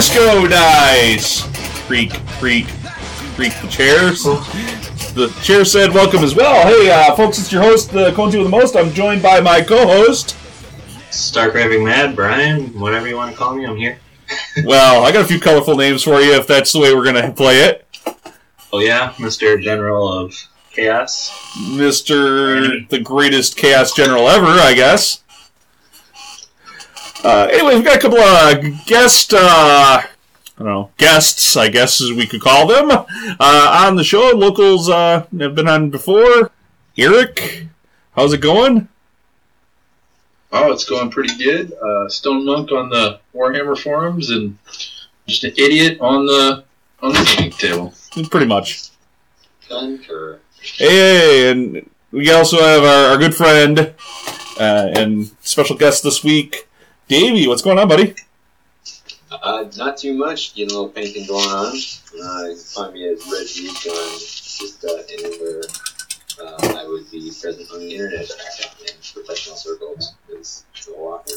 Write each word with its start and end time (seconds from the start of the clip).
Wisco 0.00 0.48
Dice. 0.48 1.42
Creak, 1.86 2.12
creak, 2.38 2.66
creak 3.34 3.52
the 3.60 3.68
chairs. 3.68 4.22
The 5.12 5.28
chair 5.42 5.62
said 5.66 5.92
welcome 5.92 6.24
as 6.24 6.34
well. 6.34 6.66
Hey, 6.66 6.90
uh, 6.90 7.14
folks, 7.14 7.38
it's 7.38 7.52
your 7.52 7.60
host, 7.60 7.92
the 7.92 8.10
Conti 8.12 8.38
with 8.38 8.46
the 8.46 8.50
Most. 8.50 8.76
I'm 8.76 8.94
joined 8.94 9.22
by 9.22 9.40
my 9.40 9.60
co-host. 9.60 10.38
Stark 11.10 11.52
Raving 11.52 11.84
Mad, 11.84 12.16
Brian, 12.16 12.68
whatever 12.80 13.08
you 13.08 13.16
want 13.16 13.30
to 13.30 13.36
call 13.36 13.54
me, 13.54 13.66
I'm 13.66 13.76
here. 13.76 13.98
well, 14.64 15.04
I 15.04 15.12
got 15.12 15.26
a 15.26 15.28
few 15.28 15.38
colorful 15.38 15.76
names 15.76 16.02
for 16.02 16.18
you 16.18 16.32
if 16.32 16.46
that's 16.46 16.72
the 16.72 16.78
way 16.78 16.94
we're 16.94 17.04
going 17.04 17.22
to 17.22 17.32
play 17.32 17.58
it. 17.64 17.86
Oh, 18.72 18.78
yeah, 18.78 19.12
Mr. 19.18 19.62
General 19.62 20.10
of 20.10 20.34
Chaos. 20.70 21.28
Mr. 21.72 22.88
the 22.88 23.00
greatest 23.00 23.58
Chaos 23.58 23.92
General 23.92 24.30
ever, 24.30 24.46
I 24.46 24.72
guess. 24.72 25.22
Uh, 27.22 27.48
anyway, 27.52 27.74
we've 27.74 27.84
got 27.84 27.96
a 27.96 28.00
couple 28.00 28.18
of 28.18 28.86
guest, 28.86 29.34
uh, 29.34 29.38
I 29.40 30.08
don't 30.58 30.66
know, 30.66 30.90
guests, 30.96 31.56
I 31.56 31.68
guess 31.68 32.00
as 32.00 32.12
we 32.12 32.26
could 32.26 32.40
call 32.40 32.66
them, 32.66 32.90
uh, 32.90 33.86
on 33.86 33.96
the 33.96 34.04
show. 34.04 34.30
Locals 34.34 34.88
uh, 34.88 35.26
have 35.38 35.54
been 35.54 35.68
on 35.68 35.90
before. 35.90 36.50
Eric, 36.96 37.66
how's 38.16 38.32
it 38.32 38.40
going? 38.40 38.88
Oh, 40.52 40.72
it's 40.72 40.84
going 40.84 41.10
pretty 41.10 41.36
good. 41.36 41.72
Uh, 41.74 42.08
Stone 42.08 42.44
Monk 42.44 42.72
on 42.72 42.88
the 42.88 43.20
Warhammer 43.34 43.78
forums, 43.78 44.30
and 44.30 44.58
just 45.26 45.44
an 45.44 45.52
idiot 45.56 45.98
on 46.00 46.26
the 46.26 46.64
on 47.02 47.12
the 47.12 47.34
gaming 47.36 47.52
table. 47.52 47.94
Pretty 48.30 48.46
much. 48.46 48.88
Concur. 49.68 50.40
Hey, 50.60 51.50
and 51.50 51.88
we 52.10 52.30
also 52.32 52.60
have 52.60 52.82
our, 52.82 53.12
our 53.12 53.18
good 53.18 53.34
friend 53.34 53.94
uh, 54.58 54.90
and 54.94 55.30
special 55.40 55.76
guest 55.76 56.02
this 56.02 56.24
week, 56.24 56.68
Davey. 57.10 57.48
What's 57.48 57.62
going 57.62 57.76
on, 57.76 57.88
buddy? 57.88 58.14
Uh, 59.32 59.64
not 59.76 59.96
too 59.96 60.14
much. 60.14 60.54
Getting 60.54 60.70
a 60.70 60.78
little 60.78 60.88
painting 60.90 61.26
going 61.26 61.44
on. 61.44 61.66
Uh, 61.66 61.70
you 61.72 62.54
can 62.54 62.56
find 62.56 62.94
me 62.94 63.08
as 63.08 63.18
Red 63.26 63.40
on 63.40 64.18
just 64.20 64.84
uh, 64.84 65.02
anywhere 65.12 65.62
uh, 66.40 66.78
I 66.78 66.86
would 66.86 67.10
be 67.10 67.32
present 67.32 67.68
on 67.72 67.80
the 67.80 67.92
internet 67.92 68.30
in 68.30 68.94
professional 69.12 69.56
circles. 69.56 70.14
It's 70.28 70.64
a 70.86 71.00
lot. 71.00 71.28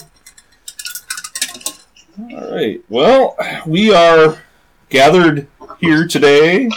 All 2.20 2.52
right. 2.52 2.84
Well, 2.88 3.36
we 3.66 3.92
are 3.92 4.44
gathered 4.90 5.48
here 5.80 6.08
today 6.08 6.70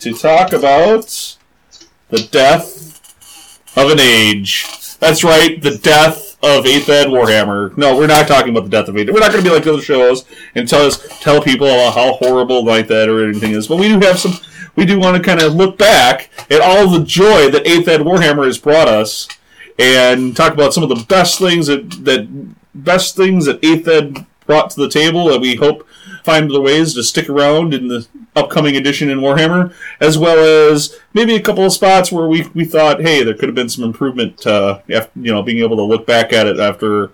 to 0.00 0.12
talk 0.12 0.52
about 0.52 1.38
the 2.10 2.28
death 2.30 3.00
of 3.78 3.90
an 3.90 3.98
age. 3.98 4.66
That's 4.98 5.24
right, 5.24 5.62
the 5.62 5.78
death 5.78 6.29
of 6.42 6.64
8th 6.64 6.88
Ed 6.88 7.06
Warhammer. 7.08 7.76
No, 7.76 7.96
we're 7.96 8.06
not 8.06 8.26
talking 8.26 8.50
about 8.50 8.64
the 8.64 8.70
death 8.70 8.88
of 8.88 8.94
8th. 8.94 9.12
We're 9.12 9.20
not 9.20 9.32
going 9.32 9.44
to 9.44 9.50
be 9.50 9.54
like 9.54 9.64
the 9.64 9.74
other 9.74 9.82
shows 9.82 10.24
and 10.54 10.66
tell 10.66 10.86
us 10.86 11.06
tell 11.20 11.42
people 11.42 11.68
how 11.68 12.14
horrible 12.14 12.64
9th 12.64 12.90
Ed 12.90 13.08
or 13.08 13.28
anything 13.28 13.52
is. 13.52 13.68
But 13.68 13.76
we 13.76 13.88
do 13.88 14.00
have 14.00 14.18
some. 14.18 14.32
We 14.76 14.86
do 14.86 14.98
want 14.98 15.16
to 15.16 15.22
kind 15.22 15.42
of 15.42 15.54
look 15.54 15.76
back 15.76 16.30
at 16.50 16.60
all 16.60 16.88
the 16.88 17.04
joy 17.04 17.50
that 17.50 17.64
8th 17.64 17.88
Ed 17.88 18.00
Warhammer 18.00 18.46
has 18.46 18.56
brought 18.56 18.88
us, 18.88 19.28
and 19.78 20.34
talk 20.36 20.54
about 20.54 20.72
some 20.72 20.82
of 20.82 20.88
the 20.88 21.04
best 21.08 21.38
things 21.38 21.66
that 21.66 21.90
that 22.04 22.54
best 22.74 23.16
things 23.16 23.46
that 23.46 23.60
8th 23.60 23.88
Ed 23.88 24.26
brought 24.46 24.70
to 24.70 24.80
the 24.80 24.88
table 24.88 25.26
that 25.26 25.40
we 25.40 25.56
hope 25.56 25.86
find 26.22 26.50
the 26.50 26.60
ways 26.60 26.94
to 26.94 27.02
stick 27.02 27.28
around 27.28 27.74
in 27.74 27.88
the 27.88 28.06
upcoming 28.36 28.76
edition 28.76 29.10
in 29.10 29.18
Warhammer, 29.18 29.74
as 30.00 30.18
well 30.18 30.72
as 30.72 30.98
maybe 31.14 31.34
a 31.34 31.42
couple 31.42 31.64
of 31.64 31.72
spots 31.72 32.12
where 32.12 32.26
we, 32.26 32.46
we 32.54 32.64
thought, 32.64 33.00
hey, 33.00 33.22
there 33.22 33.34
could 33.34 33.48
have 33.48 33.54
been 33.54 33.68
some 33.68 33.84
improvement. 33.84 34.46
Uh, 34.46 34.80
after, 34.90 35.18
you 35.20 35.32
know, 35.32 35.42
being 35.42 35.58
able 35.58 35.76
to 35.76 35.82
look 35.82 36.06
back 36.06 36.32
at 36.32 36.46
it 36.46 36.58
after 36.58 37.10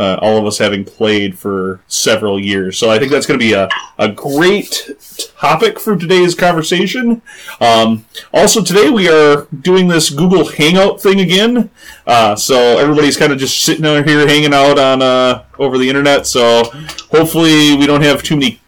uh, 0.00 0.18
all 0.22 0.38
of 0.38 0.46
us 0.46 0.56
having 0.56 0.82
played 0.82 1.38
for 1.38 1.80
several 1.86 2.40
years. 2.40 2.78
So 2.78 2.90
I 2.90 2.98
think 2.98 3.12
that's 3.12 3.26
going 3.26 3.38
to 3.38 3.44
be 3.44 3.52
a, 3.52 3.68
a 3.98 4.10
great 4.10 4.90
topic 5.36 5.78
for 5.78 5.94
today's 5.94 6.34
conversation. 6.34 7.20
Um, 7.60 8.06
also, 8.32 8.62
today 8.64 8.88
we 8.88 9.10
are 9.10 9.46
doing 9.60 9.88
this 9.88 10.08
Google 10.08 10.48
Hangout 10.48 11.02
thing 11.02 11.20
again. 11.20 11.70
Uh, 12.06 12.34
so 12.34 12.56
everybody's 12.78 13.18
kind 13.18 13.30
of 13.30 13.38
just 13.38 13.62
sitting 13.62 13.84
out 13.84 14.08
here 14.08 14.26
hanging 14.26 14.54
out 14.54 14.78
on 14.78 15.02
uh, 15.02 15.44
over 15.58 15.76
the 15.76 15.90
internet. 15.90 16.26
So 16.26 16.62
hopefully 17.10 17.76
we 17.76 17.86
don't 17.86 18.02
have 18.02 18.22
too 18.22 18.36
many 18.36 18.58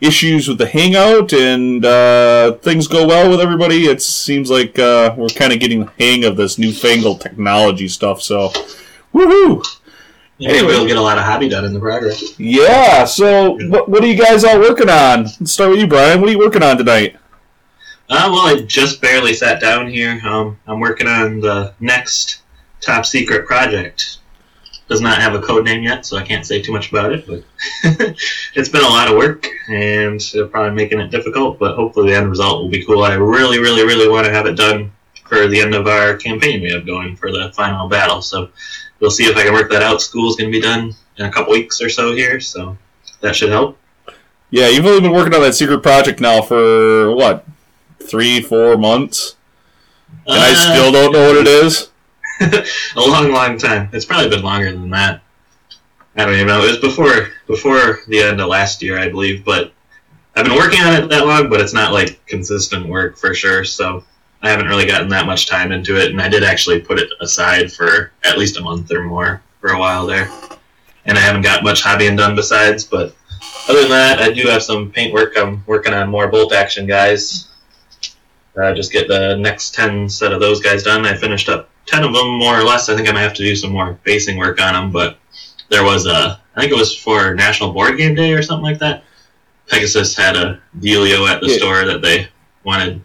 issues 0.00 0.48
with 0.48 0.56
the 0.56 0.66
Hangout 0.66 1.34
and 1.34 1.84
uh, 1.84 2.52
things 2.62 2.88
go 2.88 3.06
well 3.06 3.28
with 3.28 3.40
everybody. 3.40 3.84
It 3.84 4.00
seems 4.00 4.50
like 4.50 4.78
uh, 4.78 5.14
we're 5.14 5.28
kind 5.28 5.52
of 5.52 5.60
getting 5.60 5.80
the 5.80 5.92
hang 5.98 6.24
of 6.24 6.38
this 6.38 6.56
newfangled 6.56 7.20
technology 7.20 7.86
stuff. 7.86 8.22
So, 8.22 8.48
woohoo! 9.12 9.62
Anyway, 10.40 10.68
we'll 10.68 10.86
get 10.86 10.96
a 10.96 11.02
lot 11.02 11.18
of 11.18 11.24
hobby 11.24 11.48
done 11.48 11.66
in 11.66 11.74
the 11.74 11.80
progress. 11.80 12.38
Yeah. 12.38 13.04
So, 13.04 13.58
what, 13.68 13.88
what 13.90 14.02
are 14.02 14.06
you 14.06 14.16
guys 14.16 14.42
all 14.42 14.58
working 14.58 14.88
on? 14.88 15.24
Let's 15.24 15.52
start 15.52 15.70
with 15.70 15.80
you, 15.80 15.86
Brian. 15.86 16.20
What 16.20 16.30
are 16.30 16.32
you 16.32 16.38
working 16.38 16.62
on 16.62 16.78
tonight? 16.78 17.16
Uh, 18.08 18.28
well, 18.32 18.46
I 18.46 18.62
just 18.62 19.02
barely 19.02 19.34
sat 19.34 19.60
down 19.60 19.88
here. 19.88 20.18
Um, 20.24 20.58
I'm 20.66 20.80
working 20.80 21.06
on 21.06 21.40
the 21.40 21.74
next 21.78 22.42
top 22.80 23.04
secret 23.04 23.46
project. 23.46 24.18
Does 24.88 25.02
not 25.02 25.20
have 25.20 25.34
a 25.34 25.40
code 25.40 25.66
name 25.66 25.84
yet, 25.84 26.04
so 26.06 26.16
I 26.16 26.22
can't 26.22 26.44
say 26.44 26.60
too 26.60 26.72
much 26.72 26.90
about 26.90 27.12
it. 27.12 27.26
But 27.26 27.44
it's 28.54 28.68
been 28.68 28.82
a 28.82 28.88
lot 28.88 29.08
of 29.08 29.16
work, 29.16 29.46
and 29.68 30.20
probably 30.50 30.72
making 30.72 31.00
it 31.00 31.10
difficult. 31.10 31.58
But 31.58 31.76
hopefully, 31.76 32.10
the 32.10 32.16
end 32.16 32.30
result 32.30 32.62
will 32.62 32.70
be 32.70 32.84
cool. 32.84 33.04
I 33.04 33.14
really, 33.14 33.58
really, 33.58 33.84
really 33.84 34.08
want 34.08 34.26
to 34.26 34.32
have 34.32 34.46
it 34.46 34.56
done 34.56 34.90
for 35.28 35.46
the 35.46 35.60
end 35.60 35.74
of 35.74 35.86
our 35.86 36.16
campaign 36.16 36.62
we 36.62 36.72
have 36.72 36.84
going 36.84 37.14
for 37.14 37.30
the 37.30 37.52
final 37.54 37.88
battle. 37.88 38.20
So 38.22 38.50
we'll 39.00 39.10
see 39.10 39.24
if 39.24 39.36
I 39.36 39.44
can 39.44 39.52
work 39.52 39.70
that 39.70 39.82
out. 39.82 40.00
School's 40.00 40.36
going 40.36 40.50
to 40.50 40.56
be 40.56 40.62
done 40.62 40.94
in 41.16 41.26
a 41.26 41.32
couple 41.32 41.52
weeks 41.52 41.80
or 41.80 41.88
so 41.88 42.12
here, 42.12 42.40
so 42.40 42.76
that 43.20 43.34
should 43.34 43.50
help. 43.50 43.78
Yeah, 44.50 44.68
you've 44.68 44.86
only 44.86 45.00
been 45.00 45.12
working 45.12 45.34
on 45.34 45.42
that 45.42 45.54
secret 45.54 45.82
project 45.82 46.20
now 46.20 46.42
for 46.42 47.14
what, 47.14 47.46
three, 48.02 48.40
four 48.40 48.76
months, 48.76 49.36
and 50.26 50.38
uh, 50.38 50.40
I 50.40 50.52
still 50.54 50.92
don't 50.92 51.12
know 51.12 51.28
what 51.28 51.36
it 51.36 51.46
is. 51.46 51.90
a 52.40 53.00
long, 53.00 53.30
long 53.30 53.58
time. 53.58 53.90
It's 53.92 54.04
probably 54.04 54.28
been 54.28 54.42
longer 54.42 54.72
than 54.72 54.90
that. 54.90 55.22
I 56.16 56.24
don't 56.24 56.34
even 56.34 56.48
know. 56.48 56.64
It 56.64 56.68
was 56.68 56.78
before 56.78 57.28
before 57.46 58.00
the 58.08 58.20
end 58.20 58.40
of 58.40 58.48
last 58.48 58.82
year, 58.82 58.98
I 58.98 59.08
believe. 59.08 59.44
But 59.44 59.72
I've 60.34 60.46
been 60.46 60.56
working 60.56 60.80
on 60.80 60.94
it 60.94 61.08
that 61.08 61.26
long, 61.26 61.48
but 61.48 61.60
it's 61.60 61.74
not 61.74 61.92
like 61.92 62.24
consistent 62.26 62.88
work 62.88 63.18
for 63.18 63.34
sure. 63.34 63.64
So 63.64 64.04
I 64.42 64.48
haven't 64.50 64.68
really 64.68 64.86
gotten 64.86 65.08
that 65.08 65.26
much 65.26 65.46
time 65.46 65.70
into 65.70 66.00
it, 66.00 66.10
and 66.10 66.20
I 66.20 66.28
did 66.28 66.42
actually 66.42 66.80
put 66.80 66.98
it 66.98 67.10
aside 67.20 67.72
for 67.72 68.12
at 68.24 68.38
least 68.38 68.56
a 68.56 68.62
month 68.62 68.90
or 68.90 69.02
more 69.02 69.42
for 69.60 69.70
a 69.70 69.78
while 69.78 70.06
there. 70.06 70.30
And 71.04 71.18
I 71.18 71.20
haven't 71.20 71.42
got 71.42 71.64
much 71.64 71.82
hobbying 71.82 72.16
done 72.16 72.34
besides, 72.34 72.84
but 72.84 73.14
other 73.68 73.82
than 73.82 73.90
that, 73.90 74.18
I 74.20 74.32
do 74.32 74.48
have 74.48 74.62
some 74.62 74.90
paint 74.90 75.12
work. 75.12 75.34
I'm 75.36 75.62
working 75.66 75.92
on 75.92 76.10
more 76.10 76.28
bolt 76.28 76.52
action 76.52 76.86
guys. 76.86 77.48
Uh, 78.56 78.74
just 78.74 78.92
get 78.92 79.08
the 79.08 79.36
next 79.36 79.74
10 79.74 80.08
set 80.08 80.32
of 80.32 80.40
those 80.40 80.60
guys 80.60 80.82
done. 80.82 81.06
I 81.06 81.16
finished 81.16 81.48
up 81.48 81.70
10 81.86 82.04
of 82.04 82.12
them 82.12 82.38
more 82.38 82.58
or 82.58 82.64
less. 82.64 82.88
I 82.88 82.96
think 82.96 83.08
I 83.08 83.12
might 83.12 83.22
have 83.22 83.34
to 83.34 83.42
do 83.42 83.54
some 83.54 83.72
more 83.72 83.98
basing 84.04 84.38
work 84.38 84.60
on 84.60 84.74
them, 84.74 84.90
but 84.90 85.18
there 85.68 85.84
was 85.84 86.06
a, 86.06 86.40
I 86.56 86.60
think 86.60 86.72
it 86.72 86.78
was 86.78 86.96
for 86.96 87.34
National 87.34 87.72
Board 87.72 87.96
Game 87.96 88.14
Day 88.14 88.32
or 88.32 88.42
something 88.42 88.64
like 88.64 88.78
that. 88.80 89.04
Pegasus 89.68 90.16
had 90.16 90.36
a 90.36 90.60
dealio 90.78 91.28
at 91.28 91.40
the 91.40 91.48
yeah. 91.48 91.56
store 91.56 91.84
that 91.84 92.02
they 92.02 92.28
wanted 92.64 93.00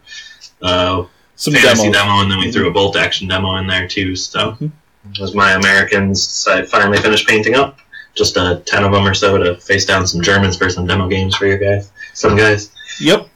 uh, 0.62 1.06
some 1.36 1.54
fantasy 1.54 1.92
demo. 1.92 1.94
demo, 1.94 2.22
and 2.22 2.32
then 2.32 2.40
we 2.40 2.52
threw 2.52 2.68
a 2.68 2.72
bolt 2.72 2.96
action 2.96 3.28
demo 3.28 3.56
in 3.58 3.68
there 3.68 3.88
too. 3.88 4.16
So 4.16 4.52
mm-hmm. 4.52 4.68
it 5.12 5.20
was 5.20 5.36
my 5.36 5.54
Americans. 5.54 6.48
I 6.50 6.66
finally 6.66 6.98
finished 6.98 7.28
painting 7.28 7.56
up 7.56 7.80
just 8.16 8.38
uh, 8.38 8.60
ten 8.66 8.84
of 8.84 8.92
them 8.92 9.06
or 9.06 9.14
so 9.14 9.38
to 9.38 9.56
face 9.58 9.86
down 9.86 10.08
some 10.08 10.22
Germans 10.22 10.58
for 10.58 10.70
some 10.70 10.88
demo 10.88 11.08
games 11.08 11.36
for 11.36 11.46
you 11.46 11.58
guys, 11.58 11.92
some 12.14 12.36
guys. 12.36 12.72
Yep. 13.00 13.28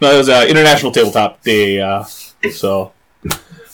No, 0.00 0.12
it 0.12 0.18
was 0.18 0.28
uh, 0.28 0.44
International 0.48 0.90
Tabletop 0.90 1.42
Day, 1.42 1.80
uh, 1.80 2.04
so 2.50 2.92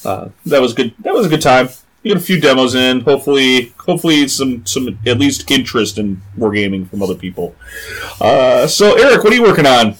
uh, 0.04 0.28
that 0.46 0.60
was 0.60 0.74
good. 0.74 0.92
That 1.00 1.14
was 1.14 1.26
a 1.26 1.28
good 1.28 1.40
time. 1.40 1.68
You 2.02 2.14
got 2.14 2.22
a 2.22 2.24
few 2.24 2.40
demos 2.40 2.74
in. 2.74 3.00
Hopefully, 3.00 3.72
hopefully 3.78 4.28
some 4.28 4.66
some 4.66 4.98
at 5.06 5.18
least 5.18 5.50
interest 5.50 5.98
in 5.98 6.20
wargaming 6.36 6.88
from 6.88 7.02
other 7.02 7.14
people. 7.14 7.54
Uh, 8.20 8.66
so, 8.66 8.96
Eric, 8.96 9.22
what 9.22 9.32
are 9.32 9.36
you 9.36 9.42
working 9.42 9.66
on? 9.66 9.96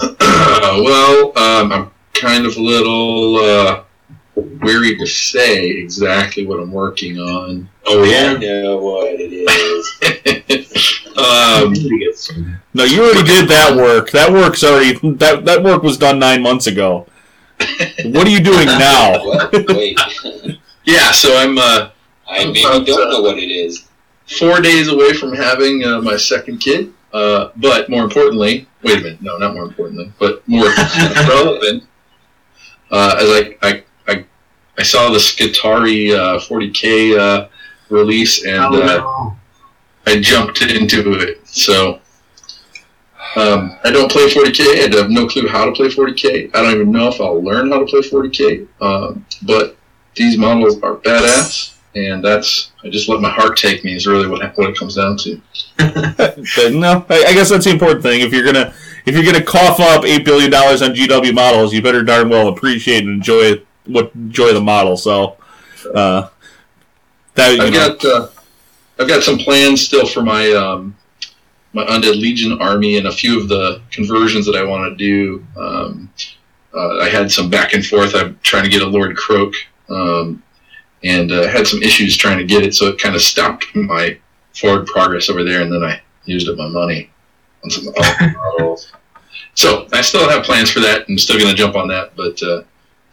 well, 0.20 1.38
um, 1.38 1.72
I'm 1.72 1.90
kind 2.22 2.46
of 2.46 2.56
a 2.56 2.60
little 2.62 3.36
uh, 3.36 3.82
weary 4.36 4.96
to 4.96 5.06
say 5.06 5.70
exactly 5.70 6.46
what 6.46 6.60
I'm 6.60 6.70
working 6.70 7.18
on. 7.18 7.68
Oh 7.84 8.04
yeah, 8.04 8.34
I 8.34 8.38
know 8.38 8.78
what 8.78 9.08
it 9.18 9.32
is. 9.32 9.84
um, 11.18 11.74
no, 12.74 12.84
you 12.84 13.02
already 13.02 13.26
did 13.26 13.48
that 13.48 13.74
work. 13.76 14.12
That 14.12 14.32
work's 14.32 14.62
already 14.62 14.92
that 15.16 15.44
that 15.44 15.64
work 15.64 15.82
was 15.82 15.98
done 15.98 16.20
nine 16.20 16.42
months 16.42 16.68
ago. 16.68 17.06
What 18.04 18.26
are 18.26 18.30
you 18.30 18.40
doing 18.40 18.66
now? 18.66 19.48
Wait. 19.52 19.98
yeah, 20.84 21.10
so 21.10 21.36
I'm. 21.36 21.58
Uh, 21.58 21.90
I 22.28 22.44
maybe 22.46 22.60
about, 22.62 22.86
don't 22.86 23.10
know 23.10 23.20
what 23.20 23.38
it 23.38 23.50
is. 23.50 23.88
Four 24.38 24.60
days 24.60 24.88
away 24.88 25.12
from 25.12 25.34
having 25.34 25.84
uh, 25.84 26.00
my 26.00 26.16
second 26.16 26.58
kid, 26.58 26.94
uh, 27.12 27.50
but 27.56 27.90
more 27.90 28.04
importantly, 28.04 28.68
wait 28.82 28.98
a 28.98 29.00
minute, 29.00 29.20
no, 29.20 29.36
not 29.36 29.54
more 29.54 29.64
importantly, 29.64 30.12
but 30.20 30.46
more 30.48 30.68
relevant 31.28 31.84
uh, 32.92 33.16
as 33.18 33.28
I, 33.28 33.56
I, 33.62 33.84
I, 34.06 34.24
I 34.78 34.82
saw 34.82 35.10
the 35.10 35.18
Skitarii 35.18 36.14
uh, 36.14 36.38
40k 36.38 37.18
uh, 37.18 37.48
release 37.88 38.44
and 38.44 38.62
oh, 38.62 38.70
no. 38.70 39.36
I 40.06 40.20
jumped 40.20 40.62
into 40.62 41.14
it. 41.14 41.46
So 41.46 42.00
Um, 43.34 43.78
I 43.82 43.90
don't 43.90 44.10
play 44.10 44.26
40k. 44.28 44.60
I 44.94 44.98
have 44.98 45.10
no 45.10 45.26
clue 45.26 45.48
how 45.48 45.64
to 45.64 45.72
play 45.72 45.88
40k. 45.88 46.54
I 46.54 46.60
don't 46.60 46.74
even 46.74 46.92
know 46.92 47.08
if 47.08 47.18
I'll 47.18 47.42
learn 47.42 47.70
how 47.70 47.78
to 47.78 47.86
play 47.86 48.00
40k. 48.00 48.68
Um, 48.82 49.24
but 49.42 49.76
these 50.14 50.36
models 50.36 50.82
are 50.82 50.96
badass, 50.96 51.76
and 51.94 52.22
that's 52.22 52.72
I 52.84 52.90
just 52.90 53.08
let 53.08 53.22
my 53.22 53.30
heart 53.30 53.56
take 53.56 53.84
me. 53.84 53.94
Is 53.94 54.06
really 54.06 54.28
what 54.28 54.42
what 54.58 54.68
it 54.68 54.76
comes 54.76 54.96
down 54.96 55.16
to. 55.18 55.40
But 56.56 56.72
no, 56.72 57.06
I, 57.08 57.24
I 57.28 57.32
guess 57.32 57.48
that's 57.48 57.64
the 57.64 57.70
important 57.70 58.02
thing. 58.02 58.20
If 58.20 58.32
you're 58.34 58.44
gonna 58.44 58.74
if 59.04 59.14
you're 59.14 59.24
gonna 59.24 59.44
cough 59.44 59.80
up 59.80 60.04
eight 60.04 60.24
billion 60.24 60.50
dollars 60.50 60.82
on 60.82 60.94
GW 60.94 61.34
models, 61.34 61.72
you 61.72 61.82
better 61.82 62.02
darn 62.02 62.28
well 62.28 62.48
appreciate 62.48 63.04
and 63.04 63.10
enjoy 63.10 63.62
what 63.86 64.14
enjoy 64.14 64.52
the 64.52 64.60
model. 64.60 64.96
So, 64.96 65.36
uh, 65.94 66.28
that 67.34 67.60
I've 67.60 67.72
know, 67.72 67.96
got 67.96 68.04
uh, 68.04 68.28
I've 68.98 69.08
got 69.08 69.22
some 69.22 69.38
plans 69.38 69.80
still 69.80 70.06
for 70.06 70.22
my 70.22 70.50
um, 70.52 70.96
my 71.72 71.84
undead 71.86 72.20
legion 72.20 72.60
army 72.60 72.98
and 72.98 73.06
a 73.06 73.12
few 73.12 73.40
of 73.40 73.48
the 73.48 73.80
conversions 73.90 74.46
that 74.46 74.56
I 74.56 74.64
want 74.64 74.90
to 74.90 74.96
do. 74.96 75.44
Um, 75.56 76.10
uh, 76.74 77.00
I 77.00 77.08
had 77.08 77.30
some 77.30 77.50
back 77.50 77.74
and 77.74 77.84
forth. 77.84 78.14
I'm 78.14 78.38
trying 78.42 78.64
to 78.64 78.70
get 78.70 78.82
a 78.82 78.86
Lord 78.86 79.16
Kroak, 79.16 79.54
um, 79.90 80.42
and 81.02 81.30
uh, 81.32 81.48
had 81.48 81.66
some 81.66 81.82
issues 81.82 82.16
trying 82.16 82.38
to 82.38 82.44
get 82.44 82.62
it, 82.62 82.74
so 82.74 82.86
it 82.86 82.98
kind 82.98 83.14
of 83.14 83.20
stopped 83.20 83.66
my 83.74 84.18
forward 84.54 84.86
progress 84.86 85.28
over 85.28 85.44
there. 85.44 85.60
And 85.60 85.72
then 85.72 85.82
I 85.82 86.00
used 86.24 86.48
up 86.48 86.56
my 86.56 86.68
money 86.68 87.11
on 87.64 87.70
some 87.70 87.92
other 87.96 88.34
models. 88.36 88.92
So 89.54 89.86
I 89.92 90.00
still 90.00 90.28
have 90.28 90.44
plans 90.44 90.70
for 90.70 90.80
that. 90.80 91.04
I'm 91.08 91.18
still 91.18 91.38
going 91.38 91.50
to 91.50 91.56
jump 91.56 91.76
on 91.76 91.88
that, 91.88 92.16
but 92.16 92.42
uh, 92.42 92.62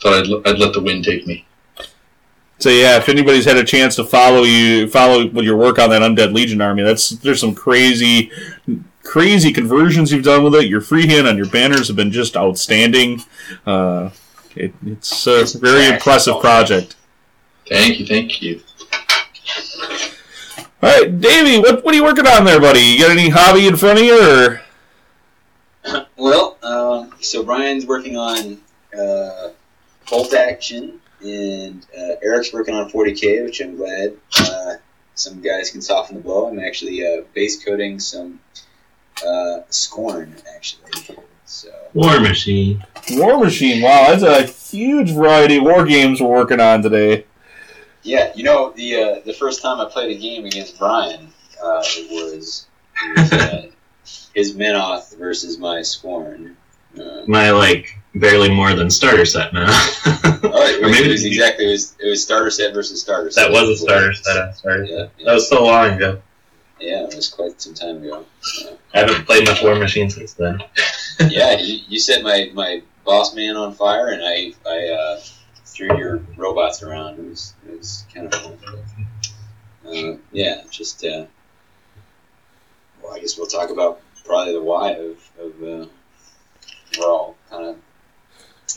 thought 0.02 0.14
I'd, 0.14 0.28
l- 0.28 0.42
I'd 0.46 0.60
let 0.60 0.74
the 0.74 0.82
wind 0.82 1.04
take 1.04 1.28
me. 1.28 1.46
So 2.60 2.70
yeah, 2.70 2.98
if 2.98 3.08
anybody's 3.08 3.46
had 3.46 3.58
a 3.58 3.64
chance 3.64 3.96
to 3.96 4.04
follow 4.04 4.44
you, 4.44 4.90
follow 4.90 5.22
your 5.22 5.56
work 5.56 5.80
on 5.80 5.90
that 5.92 6.02
Undead 6.02 6.34
Legion 6.34 6.60
army, 6.62 6.84
that's 6.84 7.10
there's 7.10 7.40
some 7.40 7.56
crazy, 7.56 8.32
crazy 9.04 9.54
conversions 9.54 10.12
you've 10.12 10.26
done 10.26 10.44
with 10.44 10.56
it. 10.56 10.68
Your 10.68 10.82
freehand 10.82 11.26
on 11.26 11.38
your 11.38 11.48
banners 11.48 11.88
have 11.88 11.96
been 11.96 12.12
just 12.12 12.36
outstanding. 12.36 13.22
Uh, 13.66 14.10
it, 14.56 14.74
it's 14.86 15.26
a 15.28 15.40
It's 15.42 15.54
very 15.54 15.88
impressive 15.88 16.42
project. 16.42 16.98
Thank 17.70 18.00
you, 18.00 18.06
thank 18.06 18.42
you. 18.42 18.62
All 20.82 20.90
right, 20.90 21.20
Davey, 21.20 21.60
what 21.60 21.84
what 21.84 21.94
are 21.94 21.98
you 21.98 22.04
working 22.06 22.26
on 22.26 22.46
there, 22.46 22.60
buddy? 22.60 22.80
You 22.80 23.00
got 23.02 23.12
any 23.12 23.28
hobby 23.28 23.68
in 23.68 23.76
front 23.76 24.00
of 24.00 24.06
you, 24.06 24.18
or 24.18 24.62
Well, 26.18 26.58
um, 26.64 27.14
so 27.20 27.44
Brian's 27.44 27.86
working 27.86 28.16
on 28.16 28.62
uh, 28.98 29.50
Bolt 30.10 30.34
Action, 30.34 31.02
and 31.22 31.86
uh, 31.98 32.16
Eric's 32.24 32.54
working 32.54 32.76
on 32.76 32.90
40k, 32.90 33.44
which 33.44 33.60
I'm 33.62 33.76
glad 33.76 34.16
uh, 34.40 34.74
some 35.16 35.42
guys 35.42 35.70
can 35.70 35.82
soften 35.82 36.16
the 36.16 36.22
blow. 36.22 36.48
I'm 36.48 36.60
actually 36.60 37.06
uh, 37.06 37.24
base 37.34 37.62
coating 37.62 38.00
some 38.00 38.40
uh, 39.22 39.64
Skorne, 39.70 40.42
actually. 40.56 40.92
So 41.44 41.70
War 41.94 42.22
Machine. 42.22 42.86
War 43.12 43.38
Machine? 43.38 43.82
Wow, 43.82 44.16
that's 44.16 44.24
a 44.24 44.44
huge 44.44 45.12
variety 45.12 45.58
of 45.58 45.64
war 45.64 45.86
games 45.86 46.22
we're 46.22 46.30
working 46.30 46.62
on 46.62 46.82
today. 46.84 47.26
Yeah, 48.04 48.32
you 48.36 48.44
know 48.44 48.72
the 48.76 48.96
uh, 48.96 49.20
the 49.26 49.34
first 49.34 49.62
time 49.62 49.80
I 49.80 49.86
played 49.90 50.16
a 50.16 50.20
game 50.20 50.46
against 50.46 50.80
Brian, 50.80 51.34
uh, 51.64 51.82
it 51.86 52.10
was, 52.12 52.68
it 53.04 53.18
was 53.20 53.32
uh, 53.34 53.68
his 54.34 54.56
Menoth 54.56 55.18
versus 55.18 55.58
my 55.58 55.78
Skorne. 55.80 56.56
Uh, 57.00 57.22
My 57.28 57.52
like 57.52 57.96
barely 58.16 58.50
more 58.50 58.74
than 58.74 58.90
starter 58.90 59.26
set 59.26 59.54
now. 59.54 59.66
oh, 59.68 60.80
Or 60.82 60.90
maybe 60.90 61.10
it 61.10 61.12
was 61.12 61.26
exactly 61.26 61.66
it 61.68 61.72
was 61.72 61.96
it 62.00 62.08
was 62.10 62.24
starter 62.24 62.50
set 62.50 62.74
versus 62.74 63.02
starter 63.02 63.30
set. 63.32 63.44
that 63.48 63.52
was 63.52 63.70
a 63.70 63.78
starter 63.78 64.14
set. 64.14 64.38
I'm 64.38 64.54
sorry. 64.56 64.90
Yeah, 64.92 65.08
That 65.26 65.34
was 65.34 65.50
so 65.50 65.64
long 65.66 65.92
ago. 65.94 66.22
yeah, 66.80 67.04
it 67.04 67.14
was 67.16 67.28
quite 67.28 67.62
some 67.62 67.74
time 67.74 67.98
ago. 67.98 68.26
I 68.94 69.00
haven't 69.02 69.26
played 69.26 69.46
much 69.46 69.62
War 69.62 69.76
Machine 69.76 70.10
since 70.10 70.34
then. 70.34 70.64
yeah, 71.28 71.60
you, 71.60 71.80
you 71.90 72.00
set 72.00 72.24
my, 72.24 72.50
my 72.54 72.82
boss 73.06 73.36
man 73.36 73.56
on 73.58 73.74
fire, 73.76 74.08
and 74.08 74.24
I 74.24 74.54
I 74.66 74.88
uh, 74.90 75.20
threw 75.80 75.98
your 75.98 76.18
robots 76.36 76.84
around. 76.84 77.18
It 77.20 77.26
was 77.30 77.54
it 77.68 77.78
was 77.78 78.04
kind 78.14 78.28
of 78.28 78.42
fun. 78.42 78.58
But, 79.84 79.96
uh, 79.96 80.18
yeah, 80.34 80.62
just 80.70 81.04
uh, 81.06 81.26
well, 83.02 83.14
I 83.14 83.20
guess 83.20 83.38
we'll 83.38 83.48
talk 83.48 83.70
about 83.70 84.02
probably 84.26 84.54
the 84.54 84.62
why 84.62 84.92
of 84.92 85.18
of 85.40 85.64
uh, 85.64 85.86
we're 87.00 87.06
all 87.08 87.36
kind 87.50 87.66
of 87.66 87.76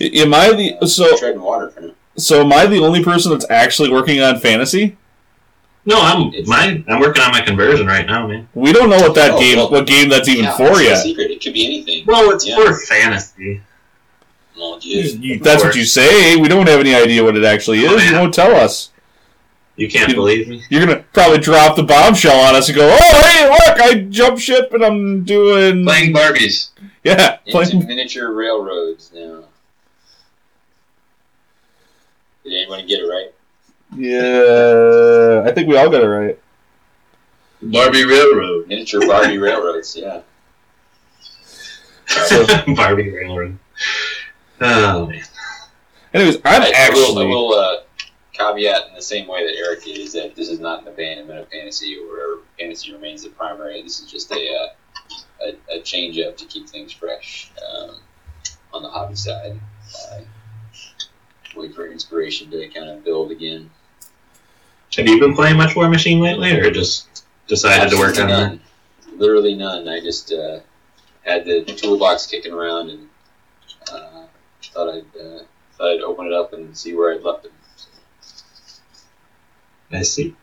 Am 0.01 0.33
I 0.33 0.53
the 0.81 0.87
so 0.87 1.17
treading 1.19 1.43
water 1.43 1.71
for 1.71 1.81
now. 1.81 1.93
so? 2.17 2.41
Am 2.43 2.53
I 2.53 2.67
the 2.67 2.79
only 2.79 3.03
person 3.05 3.33
that's 3.33 3.49
actually 3.51 3.91
working 3.91 4.21
on 4.23 4.39
fantasy? 4.39 4.97
No, 5.85 6.01
I'm 6.01 6.29
It's- 6.29 6.47
my 6.47 6.83
I'm 6.89 7.01
working 7.01 7.23
on 7.23 7.33
my 7.33 7.41
conversion 7.41 7.87
right 7.89 8.07
now, 8.07 8.29
man. 8.29 8.49
We 8.55 8.73
don't 8.73 8.89
know 8.89 8.99
what 9.01 9.15
that 9.17 9.33
Oh, 9.33 9.41
game, 9.41 9.57
well- 9.59 9.71
what 9.71 9.87
game 9.89 10.09
that's 10.09 10.29
even 10.29 10.45
Yeah, 10.45 10.57
for 10.57 10.69
it's 10.71 10.79
no 10.79 10.85
yet. 10.85 11.03
secret. 11.03 11.31
It 11.33 11.43
could 11.43 11.53
be 11.53 11.67
anything. 11.67 12.05
Well, 12.07 12.31
it's 12.31 12.47
Yeah. 12.47 12.55
for 12.57 12.73
fantasy. 12.87 13.61
Well, 14.57 14.79
You- 14.83 15.39
that's 15.39 15.65
what 15.65 15.75
you 15.75 15.85
say. 15.85 16.37
We 16.37 16.49
don't 16.49 16.69
have 16.69 16.81
any 16.81 16.95
idea 16.95 17.25
what 17.25 17.37
it 17.37 17.45
actually 17.45 17.81
is. 17.81 17.91
Oh, 17.91 17.97
You 17.97 18.11
yeah. 18.13 18.21
won't 18.21 18.35
tell 18.35 18.55
us. 18.55 18.91
You 19.77 19.89
can't 19.89 20.11
You- 20.11 20.15
believe 20.17 20.49
me. 20.49 20.63
You're 20.69 20.85
gonna 20.85 21.03
probably 21.15 21.39
drop 21.39 21.77
the 21.77 21.83
bombshell 21.83 22.39
on 22.39 22.55
us 22.55 22.69
and 22.69 22.77
go, 22.77 22.87
"Oh, 23.01 23.23
hey, 23.23 23.49
look! 23.49 23.81
I 23.81 23.95
jump 24.11 24.39
ship 24.39 24.73
and 24.75 24.85
I'm 24.85 25.25
doing 25.25 25.85
Playing 25.87 26.13
Barbies. 26.13 26.69
yeah, 27.03 27.39
into 27.47 27.51
playing 27.71 27.87
miniature 27.89 28.31
railroads 28.33 29.11
now. 29.15 29.45
Did 32.45 32.53
anyone 32.55 32.87
get 32.87 33.01
it 33.01 33.05
right? 33.07 33.33
yeah." 33.97 35.43
I 35.49 35.53
think 35.53 35.69
we 35.69 35.77
all 35.79 35.89
got 35.89 36.03
it 36.03 36.07
right. 36.09 36.39
Barbie 37.63 38.05
Railroad. 38.05 38.67
Miniature 38.69 39.07
Barbie 39.07 39.39
railroads, 39.39 39.97
yeah. 39.97 40.21
So- 42.07 42.45
Barbie 42.75 43.09
Railroad. 43.11 43.59
Oh 44.63 45.07
man. 45.07 45.23
Anyways, 46.15 46.37
I'm 46.45 46.63
I, 46.63 46.73
I 46.77 46.91
will, 46.91 47.19
I 47.19 47.25
will 47.25 47.55
uh, 47.55 47.77
caveat 48.33 48.89
in 48.89 48.95
the 48.95 49.03
same 49.03 49.27
way 49.27 49.45
that 49.47 49.57
Eric 49.57 49.83
did 49.85 49.99
is 49.99 50.13
that 50.13 50.37
this 50.37 50.49
is 50.49 50.61
not 50.61 50.83
an 50.83 50.89
abandonment 50.89 51.41
of 51.41 51.49
fantasy 51.49 51.97
or 51.97 52.41
fantasy 52.59 52.93
remains 52.93 53.23
the 53.23 53.31
primary. 53.31 53.83
This 53.83 54.01
is 54.01 54.11
just 54.11 54.31
a 54.31 54.35
uh, 54.37 55.47
a, 55.47 55.79
a 55.79 55.81
change 55.81 56.19
up 56.19 56.37
to 56.37 56.45
keep 56.47 56.69
things 56.69 56.93
fresh 56.93 57.51
um, 57.69 57.97
on 58.73 58.83
the 58.83 58.89
hobby 58.89 59.17
side. 59.17 59.59
Uh, 60.13 60.21
wait 61.57 61.75
for 61.75 61.91
inspiration 61.91 62.51
to 62.51 62.69
kind 62.69 62.89
of 62.89 63.05
build 63.05 63.33
again. 63.33 63.71
Have 64.97 65.09
you 65.09 65.19
been 65.19 65.35
playing 65.35 65.57
much 65.57 65.75
War 65.75 65.89
Machine 65.89 66.21
lately, 66.21 66.53
or 66.53 66.71
just 66.71 67.25
decided 67.49 67.91
to 67.91 67.97
work 67.99 68.19
on 68.19 68.31
Absolutely 68.31 68.59
that? 69.07 69.19
Literally 69.19 69.55
none. 69.55 69.89
I 69.89 70.01
just 70.01 70.33
uh, 70.33 70.61
had 71.23 71.47
the 71.47 71.65
toolbox 71.65 72.27
kicking 72.27 72.53
around 72.53 72.91
and 72.91 73.09
thought 74.73 74.89
I'd 74.89 75.21
uh, 75.21 75.39
thought 75.77 75.95
I'd 75.95 76.01
open 76.03 76.27
it 76.27 76.33
up 76.33 76.53
and 76.53 76.77
see 76.77 76.95
where 76.95 77.15
I'd 77.15 77.23
left 77.23 77.47
it. 77.47 77.53
I 79.91 80.03
see. 80.03 80.35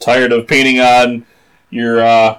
tired 0.00 0.32
of 0.32 0.46
painting 0.46 0.80
on 0.80 1.24
your. 1.70 2.00
uh 2.04 2.38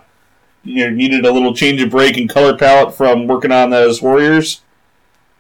You 0.64 0.92
needed 0.92 1.26
a 1.26 1.32
little 1.32 1.54
change 1.56 1.82
of 1.82 1.90
break 1.90 2.18
and 2.18 2.30
color 2.30 2.58
palette 2.58 2.94
from 2.96 3.28
working 3.28 3.52
on 3.52 3.70
those 3.70 4.02
warriors. 4.02 4.62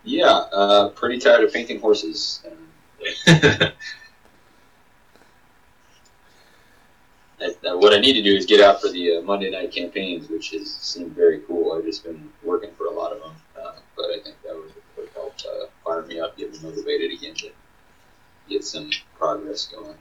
Yeah, 0.04 0.30
uh, 0.54 0.90
pretty 0.90 1.20
tired 1.20 1.44
of 1.44 1.54
painting 1.54 1.80
horses. 1.80 2.42
What 7.64 7.94
I 7.94 8.00
need 8.00 8.14
to 8.14 8.22
do 8.22 8.36
is 8.36 8.46
get 8.46 8.60
out 8.60 8.82
for 8.82 8.90
the 8.90 9.18
uh, 9.18 9.22
Monday 9.22 9.50
night 9.50 9.72
campaigns, 9.72 10.30
which 10.30 10.52
has 10.52 10.70
seemed 10.76 11.16
very 11.16 11.40
cool. 11.48 11.72
I've 11.72 11.86
just 11.86 12.04
been 12.04 12.30
working 12.44 12.72
for 12.78 12.88
a 12.88 12.92
lot 12.92 13.14
of 13.14 13.22
them, 13.22 13.32
uh, 13.58 13.76
but 13.96 14.06
I 14.06 14.20
think 14.24 14.36
that 14.44 14.54
would, 14.54 14.74
uh, 15.46 15.65
fire 15.84 16.03
me 16.03 16.19
up, 16.19 16.38
get 16.38 16.51
me 16.51 16.60
motivated 16.62 17.12
again 17.12 17.36
to 17.36 17.50
get 18.50 18.63
some 18.63 18.89
progress 19.17 19.67
going. 19.67 19.96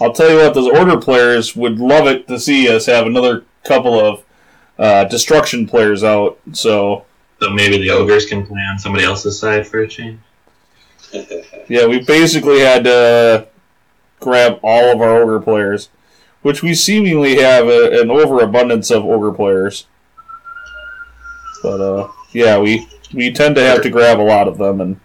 I'll 0.00 0.12
tell 0.12 0.30
you 0.30 0.36
what, 0.36 0.54
those 0.54 0.66
order 0.66 0.98
players 0.98 1.54
would 1.54 1.78
love 1.78 2.06
it 2.06 2.26
to 2.28 2.38
see 2.38 2.68
us 2.68 2.86
have 2.86 3.06
another 3.06 3.44
couple 3.62 3.98
of 3.98 4.24
uh, 4.78 5.04
destruction 5.04 5.66
players 5.66 6.02
out. 6.02 6.38
So 6.52 7.04
so 7.40 7.50
maybe 7.50 7.78
the 7.78 7.90
ogres 7.90 8.26
can 8.26 8.46
play 8.46 8.60
on 8.60 8.78
somebody 8.78 9.04
else's 9.04 9.38
side 9.38 9.66
for 9.66 9.80
a 9.80 9.88
change. 9.88 10.18
yeah, 11.68 11.86
we 11.86 12.00
basically 12.00 12.60
had 12.60 12.84
to 12.84 13.48
grab 14.20 14.58
all 14.62 14.92
of 14.92 15.00
our 15.00 15.22
ogre 15.22 15.40
players, 15.40 15.90
which 16.42 16.62
we 16.62 16.74
seemingly 16.74 17.36
have 17.36 17.66
a, 17.66 18.00
an 18.00 18.10
overabundance 18.10 18.90
of 18.90 19.04
ogre 19.04 19.32
players. 19.32 19.86
But 21.62 21.80
uh, 21.80 22.08
yeah, 22.32 22.58
we 22.58 22.88
we 23.14 23.32
tend 23.32 23.54
to 23.56 23.62
have 23.62 23.82
to 23.82 23.90
grab 23.90 24.20
a 24.20 24.22
lot 24.22 24.48
of 24.48 24.58
them 24.58 24.80
and 24.80 25.00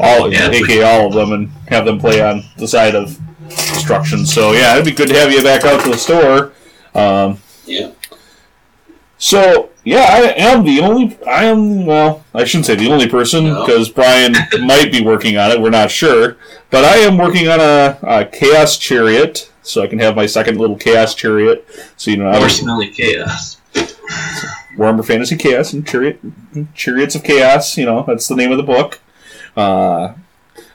all, 0.00 0.32
Yeah. 0.32 0.50
aka 0.50 0.82
all 0.82 1.06
of 1.08 1.12
them, 1.14 1.32
and 1.32 1.50
have 1.68 1.84
them 1.84 1.98
play 1.98 2.22
on 2.22 2.44
the 2.56 2.66
side 2.68 2.94
of 2.94 3.18
destruction. 3.48 4.24
So 4.26 4.52
yeah, 4.52 4.72
it'd 4.74 4.84
be 4.86 4.92
good 4.92 5.08
to 5.08 5.14
have 5.18 5.30
you 5.32 5.42
back 5.42 5.64
out 5.64 5.82
to 5.84 5.90
the 5.90 5.98
store. 5.98 6.52
Um, 6.94 7.38
yeah. 7.66 7.90
so 9.18 9.70
yeah, 9.84 10.06
I 10.08 10.20
am 10.36 10.64
the 10.64 10.80
only. 10.80 11.18
I 11.26 11.44
am 11.44 11.86
well. 11.86 12.24
I 12.34 12.44
shouldn't 12.44 12.66
say 12.66 12.74
the 12.76 12.90
only 12.90 13.08
person 13.08 13.44
No. 13.44 13.64
because 13.66 13.88
Brian 13.88 14.32
might 14.60 14.90
be 14.92 15.02
working 15.02 15.36
on 15.36 15.50
it. 15.50 15.60
We're 15.60 15.70
not 15.70 15.90
sure, 15.90 16.36
but 16.70 16.84
I 16.84 16.96
am 16.98 17.18
working 17.18 17.48
on 17.48 17.60
a, 17.60 17.98
a 18.02 18.24
chaos 18.24 18.78
chariot, 18.78 19.50
so 19.62 19.82
I 19.82 19.86
can 19.88 19.98
have 19.98 20.16
my 20.16 20.26
second 20.26 20.58
little 20.58 20.76
chaos 20.76 21.14
chariot. 21.14 21.66
So 21.96 22.10
you 22.10 22.16
know, 22.18 22.28
I 22.28 22.34
More 22.34 22.42
was, 22.44 22.56
smelly 22.56 22.90
chaos. 22.90 23.58
Warhammer 24.76 25.04
Fantasy 25.04 25.36
Chaos 25.36 25.72
and 25.72 25.86
Chariot, 25.86 26.20
Chariots 26.74 27.14
of 27.14 27.24
Chaos. 27.24 27.76
You 27.76 27.86
know, 27.86 28.04
that's 28.06 28.28
the 28.28 28.36
name 28.36 28.50
of 28.50 28.56
the 28.56 28.62
book. 28.62 29.00
Uh, 29.56 30.14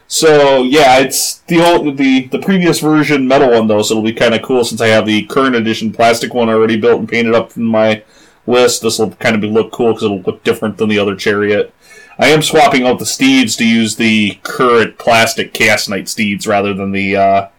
so 0.07 0.63
yeah, 0.63 0.99
it's 0.99 1.39
the 1.39 1.59
old 1.63 1.97
the 1.97 2.27
the 2.27 2.39
previous 2.39 2.79
version 2.79 3.27
metal 3.27 3.51
one 3.51 3.67
though, 3.67 3.81
so 3.81 3.93
it'll 3.93 4.03
be 4.03 4.13
kind 4.13 4.33
of 4.33 4.41
cool 4.41 4.63
since 4.63 4.79
I 4.79 4.87
have 4.87 5.05
the 5.05 5.23
current 5.25 5.55
edition 5.55 5.91
plastic 5.91 6.33
one 6.33 6.49
already 6.49 6.79
built 6.79 6.99
and 6.99 7.09
painted 7.09 7.35
up 7.35 7.57
in 7.57 7.63
my 7.63 8.03
list. 8.45 8.81
This 8.81 8.99
will 8.99 9.11
kind 9.11 9.35
of 9.35 9.51
look 9.51 9.71
cool 9.71 9.93
because 9.93 10.03
it'll 10.03 10.21
look 10.21 10.43
different 10.43 10.77
than 10.77 10.89
the 10.89 10.99
other 10.99 11.15
chariot. 11.15 11.73
I 12.19 12.27
am 12.27 12.41
swapping 12.41 12.87
out 12.87 12.99
the 12.99 13.05
steeds 13.05 13.55
to 13.57 13.67
use 13.67 13.95
the 13.95 14.39
current 14.43 14.97
plastic 14.97 15.53
Chaos 15.53 15.87
Knight 15.87 16.09
steeds 16.09 16.47
rather 16.47 16.73
than 16.73 16.91
the 16.91 17.15
uh, 17.17 17.49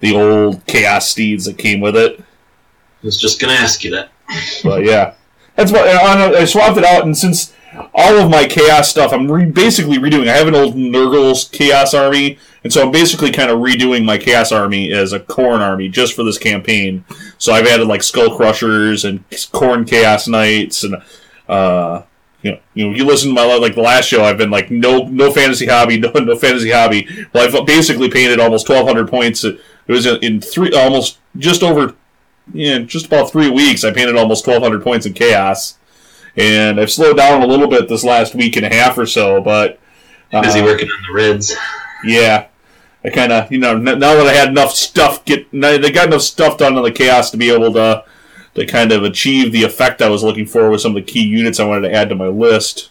the 0.00 0.14
old 0.14 0.66
Chaos 0.66 1.08
steeds 1.08 1.44
that 1.44 1.56
came 1.56 1.80
with 1.80 1.96
it. 1.96 2.18
I 2.18 2.24
was 3.06 3.20
just 3.20 3.40
gonna 3.40 3.54
ask 3.54 3.84
you 3.84 3.92
that. 3.92 4.10
But 4.64 4.84
yeah, 4.84 5.14
that's 5.56 5.72
what 5.72 5.86
I, 5.86 6.44
swapped 6.44 6.78
it 6.78 6.84
out, 6.84 7.04
and 7.04 7.16
since 7.16 7.52
all 7.94 8.18
of 8.18 8.30
my 8.30 8.46
chaos 8.46 8.88
stuff, 8.88 9.12
I'm 9.12 9.30
re- 9.30 9.46
basically 9.46 9.98
redoing. 9.98 10.28
I 10.28 10.36
have 10.36 10.48
an 10.48 10.54
old 10.54 10.76
Nurgle's 10.76 11.44
chaos 11.48 11.94
army, 11.94 12.38
and 12.64 12.72
so 12.72 12.82
I'm 12.82 12.90
basically 12.90 13.32
kind 13.32 13.50
of 13.50 13.58
redoing 13.58 14.04
my 14.04 14.18
chaos 14.18 14.52
army 14.52 14.92
as 14.92 15.12
a 15.12 15.20
Khorne 15.20 15.60
army 15.60 15.88
just 15.88 16.14
for 16.14 16.22
this 16.22 16.38
campaign. 16.38 17.04
So 17.38 17.52
I've 17.52 17.66
added 17.66 17.86
like 17.86 18.02
skull 18.02 18.36
crushers 18.36 19.04
and 19.04 19.28
Khorne 19.30 19.86
chaos 19.86 20.28
knights, 20.28 20.84
and 20.84 21.02
uh, 21.48 22.02
you 22.42 22.52
know, 22.52 22.58
you 22.74 22.88
know, 22.88 22.94
you 22.94 23.04
listen 23.04 23.30
to 23.30 23.34
my 23.34 23.56
like 23.56 23.74
the 23.74 23.82
last 23.82 24.06
show. 24.06 24.24
I've 24.24 24.38
been 24.38 24.50
like 24.50 24.70
no 24.70 25.04
no 25.04 25.30
fantasy 25.30 25.66
hobby, 25.66 25.98
no 25.98 26.10
no 26.12 26.36
fantasy 26.36 26.70
hobby. 26.70 27.08
Well, 27.32 27.46
I've 27.46 27.66
basically 27.66 28.10
painted 28.10 28.40
almost 28.40 28.68
1,200 28.68 29.08
points. 29.08 29.44
It 29.44 29.58
was 29.86 30.06
in 30.06 30.40
three 30.40 30.72
almost 30.72 31.18
just 31.36 31.62
over 31.62 31.94
yeah, 32.52 32.78
just 32.78 33.06
about 33.06 33.30
three 33.30 33.50
weeks, 33.50 33.84
I 33.84 33.92
painted 33.92 34.16
almost 34.16 34.46
1,200 34.46 34.82
points 34.82 35.06
in 35.06 35.12
chaos, 35.12 35.78
and 36.36 36.80
I've 36.80 36.90
slowed 36.90 37.16
down 37.16 37.42
a 37.42 37.46
little 37.46 37.68
bit 37.68 37.88
this 37.88 38.04
last 38.04 38.34
week 38.34 38.56
and 38.56 38.66
a 38.66 38.74
half 38.74 38.96
or 38.98 39.06
so. 39.06 39.40
But 39.40 39.78
uh, 40.32 40.42
Busy 40.42 40.62
working 40.62 40.88
on 40.88 41.02
the 41.08 41.14
reds. 41.14 41.54
yeah, 42.04 42.46
I 43.04 43.10
kind 43.10 43.32
of 43.32 43.50
you 43.52 43.58
know 43.58 43.76
n- 43.76 43.84
now 43.84 43.98
that 43.98 44.26
I 44.26 44.32
had 44.32 44.48
enough 44.48 44.72
stuff 44.72 45.24
get 45.24 45.50
they 45.52 45.90
got 45.90 46.08
enough 46.08 46.22
stuff 46.22 46.58
done 46.58 46.76
on 46.76 46.82
the 46.84 46.90
chaos 46.92 47.30
to 47.30 47.36
be 47.36 47.50
able 47.50 47.72
to 47.74 48.04
to 48.54 48.66
kind 48.66 48.92
of 48.92 49.02
achieve 49.02 49.50
the 49.52 49.62
effect 49.64 50.02
I 50.02 50.08
was 50.10 50.22
looking 50.22 50.46
for 50.46 50.70
with 50.70 50.80
some 50.82 50.96
of 50.96 51.06
the 51.06 51.12
key 51.12 51.22
units 51.24 51.58
I 51.60 51.64
wanted 51.64 51.88
to 51.88 51.94
add 51.94 52.08
to 52.10 52.14
my 52.14 52.26
list. 52.28 52.90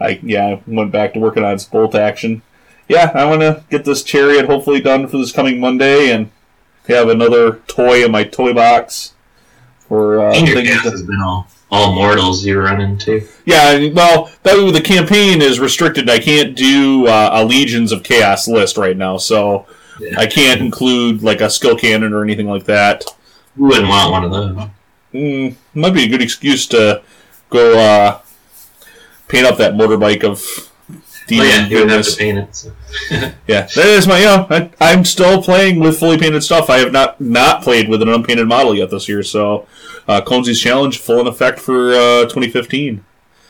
I 0.00 0.20
yeah 0.22 0.46
I 0.46 0.62
went 0.66 0.92
back 0.92 1.14
to 1.14 1.20
working 1.20 1.44
on 1.44 1.54
its 1.54 1.64
bolt 1.64 1.94
action. 1.94 2.42
Yeah, 2.88 3.10
I 3.14 3.24
want 3.26 3.42
to 3.42 3.64
get 3.68 3.84
this 3.84 4.02
chariot 4.02 4.46
hopefully 4.46 4.80
done 4.80 5.08
for 5.08 5.18
this 5.18 5.32
coming 5.32 5.60
Monday 5.60 6.10
and 6.10 6.30
have 6.94 7.08
another 7.08 7.60
toy 7.66 8.04
in 8.04 8.10
my 8.10 8.24
toy 8.24 8.52
box 8.52 9.14
for 9.88 10.20
uh, 10.20 10.34
And 10.34 10.46
your 10.46 10.56
things 10.56 10.82
that- 10.84 10.90
has 10.92 11.02
been 11.02 11.20
all 11.20 11.48
all 11.70 11.94
mortals 11.94 12.46
you 12.46 12.58
run 12.58 12.80
into. 12.80 13.22
yeah, 13.44 13.88
well, 13.92 14.30
that 14.42 14.54
the 14.72 14.80
campaign 14.80 15.42
is 15.42 15.60
restricted. 15.60 16.08
I 16.08 16.18
can't 16.18 16.56
do 16.56 17.06
uh, 17.06 17.28
a 17.30 17.44
Legions 17.44 17.92
of 17.92 18.02
Chaos 18.02 18.48
list 18.48 18.78
right 18.78 18.96
now, 18.96 19.18
so 19.18 19.66
Yeah. 20.00 20.18
I 20.18 20.24
can't 20.26 20.62
include 20.62 21.22
like 21.22 21.42
a 21.42 21.50
skull 21.50 21.76
cannon 21.76 22.14
or 22.14 22.22
anything 22.24 22.48
like 22.48 22.64
that. 22.64 23.04
You 23.54 23.64
wouldn't 23.64 23.88
want 23.88 24.10
one 24.12 24.24
of 24.24 24.30
those. 24.30 24.68
Mm, 25.12 25.56
might 25.74 25.92
be 25.92 26.04
a 26.04 26.08
good 26.08 26.22
excuse 26.22 26.66
to 26.68 27.02
go 27.50 27.78
uh, 27.78 28.18
paint 29.28 29.46
up 29.46 29.58
that 29.58 29.74
motorbike 29.74 30.24
of 30.24 30.67
Oh 31.30 31.42
yeah, 31.42 31.66
you 31.66 31.78
would 31.80 31.90
have 31.90 32.04
to 32.06 32.16
paint 32.16 32.38
it. 32.38 32.56
So. 32.56 32.72
Yeah, 33.46 33.62
that 33.74 33.86
is 33.86 34.06
my. 34.06 34.20
Yeah, 34.20 34.46
I, 34.50 34.70
I'm 34.80 35.04
still 35.04 35.42
playing 35.42 35.80
with 35.80 35.98
fully 35.98 36.18
painted 36.18 36.42
stuff. 36.42 36.70
I 36.70 36.78
have 36.78 36.92
not 36.92 37.20
not 37.20 37.62
played 37.62 37.88
with 37.88 38.02
an 38.02 38.08
unpainted 38.08 38.46
model 38.48 38.74
yet 38.74 38.90
this 38.90 39.08
year. 39.08 39.22
So, 39.22 39.66
uh, 40.06 40.20
Conzi's 40.20 40.60
challenge 40.60 40.98
full 40.98 41.20
in 41.20 41.26
effect 41.26 41.58
for 41.58 41.92
uh, 41.92 42.22
2015. 42.24 43.04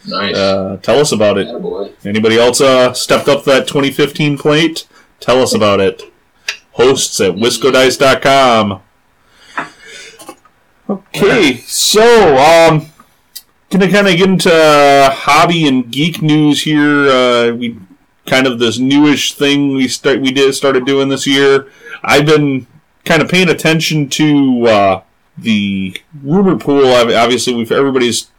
Nice. 0.07 0.37
Uh, 0.37 0.79
tell 0.83 0.99
us 0.99 1.13
about 1.13 1.39
it. 1.39 1.49
Attaboy. 1.49 1.93
Anybody 2.05 2.39
else 2.39 2.61
uh, 2.61 2.93
stepped 2.93 3.29
up 3.29 3.45
that 3.45 3.69
2015 3.69 4.39
plate? 4.39 4.89
Tell 5.21 5.43
us 5.43 5.55
about 5.55 5.81
it. 5.81 6.03
Hosts 6.73 7.21
at 7.21 7.33
wiscodice.com. 7.33 8.83
Okay, 10.91 11.59
so 11.59 12.37
um, 12.39 12.87
gonna 13.71 13.91
kind 13.91 14.09
of 14.09 14.17
get 14.17 14.29
into 14.29 14.53
uh, 14.53 15.11
hobby 15.11 15.67
and 15.69 15.91
geek 15.91 16.23
news 16.23 16.63
here. 16.63 17.09
Uh, 17.09 17.53
we 17.55 17.79
kind 18.27 18.47
of 18.47 18.59
this 18.59 18.79
newish 18.79 19.33
thing 19.35 19.75
we 19.75 19.89
start 19.89 20.21
we 20.21 20.31
did 20.31 20.53
started 20.55 20.85
doing 20.87 21.09
this 21.09 21.27
year. 21.27 21.67
I've 22.03 22.27
been 22.27 22.67
kind 23.05 23.23
of 23.23 23.29
paying 23.29 23.49
attention 23.49 24.09
to 24.11 24.67
uh, 24.67 25.03
the 25.37 25.97
rumor 26.23 26.57
pool. 26.59 26.87
Ob- 26.93 27.11
Obviously, 27.11 27.55
we've 27.55 27.73
everybody's 27.73 28.31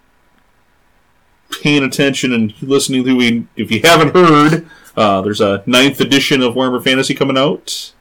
paying 1.61 1.83
attention 1.83 2.33
and 2.33 2.53
listening 2.61 3.03
to. 3.05 3.15
We, 3.15 3.47
if 3.55 3.71
you 3.71 3.81
haven't 3.83 4.15
heard, 4.15 4.67
uh, 4.95 5.21
there's 5.21 5.41
a 5.41 5.63
ninth 5.65 5.99
edition 6.01 6.41
of 6.41 6.53
Warhammer 6.55 6.83
Fantasy 6.83 7.13
coming 7.15 7.37
out 7.37 7.93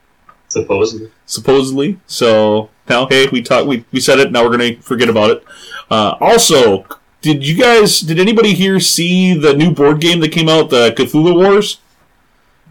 Supposedly. 0.47 1.11
supposedly. 1.25 1.99
So 2.07 2.69
now, 2.87 3.07
hey, 3.07 3.27
we 3.31 3.41
talked, 3.41 3.67
we, 3.67 3.85
we 3.91 3.99
said 3.99 4.19
it. 4.19 4.31
Now 4.31 4.43
we're 4.43 4.55
gonna 4.57 4.75
forget 4.81 5.09
about 5.09 5.31
it. 5.31 5.43
Uh, 5.89 6.15
also, 6.19 6.85
did 7.21 7.45
you 7.45 7.55
guys, 7.57 7.99
did 7.99 8.19
anybody 8.19 8.53
here 8.53 8.79
see 8.79 9.33
the 9.37 9.53
new 9.53 9.71
board 9.71 9.99
game 10.01 10.19
that 10.21 10.31
came 10.31 10.49
out, 10.49 10.69
the 10.69 10.91
Cthulhu 10.91 11.35
Wars? 11.35 11.79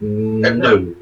No. 0.00 0.94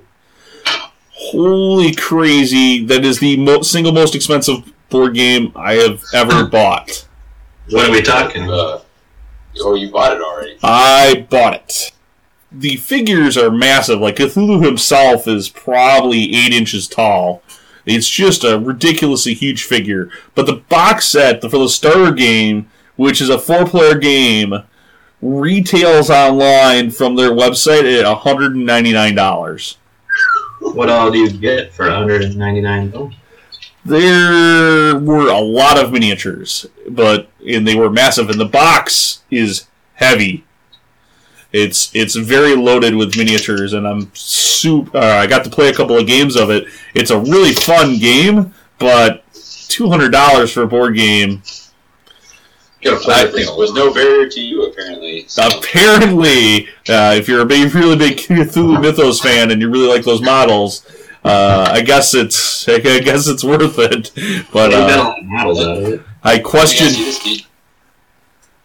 Holy 1.12 1.94
crazy! 1.94 2.84
That 2.84 3.04
is 3.04 3.18
the 3.18 3.36
mo- 3.36 3.62
single 3.62 3.92
most 3.92 4.14
expensive 4.14 4.72
board 4.90 5.14
game 5.14 5.52
I 5.56 5.74
have 5.74 6.02
ever 6.14 6.46
bought. 6.50 7.06
What 7.70 7.88
are 7.88 7.92
we 7.92 8.02
talking? 8.02 8.44
about? 8.44 8.86
oh, 9.60 9.74
you 9.74 9.90
bought 9.90 10.12
it 10.12 10.20
already. 10.22 10.56
I 10.62 11.26
bought 11.28 11.54
it. 11.54 11.92
The 12.52 12.76
figures 12.76 13.36
are 13.36 13.50
massive. 13.50 14.00
Like 14.00 14.16
Cthulhu 14.16 14.64
himself 14.64 15.26
is 15.26 15.48
probably 15.48 16.34
eight 16.34 16.52
inches 16.52 16.86
tall. 16.86 17.42
It's 17.84 18.08
just 18.08 18.44
a 18.44 18.58
ridiculously 18.58 19.34
huge 19.34 19.64
figure. 19.64 20.10
But 20.34 20.46
the 20.46 20.54
box 20.68 21.06
set 21.06 21.40
for 21.40 21.48
the 21.58 21.68
starter 21.68 22.12
game, 22.12 22.70
which 22.96 23.20
is 23.20 23.28
a 23.28 23.38
four-player 23.38 23.98
game, 23.98 24.54
retails 25.22 26.10
online 26.10 26.90
from 26.90 27.16
their 27.16 27.30
website 27.30 27.84
at 27.98 28.04
$199. 28.04 29.76
What 30.60 30.88
all 30.90 31.10
do 31.10 31.18
you 31.18 31.30
get 31.30 31.72
for 31.72 31.86
199 31.86 32.90
dollars? 32.90 33.14
There 33.84 34.98
were 34.98 35.28
a 35.28 35.38
lot 35.38 35.78
of 35.78 35.92
miniatures, 35.92 36.66
but 36.88 37.28
and 37.46 37.66
they 37.66 37.76
were 37.76 37.88
massive, 37.88 38.28
and 38.28 38.40
the 38.40 38.44
box 38.44 39.22
is 39.30 39.68
heavy. 39.94 40.44
It's 41.52 41.94
it's 41.94 42.16
very 42.16 42.56
loaded 42.56 42.96
with 42.96 43.16
miniatures, 43.16 43.72
and 43.72 43.86
I'm 43.86 44.10
super. 44.12 44.96
Uh, 44.98 45.18
I 45.18 45.28
got 45.28 45.44
to 45.44 45.50
play 45.50 45.68
a 45.68 45.74
couple 45.74 45.96
of 45.96 46.06
games 46.06 46.34
of 46.34 46.50
it. 46.50 46.66
It's 46.94 47.10
a 47.12 47.18
really 47.18 47.52
fun 47.52 47.98
game, 47.98 48.52
but 48.78 49.22
two 49.68 49.88
hundred 49.88 50.10
dollars 50.10 50.52
for 50.52 50.62
a 50.64 50.66
board 50.66 50.96
game. 50.96 51.42
Gotta 52.82 53.00
play 53.00 53.14
that 53.24 53.32
thing 53.32 53.56
was 53.56 53.72
no 53.72 53.92
barrier 53.92 54.28
to 54.28 54.40
you, 54.40 54.64
apparently. 54.64 55.24
So, 55.28 55.48
Apparently, 55.58 56.68
uh, 56.88 57.14
if 57.16 57.26
you're 57.28 57.40
a 57.40 57.46
big, 57.46 57.74
really 57.74 57.96
big 57.96 58.18
Cthulhu 58.18 58.80
Mythos 58.82 59.20
fan 59.20 59.50
and 59.50 59.60
you 59.60 59.70
really 59.70 59.88
like 59.88 60.04
those 60.04 60.20
models, 60.22 60.86
uh, 61.24 61.68
I 61.72 61.80
guess 61.80 62.14
it's 62.14 62.68
I 62.68 62.78
guess 62.78 63.26
it's 63.28 63.42
worth 63.42 63.78
it. 63.78 64.12
But 64.52 64.70
You 64.70 64.70
got 64.70 64.72
a 64.72 64.76
uh, 64.76 65.04
lot 65.04 65.18
of 65.18 65.24
models 65.24 65.60
out 65.64 65.76
of 65.78 65.84
it. 65.84 66.00
I 66.22 66.38
question. 66.38 66.86
ask 66.88 66.98
you 66.98 67.04
this, 67.06 67.18
do, 67.24 67.30
you, 67.30 67.38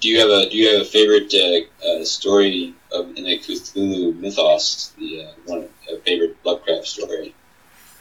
do 0.02 0.08
you 0.10 0.20
have 0.20 0.30
a 0.30 0.50
do 0.50 0.58
you 0.58 0.74
have 0.74 0.82
a 0.82 0.86
favorite 0.86 1.34
uh, 1.34 1.88
uh, 1.88 2.04
story 2.04 2.76
of, 2.92 3.08
in 3.18 3.24
the 3.24 3.40
Cthulhu 3.40 4.20
mythos? 4.20 4.94
The 4.98 5.26
uh, 5.26 5.32
one 5.46 5.70
a 5.92 5.98
favorite 6.00 6.38
Lovecraft 6.44 6.86
story. 6.86 7.34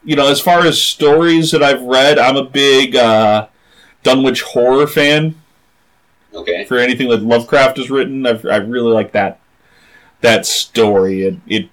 you 0.05 0.17
know, 0.17 0.29
as 0.29 0.41
far 0.41 0.67
as 0.67 0.81
stories 0.81 1.51
that 1.53 1.63
I've 1.63 1.83
read, 1.83 2.19
I'm 2.19 2.37
a 2.37 2.45
big 2.45 2.97
uh, 2.97 3.47
Dunwich 4.03 4.43
horror 4.43 4.87
fan. 4.87 5.37
Okay. 6.35 6.65
For 6.65 6.79
anything 6.79 7.09
that 7.09 7.23
Lovecraft 7.23 7.77
has 7.79 7.91
written, 7.91 8.27
I've, 8.27 8.45
I 8.47 8.57
really 8.57 8.93
like 8.93 9.13
that 9.13 9.41
that 10.21 10.47
story. 10.47 11.23
It, 11.23 11.37
it 11.47 11.69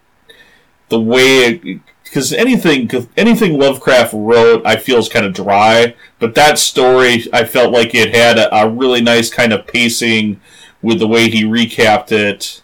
the 0.90 1.00
way 1.00 1.82
because 2.04 2.34
anything 2.34 2.90
anything 3.16 3.60
Lovecraft 3.60 4.14
wrote, 4.14 4.66
I 4.66 4.78
feel 4.78 4.98
is 4.98 5.10
kind 5.10 5.26
of 5.26 5.34
dry. 5.34 5.96
But 6.20 6.36
that 6.36 6.58
story, 6.58 7.26
I 7.34 7.44
felt 7.44 7.72
like 7.74 7.94
it 7.94 8.14
had 8.14 8.38
a, 8.38 8.56
a 8.56 8.70
really 8.70 9.02
nice 9.02 9.30
kind 9.30 9.54
of 9.54 9.68
pacing 9.68 10.40
with 10.82 11.00
the 11.00 11.08
way 11.08 11.30
he 11.30 11.44
recapped 11.44 12.12
it. 12.12 12.64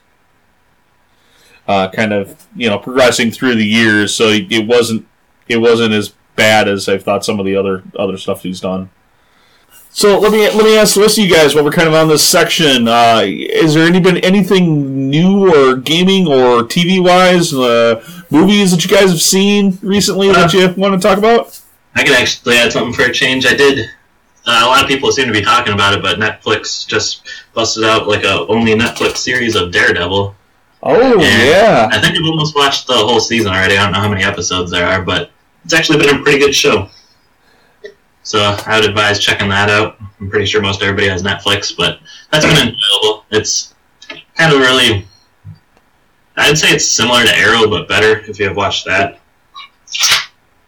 Uh, 1.65 1.89
kind 1.89 2.12
of 2.12 2.45
you 2.55 2.69
know 2.69 2.77
progressing 2.77 3.31
through 3.31 3.55
the 3.55 3.65
years, 3.65 4.13
so 4.13 4.27
it 4.29 4.67
wasn't 4.67 5.07
it 5.47 5.57
wasn't 5.57 5.93
as 5.93 6.13
bad 6.35 6.67
as 6.67 6.89
I 6.89 6.97
thought 6.97 7.23
some 7.23 7.39
of 7.39 7.45
the 7.45 7.55
other 7.55 7.83
other 7.97 8.17
stuff 8.17 8.43
he's 8.43 8.59
done. 8.59 8.89
So 9.95 10.19
let 10.19 10.31
me 10.31 10.39
let 10.39 10.63
me 10.65 10.75
ask 10.75 10.95
the 10.95 11.01
rest 11.01 11.19
of 11.19 11.23
you 11.23 11.31
guys 11.33 11.53
while 11.53 11.63
we're 11.63 11.71
kind 11.71 11.88
of 11.88 11.93
on 11.93 12.07
this 12.07 12.27
section. 12.27 12.88
Uh, 12.88 13.21
is 13.25 13.75
there 13.75 13.85
any 13.85 14.00
been 14.00 14.17
anything 14.17 15.07
new 15.09 15.53
or 15.53 15.75
gaming 15.75 16.27
or 16.27 16.63
TV 16.63 17.01
wise, 17.01 17.53
uh, 17.53 18.03
movies 18.31 18.71
that 18.71 18.83
you 18.83 18.89
guys 18.89 19.12
have 19.12 19.21
seen 19.21 19.77
recently 19.83 20.31
that 20.31 20.51
you 20.51 20.73
want 20.81 21.00
to 21.00 21.07
talk 21.07 21.19
about? 21.19 21.59
I 21.95 22.03
could 22.03 22.13
actually 22.17 22.55
add 22.57 22.71
something 22.71 22.91
for 22.91 23.03
a 23.03 23.13
change. 23.13 23.45
I 23.45 23.53
did 23.53 23.88
uh, 24.47 24.62
a 24.63 24.65
lot 24.65 24.81
of 24.81 24.88
people 24.88 25.12
seem 25.12 25.27
to 25.27 25.31
be 25.31 25.43
talking 25.43 25.73
about 25.73 25.93
it, 25.93 26.01
but 26.01 26.17
Netflix 26.17 26.88
just 26.88 27.27
busted 27.53 27.83
out 27.83 28.07
like 28.07 28.23
a 28.23 28.47
only 28.47 28.73
Netflix 28.73 29.17
series 29.17 29.55
of 29.55 29.71
Daredevil. 29.71 30.35
Oh 30.81 31.21
Yeah. 31.21 31.43
yeah. 31.43 31.89
I 31.91 32.01
think 32.01 32.15
I've 32.17 32.25
almost 32.25 32.55
watched 32.55 32.88
the 32.88 32.93
whole 32.93 33.19
season 33.19 33.51
already. 33.51 33.77
I 33.77 33.83
don't 33.83 33.93
know 33.93 34.00
how 34.00 34.09
many 34.09 34.23
episodes 34.23 34.71
there 34.71 34.88
are, 34.88 35.03
but 35.03 35.29
it's 35.63 35.73
actually 35.75 36.00
been 36.00 36.19
a 36.19 36.23
pretty 36.23 36.39
good 36.39 36.55
show. 36.55 36.89
So 38.23 38.57
I 38.65 38.79
would 38.79 38.89
advise 38.89 39.19
checking 39.19 39.49
that 39.49 39.69
out. 39.69 39.97
I'm 40.19 40.29
pretty 40.29 40.45
sure 40.45 40.61
most 40.61 40.81
everybody 40.81 41.09
has 41.09 41.21
Netflix, 41.23 41.75
but 41.75 41.99
that's 42.31 42.45
been 42.45 42.55
enjoyable. 42.55 43.25
It's 43.31 43.75
kind 44.35 44.53
of 44.53 44.59
really, 44.59 45.05
I'd 46.37 46.57
say 46.57 46.69
it's 46.69 46.85
similar 46.85 47.23
to 47.23 47.35
Arrow, 47.35 47.69
but 47.69 47.87
better 47.87 48.19
if 48.19 48.39
you 48.39 48.47
have 48.47 48.55
watched 48.55 48.85
that. 48.85 49.19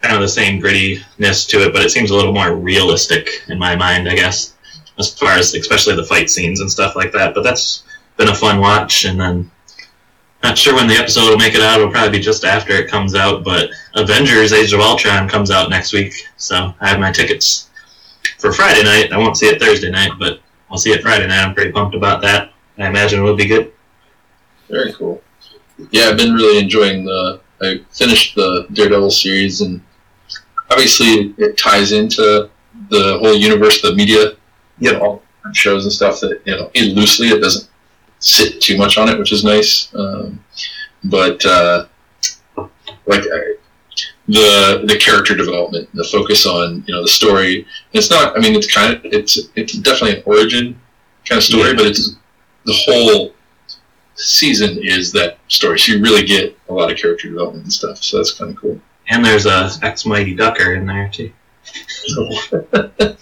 Kind 0.01 0.15
of 0.15 0.21
the 0.21 0.27
same 0.27 0.61
grittiness 0.61 1.47
to 1.49 1.65
it, 1.65 1.73
but 1.73 1.83
it 1.83 1.89
seems 1.89 2.11
a 2.11 2.15
little 2.15 2.33
more 2.33 2.55
realistic 2.55 3.29
in 3.47 3.57
my 3.57 3.75
mind, 3.75 4.07
I 4.07 4.15
guess, 4.15 4.53
as 4.99 5.17
far 5.17 5.31
as 5.31 5.55
especially 5.55 5.95
the 5.95 6.03
fight 6.03 6.29
scenes 6.29 6.59
and 6.59 6.69
stuff 6.69 6.95
like 6.95 7.11
that. 7.13 7.33
But 7.33 7.43
that's 7.43 7.83
been 8.17 8.29
a 8.29 8.35
fun 8.35 8.59
watch, 8.59 9.05
and 9.05 9.19
then 9.19 9.49
not 10.45 10.57
sure 10.57 10.75
when 10.75 10.87
the 10.87 10.93
episode 10.93 11.29
will 11.29 11.37
make 11.37 11.55
it 11.55 11.61
out. 11.61 11.79
It'll 11.79 11.91
probably 11.91 12.19
be 12.19 12.23
just 12.23 12.45
after 12.45 12.73
it 12.73 12.87
comes 12.87 13.15
out. 13.15 13.43
But 13.43 13.71
Avengers: 13.95 14.53
Age 14.53 14.73
of 14.73 14.79
Ultron 14.79 15.27
comes 15.27 15.49
out 15.49 15.69
next 15.69 15.91
week, 15.91 16.13
so 16.37 16.73
I 16.79 16.87
have 16.87 16.99
my 16.99 17.11
tickets 17.11 17.69
for 18.37 18.53
Friday 18.53 18.83
night. 18.83 19.11
I 19.11 19.17
won't 19.17 19.37
see 19.37 19.47
it 19.47 19.59
Thursday 19.59 19.89
night, 19.89 20.11
but 20.19 20.39
I'll 20.69 20.77
see 20.77 20.91
it 20.91 21.01
Friday 21.01 21.27
night. 21.27 21.43
I'm 21.43 21.55
pretty 21.55 21.71
pumped 21.71 21.95
about 21.95 22.21
that. 22.21 22.51
I 22.77 22.87
imagine 22.87 23.19
it 23.19 23.23
will 23.23 23.35
be 23.35 23.47
good. 23.47 23.73
Very 24.69 24.93
cool. 24.93 25.21
Yeah, 25.91 26.05
I've 26.05 26.17
been 26.17 26.33
really 26.33 26.59
enjoying 26.59 27.05
the. 27.05 27.41
I 27.61 27.81
finished 27.91 28.35
the 28.35 28.67
Daredevil 28.73 29.11
series, 29.11 29.61
and 29.61 29.81
obviously 30.69 31.33
it 31.37 31.57
ties 31.57 31.91
into 31.91 32.49
the 32.89 33.17
whole 33.19 33.33
universe, 33.33 33.81
the 33.81 33.95
media, 33.95 34.33
you 34.77 34.91
know, 34.91 35.21
shows 35.53 35.85
and 35.85 35.91
stuff. 35.91 36.19
That 36.19 36.41
you 36.45 36.55
know, 36.55 36.69
loosely, 36.75 37.29
it 37.29 37.41
doesn't 37.41 37.67
sit 38.25 38.59
too 38.61 38.77
much 38.77 38.97
on 38.97 39.07
it, 39.09 39.17
which 39.19 39.31
is 39.31 39.43
nice. 39.43 39.93
Um, 39.95 40.43
but 41.03 41.45
uh, 41.45 41.85
like 43.05 43.21
I, 43.21 43.55
the 44.27 44.83
the 44.87 44.97
character 44.99 45.35
development, 45.35 45.87
the 45.93 46.03
focus 46.03 46.45
on 46.45 46.83
you 46.87 46.93
know 46.93 47.01
the 47.01 47.07
story. 47.07 47.65
It's 47.93 48.09
not. 48.09 48.35
I 48.37 48.41
mean, 48.41 48.55
it's 48.55 48.71
kind 48.73 48.93
of 48.93 49.05
it's 49.05 49.37
it's 49.55 49.73
definitely 49.73 50.17
an 50.17 50.23
origin 50.25 50.79
kind 51.25 51.37
of 51.37 51.43
story, 51.43 51.69
Yeah. 51.69 51.75
but 51.75 51.85
it's 51.85 52.15
the 52.65 52.73
whole 52.85 53.33
season 54.15 54.79
is 54.81 55.11
that 55.11 55.37
story. 55.49 55.77
So 55.77 55.91
you 55.93 56.01
really 56.01 56.23
get 56.25 56.57
a 56.69 56.73
lot 56.73 56.91
of 56.91 56.97
character 56.97 57.29
development 57.29 57.63
and 57.65 57.73
stuff. 57.73 57.97
So 58.03 58.17
that's 58.17 58.31
kind 58.31 58.51
of 58.51 58.57
cool. 58.57 58.79
And 59.09 59.23
there's 59.23 59.45
a 59.45 59.69
ex 59.83 60.05
Mighty 60.05 60.33
Ducker 60.33 60.73
in 60.73 60.85
there 60.87 61.09
too. 61.09 61.31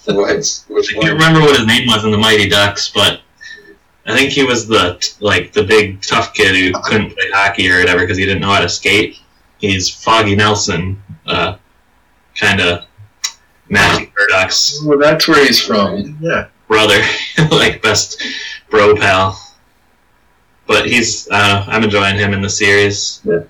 What? 0.05 0.63
Which 0.67 0.89
I 0.95 0.99
can't 0.99 1.03
one? 1.03 1.07
remember 1.13 1.39
what 1.41 1.57
his 1.57 1.65
name 1.65 1.87
was 1.87 2.03
in 2.05 2.11
the 2.11 2.17
Mighty 2.17 2.47
Ducks, 2.49 2.89
but 2.89 3.21
I 4.05 4.15
think 4.15 4.31
he 4.31 4.43
was 4.43 4.67
the 4.67 4.99
like 5.21 5.53
the 5.53 5.63
big 5.63 6.01
tough 6.01 6.33
kid 6.33 6.55
who 6.55 6.79
couldn't 6.81 7.11
play 7.11 7.29
hockey 7.31 7.71
or 7.71 7.79
whatever 7.79 8.01
because 8.01 8.17
he 8.17 8.25
didn't 8.25 8.41
know 8.41 8.51
how 8.51 8.59
to 8.59 8.69
skate. 8.69 9.17
He's 9.59 9.89
Foggy 9.89 10.35
Nelson, 10.35 11.01
uh, 11.25 11.55
kind 12.35 12.59
of 12.59 12.85
Matthew 13.69 14.07
Murdock's 14.17 14.83
well, 14.85 14.99
that's 14.99 15.27
where 15.27 15.45
he's 15.45 15.61
from. 15.61 16.17
Yeah. 16.19 16.47
brother, 16.67 17.01
like 17.51 17.81
best 17.81 18.21
bro 18.69 18.95
pal. 18.95 19.39
But 20.67 20.85
he's 20.85 21.29
uh, 21.29 21.65
I'm 21.67 21.83
enjoying 21.83 22.17
him 22.17 22.33
in 22.33 22.41
the 22.41 22.49
series. 22.49 23.21
Yeah. 23.23 23.43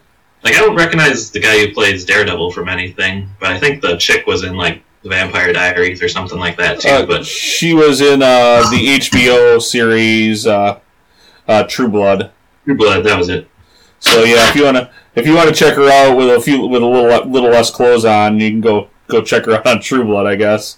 Like 0.44 0.56
I 0.56 0.60
don't 0.60 0.76
recognize 0.76 1.32
the 1.32 1.40
guy 1.40 1.60
who 1.60 1.74
plays 1.74 2.06
Daredevil 2.06 2.52
from 2.52 2.70
anything, 2.70 3.30
but 3.40 3.52
I 3.52 3.60
think 3.60 3.82
the 3.82 3.98
chick 3.98 4.28
was 4.28 4.44
in 4.44 4.56
like 4.56 4.84
Vampire 5.04 5.52
Diaries 5.54 6.02
or 6.02 6.08
something 6.08 6.40
like 6.40 6.58
that 6.58 6.80
too. 6.80 6.90
Uh, 6.90 7.06
but 7.06 7.26
she 7.26 7.74
was 7.74 8.02
in 8.02 8.22
uh, 8.22 8.62
the 8.72 9.00
HBO 9.00 9.62
series 9.62 10.48
uh, 10.48 10.80
uh, 11.48 11.64
True 11.64 11.90
Blood. 11.90 12.32
True 12.66 12.76
Blood, 12.76 13.04
that 13.04 13.18
was 13.18 13.30
it. 13.30 13.50
So 14.00 14.24
yeah, 14.24 14.50
if 14.50 14.56
you 14.56 14.66
wanna 14.66 14.92
if 15.16 15.26
you 15.26 15.36
wanna 15.36 15.52
check 15.52 15.76
her 15.76 15.90
out 15.90 16.16
with 16.16 16.30
a 16.30 16.42
few 16.42 16.66
with 16.68 16.82
a 16.82 16.86
little 16.86 17.30
little 17.30 17.50
less 17.50 17.70
clothes 17.70 18.06
on, 18.06 18.40
you 18.40 18.50
can 18.50 18.62
go 18.62 18.90
go 19.08 19.22
check 19.22 19.46
her 19.46 19.54
out 19.54 19.68
on 19.68 19.82
True 19.82 20.04
Blood, 20.04 20.26
I 20.26 20.36
guess. 20.36 20.78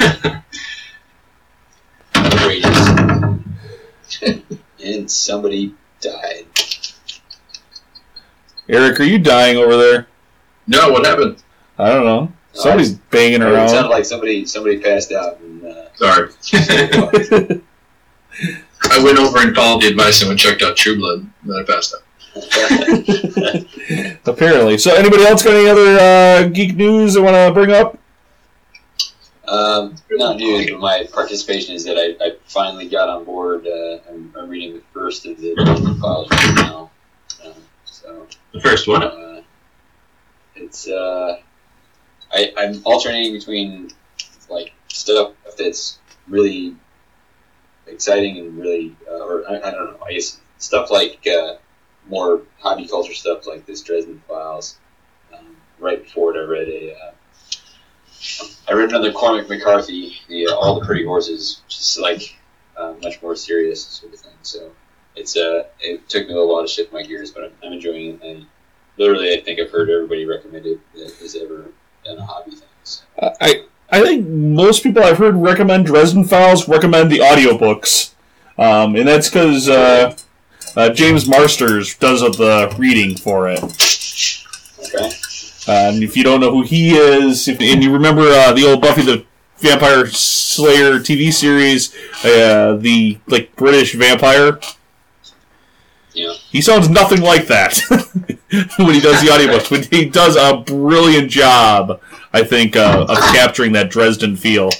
And 4.84 5.10
somebody 5.10 5.74
died. 6.00 6.46
Eric, 8.68 9.00
are 9.00 9.04
you 9.04 9.18
dying 9.18 9.56
over 9.56 9.76
there? 9.76 10.08
No, 10.66 10.90
what 10.90 11.06
happened? 11.06 11.42
I 11.78 11.90
don't 11.90 12.04
know. 12.04 12.32
Somebody's 12.54 12.92
banging 12.92 13.42
around. 13.42 13.66
It 13.66 13.70
sounded 13.70 13.88
like 13.88 14.04
somebody 14.04 14.44
somebody 14.46 14.78
passed 14.78 15.10
out. 15.12 15.40
And, 15.40 15.64
uh, 15.64 15.86
Sorry. 15.94 16.28
I 18.90 19.02
went 19.02 19.18
over 19.18 19.38
and 19.38 19.54
followed 19.54 19.82
the 19.82 19.88
advice 19.88 20.20
and 20.22 20.28
went 20.28 20.40
checked 20.40 20.62
out 20.62 20.76
True 20.76 20.96
Blood. 20.96 21.20
And 21.20 21.30
then 21.44 21.56
I 21.56 21.64
passed 21.64 21.94
out. 21.94 22.02
Apparently. 24.26 24.78
So, 24.78 24.94
anybody 24.94 25.24
else 25.24 25.42
got 25.42 25.54
any 25.54 25.68
other 25.68 25.98
uh, 25.98 26.48
geek 26.48 26.76
news 26.76 27.14
they 27.14 27.20
want 27.20 27.34
to 27.36 27.52
bring 27.52 27.72
up? 27.72 27.98
um, 29.48 29.96
not 30.12 30.36
news, 30.38 30.70
but 30.70 30.80
my 30.80 31.06
participation 31.12 31.74
is 31.74 31.84
that 31.84 31.98
I, 31.98 32.24
I 32.24 32.36
finally 32.46 32.88
got 32.88 33.08
on 33.10 33.24
board. 33.24 33.66
Uh, 33.66 33.98
I'm, 34.08 34.32
I'm 34.38 34.48
reading 34.48 34.74
the 34.74 34.82
first 34.94 35.26
of 35.26 35.38
the 35.40 35.54
Dresden 35.54 36.00
files 36.00 36.28
right 36.30 36.54
now. 36.56 36.90
Um, 37.44 37.52
so 37.84 38.26
The 38.52 38.60
first 38.62 38.88
one. 38.88 39.02
uh, 39.02 39.42
it's 40.56 40.88
uh, 40.88 41.38
I, 42.32 42.52
I'm 42.56 42.80
alternating 42.84 43.32
between 43.34 43.90
like 44.48 44.72
stuff 44.88 45.32
that's 45.58 45.98
really 46.28 46.76
exciting 47.86 48.38
and 48.38 48.58
really, 48.58 48.96
uh, 49.08 49.24
or 49.24 49.44
I, 49.48 49.56
I 49.56 49.70
don't 49.70 49.92
know, 49.92 49.98
I 50.06 50.12
guess 50.12 50.40
stuff 50.58 50.90
like 50.90 51.26
uh, 51.26 51.56
more 52.08 52.42
hobby 52.60 52.86
culture 52.86 53.14
stuff 53.14 53.46
like 53.46 53.66
this 53.66 53.82
Dresden 53.82 54.22
Files. 54.28 54.78
Um, 55.32 55.56
right 55.78 56.02
before 56.02 56.34
it, 56.34 56.40
I 56.40 56.44
read 56.44 56.68
a, 56.68 56.94
uh, 56.94 57.12
I 58.68 58.72
read 58.74 58.90
another 58.90 59.12
Cormac 59.12 59.48
McCarthy, 59.48 60.16
the 60.28 60.46
uh, 60.46 60.54
All 60.54 60.78
the 60.78 60.86
Pretty 60.86 61.04
Horses, 61.04 61.60
which 61.66 61.78
is 61.78 61.98
like 62.00 62.38
uh, 62.76 62.94
much 63.02 63.20
more 63.22 63.36
serious 63.36 63.84
sort 63.84 64.14
of 64.14 64.20
thing. 64.20 64.32
So 64.42 64.70
it's 65.16 65.36
uh, 65.36 65.64
it 65.80 66.08
took 66.08 66.28
me 66.28 66.34
a 66.34 66.46
while 66.46 66.62
to 66.62 66.68
shift 66.68 66.92
my 66.92 67.02
gears, 67.02 67.30
but 67.32 67.44
I'm, 67.44 67.52
I'm 67.64 67.72
enjoying 67.72 68.14
it. 68.14 68.22
And 68.22 68.46
literally, 68.96 69.34
I 69.34 69.40
think 69.40 69.60
I've 69.60 69.70
heard 69.70 69.90
everybody 69.90 70.24
recommend 70.24 70.66
it 70.66 70.80
that 70.94 71.12
has 71.20 71.36
ever 71.36 71.66
hobby 72.04 72.52
thing. 72.52 72.68
So. 72.84 73.02
I 73.40 73.64
I 73.90 74.00
think 74.00 74.26
most 74.26 74.82
people 74.82 75.02
I've 75.02 75.18
heard 75.18 75.36
recommend 75.36 75.86
Dresden 75.86 76.24
Files 76.24 76.66
recommend 76.68 77.12
the 77.12 77.18
audiobooks. 77.18 78.14
Um, 78.58 78.96
and 78.96 79.06
that's 79.06 79.28
because 79.28 79.68
uh, 79.68 80.16
uh, 80.76 80.90
James 80.90 81.28
Marsters 81.28 81.94
does 81.96 82.20
the 82.20 82.74
reading 82.78 83.16
for 83.16 83.48
it. 83.48 83.62
Okay. 84.78 85.10
Uh, 85.68 85.90
and 85.92 86.02
if 86.02 86.16
you 86.16 86.24
don't 86.24 86.40
know 86.40 86.50
who 86.50 86.62
he 86.62 86.96
is, 86.96 87.46
if, 87.48 87.60
and 87.60 87.82
you 87.82 87.92
remember 87.92 88.22
uh, 88.22 88.52
the 88.52 88.64
old 88.64 88.80
Buffy 88.80 89.02
the 89.02 89.24
Vampire 89.58 90.06
Slayer 90.06 90.98
TV 90.98 91.32
series, 91.32 91.94
uh, 92.24 92.76
the 92.76 93.18
like 93.28 93.54
British 93.56 93.94
vampire, 93.94 94.58
Yeah. 96.14 96.32
he 96.50 96.60
sounds 96.60 96.88
nothing 96.88 97.20
like 97.22 97.46
that 97.46 97.78
when 97.90 98.94
he 98.94 99.00
does 99.00 99.20
the 99.22 99.28
audiobooks. 99.30 99.70
But 99.70 99.86
he 99.86 100.04
does 100.06 100.36
a 100.36 100.58
brilliant 100.58 101.30
job, 101.30 102.00
I 102.32 102.42
think, 102.44 102.76
uh, 102.76 103.06
of 103.08 103.16
capturing 103.16 103.72
that 103.72 103.90
Dresden 103.90 104.36
feel. 104.36 104.70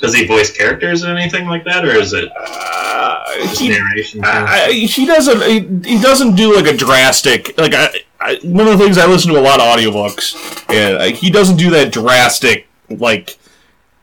Does 0.00 0.14
he 0.14 0.26
voice 0.26 0.56
characters 0.56 1.04
or 1.04 1.08
anything 1.16 1.46
like 1.48 1.64
that, 1.64 1.84
or 1.84 1.90
is 1.90 2.12
it 2.12 2.30
Uh, 2.36 3.24
just 3.42 3.60
he, 3.60 3.68
narration? 3.70 4.20
I, 4.24 4.70
he 4.72 5.06
doesn't. 5.06 5.42
He, 5.84 5.90
he 5.96 6.00
doesn't 6.00 6.36
do 6.36 6.54
like 6.54 6.66
a 6.72 6.76
drastic. 6.76 7.58
Like 7.58 7.74
I, 7.74 7.90
I, 8.20 8.38
one 8.44 8.68
of 8.68 8.78
the 8.78 8.84
things 8.84 8.96
I 8.96 9.06
listen 9.06 9.32
to 9.32 9.40
a 9.40 9.42
lot 9.42 9.58
of 9.60 9.66
audiobooks, 9.66 10.36
and 10.72 10.98
uh, 10.98 11.16
he 11.16 11.30
doesn't 11.30 11.56
do 11.56 11.70
that 11.70 11.92
drastic 11.92 12.68
like 12.88 13.38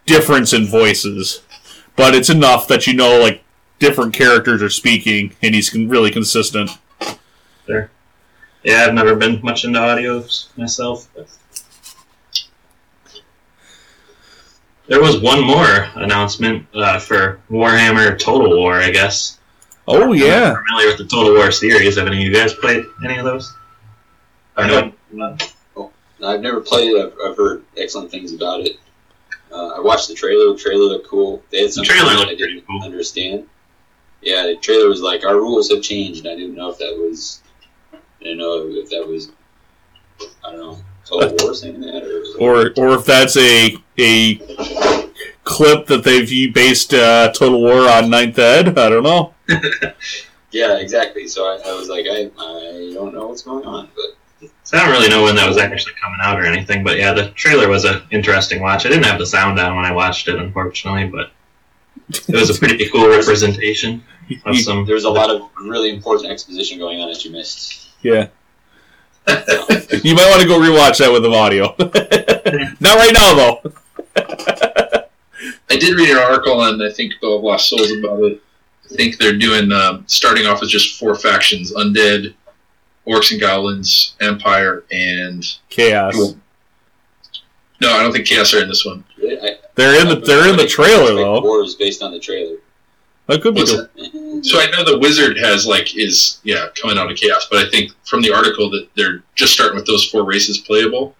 difference 0.06 0.52
in 0.52 0.66
voices, 0.66 1.42
but 1.96 2.14
it's 2.14 2.30
enough 2.30 2.68
that 2.68 2.88
you 2.88 2.94
know 2.94 3.18
like 3.20 3.42
different 3.80 4.14
characters 4.14 4.62
are 4.62 4.70
speaking, 4.70 5.34
and 5.42 5.56
he's 5.56 5.70
con- 5.70 5.90
really 5.90 6.12
consistent. 6.12 6.70
yeah, 7.68 7.88
I've 8.68 8.94
never 8.94 9.16
been 9.16 9.40
much 9.42 9.66
into 9.66 9.80
audios 9.80 10.56
myself. 10.58 11.08
But... 11.16 11.28
There 14.88 15.02
was 15.02 15.20
one 15.20 15.44
more 15.44 15.88
announcement 15.96 16.68
uh, 16.74 17.00
for 17.00 17.40
Warhammer 17.50 18.20
Total 18.20 18.56
War, 18.56 18.76
I 18.76 18.92
guess. 18.92 19.40
Oh 19.88 20.12
I'm 20.12 20.16
yeah, 20.16 20.54
not 20.54 20.64
familiar 20.68 20.88
with 20.90 20.98
the 20.98 21.06
Total 21.06 21.34
War 21.36 21.52
series. 21.52 21.98
Have 21.98 22.08
any 22.08 22.18
of 22.18 22.24
you 22.24 22.34
guys 22.34 22.54
played 22.54 22.86
any 23.04 23.18
of 23.18 23.26
those? 23.26 23.54
Or 24.58 24.66
no? 24.66 24.92
No, 25.12 25.38
I've 26.24 26.42
never 26.42 26.62
played 26.62 26.92
it. 26.92 27.06
I've, 27.06 27.32
I've 27.32 27.38
heard 27.38 27.64
excellent 27.78 28.10
things 28.10 28.34
about 28.34 28.62
it. 28.62 28.78
Uh, 29.52 29.70
I 29.70 29.80
watched 29.80 30.08
the 30.08 30.16
trailer. 30.16 30.54
The 30.54 30.60
trailer 30.60 30.86
looked 30.86 31.08
cool. 31.08 31.44
They 31.52 31.62
had 31.62 31.72
some 31.72 31.84
trailer 31.84 32.10
that 32.10 32.20
looked 32.20 32.32
I 32.32 32.36
didn't 32.36 32.66
cool. 32.66 32.84
understand. 32.84 33.48
Yeah, 34.26 34.48
the 34.48 34.56
trailer 34.58 34.90
was 34.90 35.02
like, 35.02 35.24
"Our 35.24 35.36
rules 35.36 35.70
have 35.72 35.82
changed," 35.82 36.26
and 36.26 36.34
I 36.34 36.36
didn't 36.36 36.56
know 36.56 36.70
if 36.70 36.78
that 36.80 36.98
was. 36.98 37.42
I 37.94 37.98
didn't 38.20 38.40
know 38.40 38.68
if 38.68 38.90
that 38.90 39.08
was. 39.08 39.32
I 40.44 40.52
don't 40.52 40.60
know. 40.60 40.78
Total 41.06 41.36
War 41.40 41.54
saying 41.54 41.82
that, 41.82 42.04
or, 42.40 42.66
or 42.66 42.74
or 42.78 42.96
if 42.96 43.06
that's 43.06 43.38
a 43.38 43.78
a 44.00 44.36
clip 45.44 45.86
that 45.86 46.04
they've 46.04 46.54
based 46.54 46.94
uh, 46.94 47.32
Total 47.32 47.62
War 47.62 47.88
on 47.88 48.10
Ninth 48.10 48.40
Ed. 48.40 48.78
I 48.78 48.90
don't 48.90 49.04
know. 49.04 49.34
Yeah, 50.56 50.78
exactly. 50.78 51.28
So 51.28 51.48
I, 51.48 51.60
I 51.70 51.74
was 51.74 51.90
like, 51.90 52.06
I, 52.10 52.32
I 52.40 52.94
don't 52.94 53.14
know 53.14 53.28
what's 53.28 53.42
going 53.42 53.66
on, 53.66 53.90
but 53.94 54.50
So 54.64 54.78
I 54.78 54.86
don't 54.86 54.92
really 54.92 55.10
know 55.10 55.24
when 55.24 55.36
that 55.36 55.50
was 55.50 55.58
actually 55.58 55.96
coming 56.02 56.20
out 56.22 56.40
or 56.40 56.46
anything, 56.46 56.82
but 56.82 56.98
yeah, 56.98 57.12
the 57.12 57.32
trailer 57.32 57.68
was 57.68 57.84
an 57.84 58.04
interesting 58.10 58.62
watch. 58.62 58.86
I 58.86 58.90
didn't 58.90 59.04
have 59.04 59.20
the 59.20 59.26
sound 59.26 59.60
on 59.60 59.76
when 59.76 59.84
I 59.84 59.92
watched 59.92 60.30
it, 60.30 60.40
unfortunately, 60.40 61.10
but 61.10 61.32
it 62.30 62.40
was 62.40 62.56
a 62.56 62.58
pretty 62.58 62.90
cool 62.90 63.10
representation 63.10 64.02
of 64.46 64.58
some. 64.58 64.86
there 64.86 64.96
was 64.96 65.04
a 65.06 65.10
lot 65.10 65.30
of 65.30 65.42
really 65.62 65.90
important 65.94 66.32
exposition 66.32 66.78
going 66.80 67.00
on 67.02 67.10
that 67.10 67.24
you 67.26 67.32
missed. 67.32 67.90
Yeah. 68.02 68.28
you 69.28 70.14
might 70.14 70.30
want 70.30 70.42
to 70.42 70.48
go 70.48 70.60
rewatch 70.60 71.00
that 71.00 71.12
with 71.12 71.24
the 71.24 71.32
audio. 71.32 71.74
Not 72.80 72.98
right 72.98 73.14
now, 73.14 73.34
though. 73.34 75.06
I 75.70 75.78
did 75.78 75.96
read 75.98 76.10
an 76.10 76.18
article 76.18 76.60
on 76.62 76.82
I 76.82 76.92
think 76.92 77.14
the 77.22 77.28
Lost 77.28 77.70
Souls 77.70 77.92
about 77.92 78.20
it. 78.24 78.42
I 78.92 78.96
think 78.96 79.18
they're 79.18 79.38
doing 79.38 79.72
um, 79.72 80.04
starting 80.08 80.46
off 80.46 80.62
with 80.62 80.70
just 80.70 81.00
four 81.00 81.16
factions: 81.16 81.74
undead, 81.74 82.36
orcs 83.08 83.32
and 83.32 83.42
goblins, 83.42 84.16
empire, 84.22 84.84
and 84.92 85.44
Chaos. 85.70 86.16
no, 87.82 87.92
I 87.92 88.04
don't 88.04 88.12
think 88.14 88.28
chaos 88.28 88.54
are 88.54 88.62
in 88.62 88.68
this 88.70 88.86
one. 88.86 89.04
I, 89.18 89.56
They're 89.74 90.00
in 90.02 90.08
the 90.08 90.16
they're 90.24 90.48
in 90.50 90.56
the 90.56 90.68
trailer 90.68 91.16
though. 91.16 91.42
Wars 91.42 91.76
based 91.76 92.04
on 92.04 92.12
the 92.12 92.20
trailer. 92.20 92.58
That 93.28 93.42
could 93.42 93.56
be 93.56 93.62
What's 93.62 93.72
good. 93.76 93.90
that? 93.96 94.46
So 94.46 94.60
I 94.60 94.70
know 94.70 94.84
the 94.84 95.00
wizard 95.00 95.38
has 95.40 95.66
like 95.66 95.96
is 95.98 96.40
yeah 96.44 96.68
coming 96.80 96.98
out 96.98 97.10
of 97.12 97.18
chaos, 97.18 97.48
but 97.50 97.66
I 97.66 97.70
think 97.70 97.92
from 98.06 98.22
the 98.22 98.32
article 98.34 98.70
that 98.72 98.88
they're 98.96 99.24
just 99.34 99.54
starting 99.54 99.76
with 99.76 99.88
those 99.88 100.06
four 100.10 100.24
races 100.24 100.60
playable, 100.60 101.16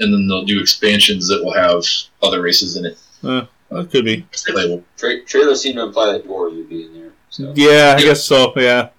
and 0.00 0.12
then 0.12 0.28
they'll 0.28 0.44
do 0.44 0.60
expansions 0.60 1.26
that 1.28 1.42
will 1.44 1.54
have 1.54 1.82
other 2.22 2.40
races 2.40 2.76
in 2.76 2.84
it 2.86 2.98
That 3.22 3.90
could 3.90 4.04
be. 4.04 4.24
playable. 4.46 4.84
Tra- 4.96 5.22
trailer 5.24 5.56
seemed 5.56 5.76
to 5.76 5.82
imply 5.84 6.12
that 6.12 6.26
wars 6.26 6.52
would 6.54 6.68
be 6.68 6.84
in 6.84 6.94
there. 6.94 7.10
So 7.30 7.52
Yeah, 7.56 7.96
I 7.98 8.02
guess 8.02 8.22
so. 8.22 8.52
Yeah. 8.56 8.90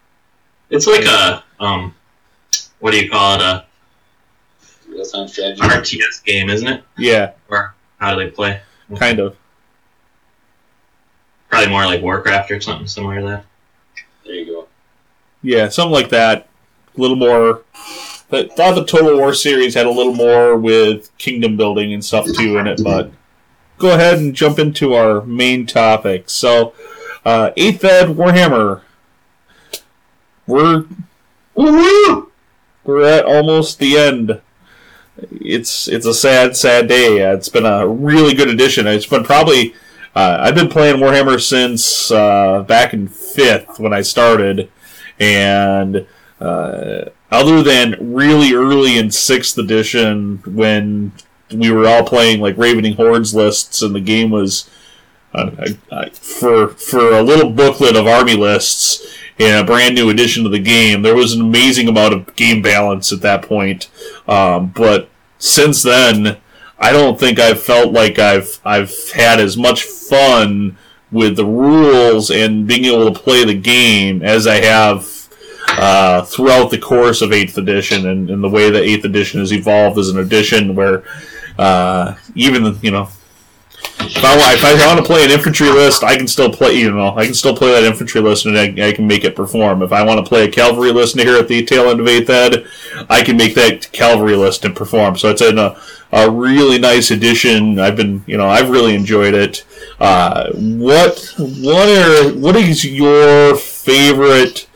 It's 0.69 0.87
like 0.87 1.05
a 1.05 1.43
um, 1.59 1.95
what 2.79 2.91
do 2.91 2.99
you 2.99 3.09
call 3.09 3.35
it? 3.35 3.41
A 3.41 3.65
real 4.89 5.05
time 5.05 5.27
strategy. 5.29 5.61
RTS 5.61 6.23
game, 6.25 6.49
isn't 6.49 6.67
it? 6.67 6.83
Yeah. 6.97 7.31
Or 7.47 7.75
how 7.99 8.13
do 8.15 8.25
they 8.25 8.29
play? 8.31 8.59
Kind 8.97 9.19
of. 9.19 9.37
Probably 11.55 11.71
more 11.71 11.85
like 11.85 12.01
Warcraft 12.01 12.51
or 12.51 12.61
something 12.61 12.87
similar 12.87 13.19
to 13.19 13.25
that. 13.27 13.45
There 14.25 14.35
you 14.35 14.45
go. 14.45 14.67
Yeah, 15.41 15.69
something 15.69 15.93
like 15.93 16.09
that. 16.09 16.47
A 16.97 17.01
little 17.01 17.15
more. 17.15 17.63
But 18.29 18.53
thought 18.53 18.75
the 18.75 18.85
Total 18.85 19.17
War 19.17 19.33
series 19.33 19.75
had 19.75 19.85
a 19.85 19.91
little 19.91 20.13
more 20.13 20.57
with 20.57 21.15
kingdom 21.17 21.55
building 21.55 21.93
and 21.93 22.03
stuff 22.03 22.25
too 22.25 22.57
in 22.57 22.67
it. 22.67 22.81
But 22.83 23.11
go 23.77 23.93
ahead 23.93 24.17
and 24.17 24.33
jump 24.33 24.59
into 24.59 24.93
our 24.95 25.21
main 25.21 25.65
topic. 25.65 26.29
So, 26.29 26.73
uh, 27.23 27.51
Eighth 27.55 27.83
Ed 27.83 28.07
Warhammer. 28.07 28.81
We're 30.47 30.85
we're 31.55 33.03
at 33.03 33.25
almost 33.25 33.79
the 33.79 33.97
end. 33.97 34.41
It's 35.31 35.87
it's 35.87 36.05
a 36.05 36.13
sad 36.13 36.57
sad 36.57 36.87
day. 36.87 37.19
It's 37.19 37.49
been 37.49 37.65
a 37.65 37.87
really 37.87 38.33
good 38.33 38.49
edition. 38.49 38.87
It's 38.87 39.05
been 39.05 39.23
probably 39.23 39.73
uh, 40.15 40.37
I've 40.39 40.55
been 40.55 40.69
playing 40.69 40.97
Warhammer 40.97 41.41
since 41.41 42.09
uh, 42.09 42.63
back 42.63 42.93
in 42.93 43.07
fifth 43.07 43.79
when 43.79 43.93
I 43.93 44.01
started, 44.01 44.71
and 45.19 46.07
uh, 46.39 47.05
other 47.31 47.61
than 47.61 48.13
really 48.13 48.53
early 48.53 48.97
in 48.97 49.11
sixth 49.11 49.57
edition 49.57 50.41
when 50.45 51.11
we 51.53 51.69
were 51.69 51.87
all 51.87 52.03
playing 52.03 52.39
like 52.39 52.57
Ravening 52.57 52.95
Hordes 52.95 53.35
lists 53.35 53.81
and 53.81 53.93
the 53.93 53.99
game 53.99 54.29
was 54.29 54.69
uh, 55.33 55.51
I, 55.59 55.77
I, 55.91 56.09
for 56.11 56.69
for 56.69 57.13
a 57.13 57.21
little 57.21 57.51
booklet 57.51 57.97
of 57.97 58.07
army 58.07 58.35
lists 58.35 59.05
in 59.37 59.53
a 59.53 59.65
brand 59.65 59.95
new 59.95 60.09
edition 60.09 60.45
of 60.45 60.53
the 60.53 60.59
game. 60.59 61.01
There 61.01 61.15
was 61.15 61.33
an 61.33 61.41
amazing 61.41 61.89
amount 61.89 62.13
of 62.13 62.35
game 62.37 62.61
balance 62.61 63.11
at 63.11 63.21
that 63.21 63.41
point, 63.41 63.89
um, 64.27 64.67
but 64.67 65.09
since 65.37 65.83
then. 65.83 66.37
I 66.77 66.91
don't 66.91 67.19
think 67.19 67.39
I've 67.39 67.61
felt 67.61 67.93
like 67.93 68.19
I've 68.19 68.59
I've 68.65 68.93
had 69.11 69.39
as 69.39 69.57
much 69.57 69.83
fun 69.83 70.77
with 71.11 71.35
the 71.35 71.45
rules 71.45 72.31
and 72.31 72.67
being 72.67 72.85
able 72.85 73.13
to 73.13 73.19
play 73.19 73.45
the 73.45 73.53
game 73.53 74.21
as 74.21 74.47
I 74.47 74.55
have 74.55 75.29
uh, 75.69 76.23
throughout 76.23 76.71
the 76.71 76.77
course 76.77 77.21
of 77.21 77.31
Eighth 77.31 77.57
Edition 77.57 78.07
and, 78.07 78.29
and 78.29 78.43
the 78.43 78.49
way 78.49 78.69
that 78.69 78.83
Eighth 78.83 79.05
Edition 79.05 79.39
has 79.39 79.53
evolved 79.53 79.97
as 79.97 80.09
an 80.09 80.19
edition 80.19 80.75
where 80.75 81.03
uh, 81.57 82.15
even 82.35 82.77
you 82.81 82.91
know 82.91 83.09
if 83.99 84.23
I, 84.23 84.35
wa- 84.37 84.53
if 84.53 84.63
I 84.63 84.87
want 84.87 84.99
to 84.99 85.05
play 85.05 85.23
an 85.23 85.31
infantry 85.31 85.69
list, 85.69 86.03
I 86.03 86.15
can 86.15 86.27
still 86.27 86.51
play. 86.51 86.77
You 86.77 86.91
know, 86.91 87.15
I 87.15 87.25
can 87.25 87.33
still 87.33 87.55
play 87.55 87.71
that 87.71 87.83
infantry 87.83 88.21
list, 88.21 88.45
and 88.45 88.57
I, 88.57 88.87
I 88.87 88.91
can 88.91 89.07
make 89.07 89.23
it 89.23 89.35
perform. 89.35 89.81
If 89.81 89.91
I 89.91 90.03
want 90.03 90.23
to 90.23 90.27
play 90.29 90.45
a 90.45 90.51
cavalry 90.51 90.91
list 90.91 91.19
here 91.19 91.37
at 91.37 91.47
the 91.47 91.65
tail 91.65 91.89
end 91.89 91.99
of 91.99 92.07
Eighth 92.07 92.29
Ed, 92.29 92.65
I 93.09 93.23
can 93.23 93.37
make 93.37 93.55
that 93.55 93.91
cavalry 93.91 94.35
list 94.35 94.65
and 94.65 94.75
perform. 94.75 95.17
So 95.17 95.29
it's 95.29 95.41
a, 95.41 95.79
a 96.11 96.29
really 96.29 96.77
nice 96.79 97.11
addition. 97.11 97.79
I've 97.79 97.95
been, 97.95 98.23
you 98.27 98.37
know, 98.37 98.47
I've 98.47 98.69
really 98.69 98.95
enjoyed 98.95 99.33
it. 99.33 99.65
Uh, 99.99 100.51
what 100.53 101.33
what 101.37 101.89
are 101.89 102.33
what 102.33 102.55
is 102.55 102.85
your 102.85 103.55
favorite, 103.55 104.67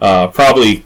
uh, 0.00 0.28
probably 0.28 0.84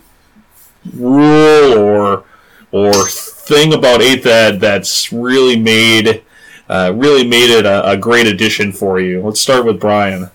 rule 0.94 1.78
or 1.78 2.24
or 2.70 2.92
thing 3.08 3.72
about 3.72 4.02
Eighth 4.02 4.26
Ed 4.26 4.60
that's 4.60 5.12
really 5.12 5.58
made 5.58 6.22
uh, 6.68 6.92
really 6.94 7.26
made 7.26 7.50
it 7.50 7.66
a, 7.66 7.90
a 7.90 7.96
great 7.96 8.26
addition 8.26 8.72
for 8.72 9.00
you? 9.00 9.22
Let's 9.22 9.40
start 9.40 9.64
with 9.64 9.80
Brian. 9.80 10.30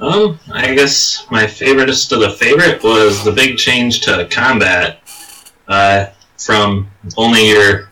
Um, 0.00 0.38
I 0.52 0.74
guess 0.74 1.26
my 1.30 1.44
favoriteest 1.44 2.12
of 2.12 2.20
the 2.20 2.30
favorite 2.30 2.82
was 2.82 3.24
the 3.24 3.32
big 3.32 3.56
change 3.56 4.00
to 4.02 4.28
combat. 4.30 5.00
Uh, 5.66 6.06
from 6.38 6.90
only 7.16 7.48
your 7.48 7.88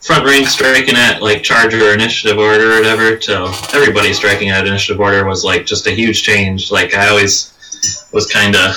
front 0.00 0.24
rank 0.24 0.46
striking 0.46 0.94
at 0.94 1.20
like 1.20 1.42
charger 1.42 1.90
or 1.90 1.92
initiative 1.92 2.38
order 2.38 2.72
or 2.72 2.76
whatever 2.76 3.16
to 3.16 3.52
everybody 3.74 4.12
striking 4.12 4.50
at 4.50 4.66
initiative 4.66 5.00
order 5.00 5.24
was 5.24 5.44
like 5.44 5.66
just 5.66 5.86
a 5.86 5.90
huge 5.90 6.22
change. 6.22 6.70
Like 6.70 6.94
I 6.94 7.08
always 7.08 8.08
was 8.12 8.26
kind 8.30 8.54
of, 8.54 8.74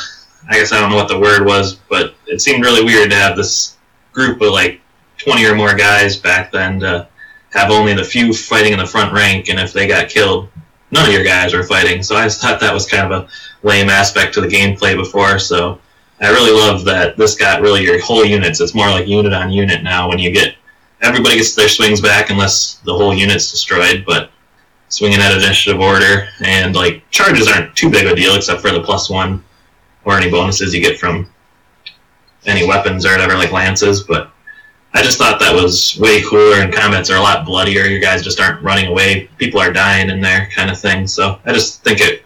I 0.50 0.54
guess 0.54 0.72
I 0.72 0.80
don't 0.80 0.90
know 0.90 0.96
what 0.96 1.08
the 1.08 1.20
word 1.20 1.46
was, 1.46 1.76
but 1.76 2.16
it 2.26 2.42
seemed 2.42 2.66
really 2.66 2.84
weird 2.84 3.12
to 3.12 3.16
have 3.16 3.38
this 3.38 3.78
group 4.12 4.42
of 4.42 4.52
like 4.52 4.82
20 5.18 5.46
or 5.46 5.56
more 5.56 5.76
guys 5.76 6.18
back 6.18 6.52
then 6.52 6.80
to 6.80 7.08
have 7.52 7.72
only 7.72 7.94
the 7.94 8.04
few 8.04 8.34
fighting 8.34 8.74
in 8.74 8.80
the 8.80 8.86
front 8.86 9.14
rank, 9.14 9.50
and 9.50 9.60
if 9.60 9.74
they 9.74 9.88
got 9.88 10.10
killed, 10.10 10.50
none 10.92 11.08
of 11.08 11.14
your 11.14 11.24
guys 11.24 11.54
were 11.54 11.64
fighting. 11.64 12.04
So 12.04 12.16
I 12.16 12.30
thought 12.30 12.60
that 12.60 12.74
was 12.74 12.88
kind 12.88 13.12
of 13.12 13.24
a 13.24 13.68
lame 13.68 13.90
aspect 13.90 14.34
to 14.36 14.42
the 14.42 14.48
gameplay 14.48 14.96
before. 14.96 15.40
So 15.40 15.80
I 16.22 16.30
really 16.30 16.52
love 16.52 16.86
that 16.86 17.18
this 17.18 17.36
got 17.36 17.62
really 17.62 17.84
your 17.84 18.02
whole 18.02 18.26
units. 18.26 18.60
It's 18.60 18.76
more 18.76 18.90
like 18.90 19.08
unit 19.08 19.34
on 19.34 19.52
unit 19.52 19.84
now 19.84 20.10
when 20.10 20.20
you 20.20 20.32
get 20.32 20.56
everybody 21.02 21.38
gets 21.38 21.56
their 21.56 21.70
swings 21.70 22.02
back 22.02 22.30
unless 22.30 22.76
the 22.86 22.94
whole 22.94 23.14
unit's 23.14 23.52
destroyed, 23.52 24.04
but 24.06 24.32
swinging 24.90 25.20
at 25.20 25.38
initiative 25.38 25.80
order 25.80 26.28
and 26.44 26.76
like 26.76 27.08
charges 27.12 27.48
aren't 27.48 27.76
too 27.76 27.90
big 27.90 28.06
a 28.08 28.16
deal 28.16 28.36
except 28.36 28.62
for 28.62 28.72
the 28.72 28.82
plus 28.82 29.10
one 29.10 29.44
or 30.04 30.18
any 30.18 30.30
bonuses 30.30 30.74
you 30.74 30.82
get 30.82 31.00
from 31.00 31.30
any 32.46 32.68
weapons 32.68 33.06
or 33.06 33.12
whatever 33.12 33.36
like 33.36 33.52
lances, 33.52 34.04
but 34.04 34.32
I 34.94 35.04
just 35.04 35.18
thought 35.20 35.40
that 35.40 35.54
was 35.54 35.98
way 36.00 36.22
cooler 36.24 36.62
and 36.62 36.74
combats 36.74 37.10
are 37.12 37.18
a 37.18 37.22
lot 37.22 37.46
bloodier. 37.46 37.86
Your 37.86 38.00
guys 38.00 38.24
just 38.24 38.40
aren't 38.40 38.62
running 38.64 38.88
away. 38.88 39.30
People 39.38 39.60
are 39.62 39.72
dying 39.72 40.10
in 40.10 40.20
there 40.20 40.50
kind 40.54 40.70
of 40.72 40.80
thing. 40.80 41.06
So 41.08 41.40
I 41.46 41.54
just 41.54 41.84
think 41.84 42.00
it 42.02 42.24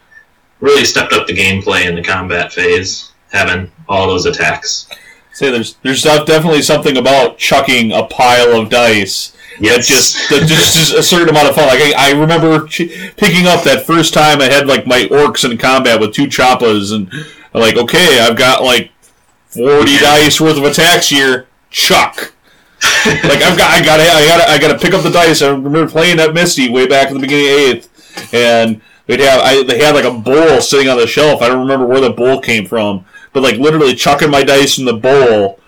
really 0.62 0.86
stepped 0.86 1.12
up 1.14 1.28
the 1.28 1.34
gameplay 1.36 1.88
in 1.88 1.96
the 1.96 2.02
combat 2.04 2.54
phase, 2.54 3.12
having 3.32 3.70
all 3.90 4.08
those 4.08 4.26
attacks. 4.26 4.88
Say 5.34 5.52
there's 5.52 5.76
there's 5.84 6.04
definitely 6.04 6.62
something 6.62 6.96
about 6.98 7.38
chucking 7.38 7.92
a 7.92 8.04
pile 8.06 8.54
of 8.62 8.70
dice 8.70 9.36
that 9.60 9.82
just 9.82 10.30
that 10.30 10.48
just 10.48 10.78
is 10.78 10.92
a 10.94 11.04
certain 11.04 11.30
amount 11.30 11.50
of 11.50 11.56
fun. 11.56 11.66
Like 11.68 11.82
I, 11.82 11.94
I 11.98 12.12
remember 12.12 12.66
ch- 12.68 13.12
picking 13.18 13.46
up 13.48 13.64
that 13.64 13.84
first 13.86 14.14
time 14.14 14.42
I 14.42 14.46
had 14.46 14.68
like 14.68 14.86
my 14.88 15.02
orcs 15.12 15.50
in 15.50 15.58
combat 15.58 16.00
with 16.00 16.14
two 16.14 16.28
choppas 16.28 16.94
and 16.96 17.12
I'm 17.54 17.62
like 17.62 17.76
okay 17.78 18.20
I've 18.22 18.38
got 18.38 18.64
like 18.64 18.92
forty 19.48 19.92
Yeah. 19.94 20.02
dice 20.02 20.40
worth 20.40 20.58
of 20.58 20.64
attacks 20.64 21.10
here. 21.10 21.48
Chuck. 21.72 22.34
Like 23.06 23.42
I've 23.42 23.58
got 23.58 23.72
I 23.72 23.84
got 23.84 24.00
I 24.00 24.28
got 24.28 24.50
I 24.50 24.60
got 24.60 24.72
to 24.72 24.80
pick 24.80 24.94
up 24.94 25.04
the 25.04 25.10
dice. 25.10 25.42
I 25.42 25.50
remember 25.50 25.88
playing 25.88 26.18
that 26.18 26.34
Misty 26.34 26.70
way 26.70 26.88
back 26.88 27.10
in 27.10 27.16
the 27.16 27.20
beginning 27.20 27.46
of 27.46 27.52
eighth, 27.54 28.34
and 28.34 28.82
they'd 29.08 29.20
have 29.20 29.42
I, 29.42 29.64
they 29.64 29.80
had 29.80 29.96
like 29.96 30.06
a 30.06 30.12
bowl 30.12 30.62
sitting 30.62 30.90
on 30.90 30.98
the 30.98 31.08
shelf. 31.08 31.42
I 31.42 31.48
don't 31.48 31.60
remember 31.60 31.86
where 31.86 32.02
the 32.02 32.10
bowl 32.10 32.42
came 32.42 32.66
from, 32.66 33.06
but 33.32 33.44
like 33.44 33.58
literally 33.58 33.96
chucking 33.96 34.30
my 34.32 34.44
dice 34.44 34.78
in 34.78 34.86
the 34.86 34.94
bowl, 34.94 35.60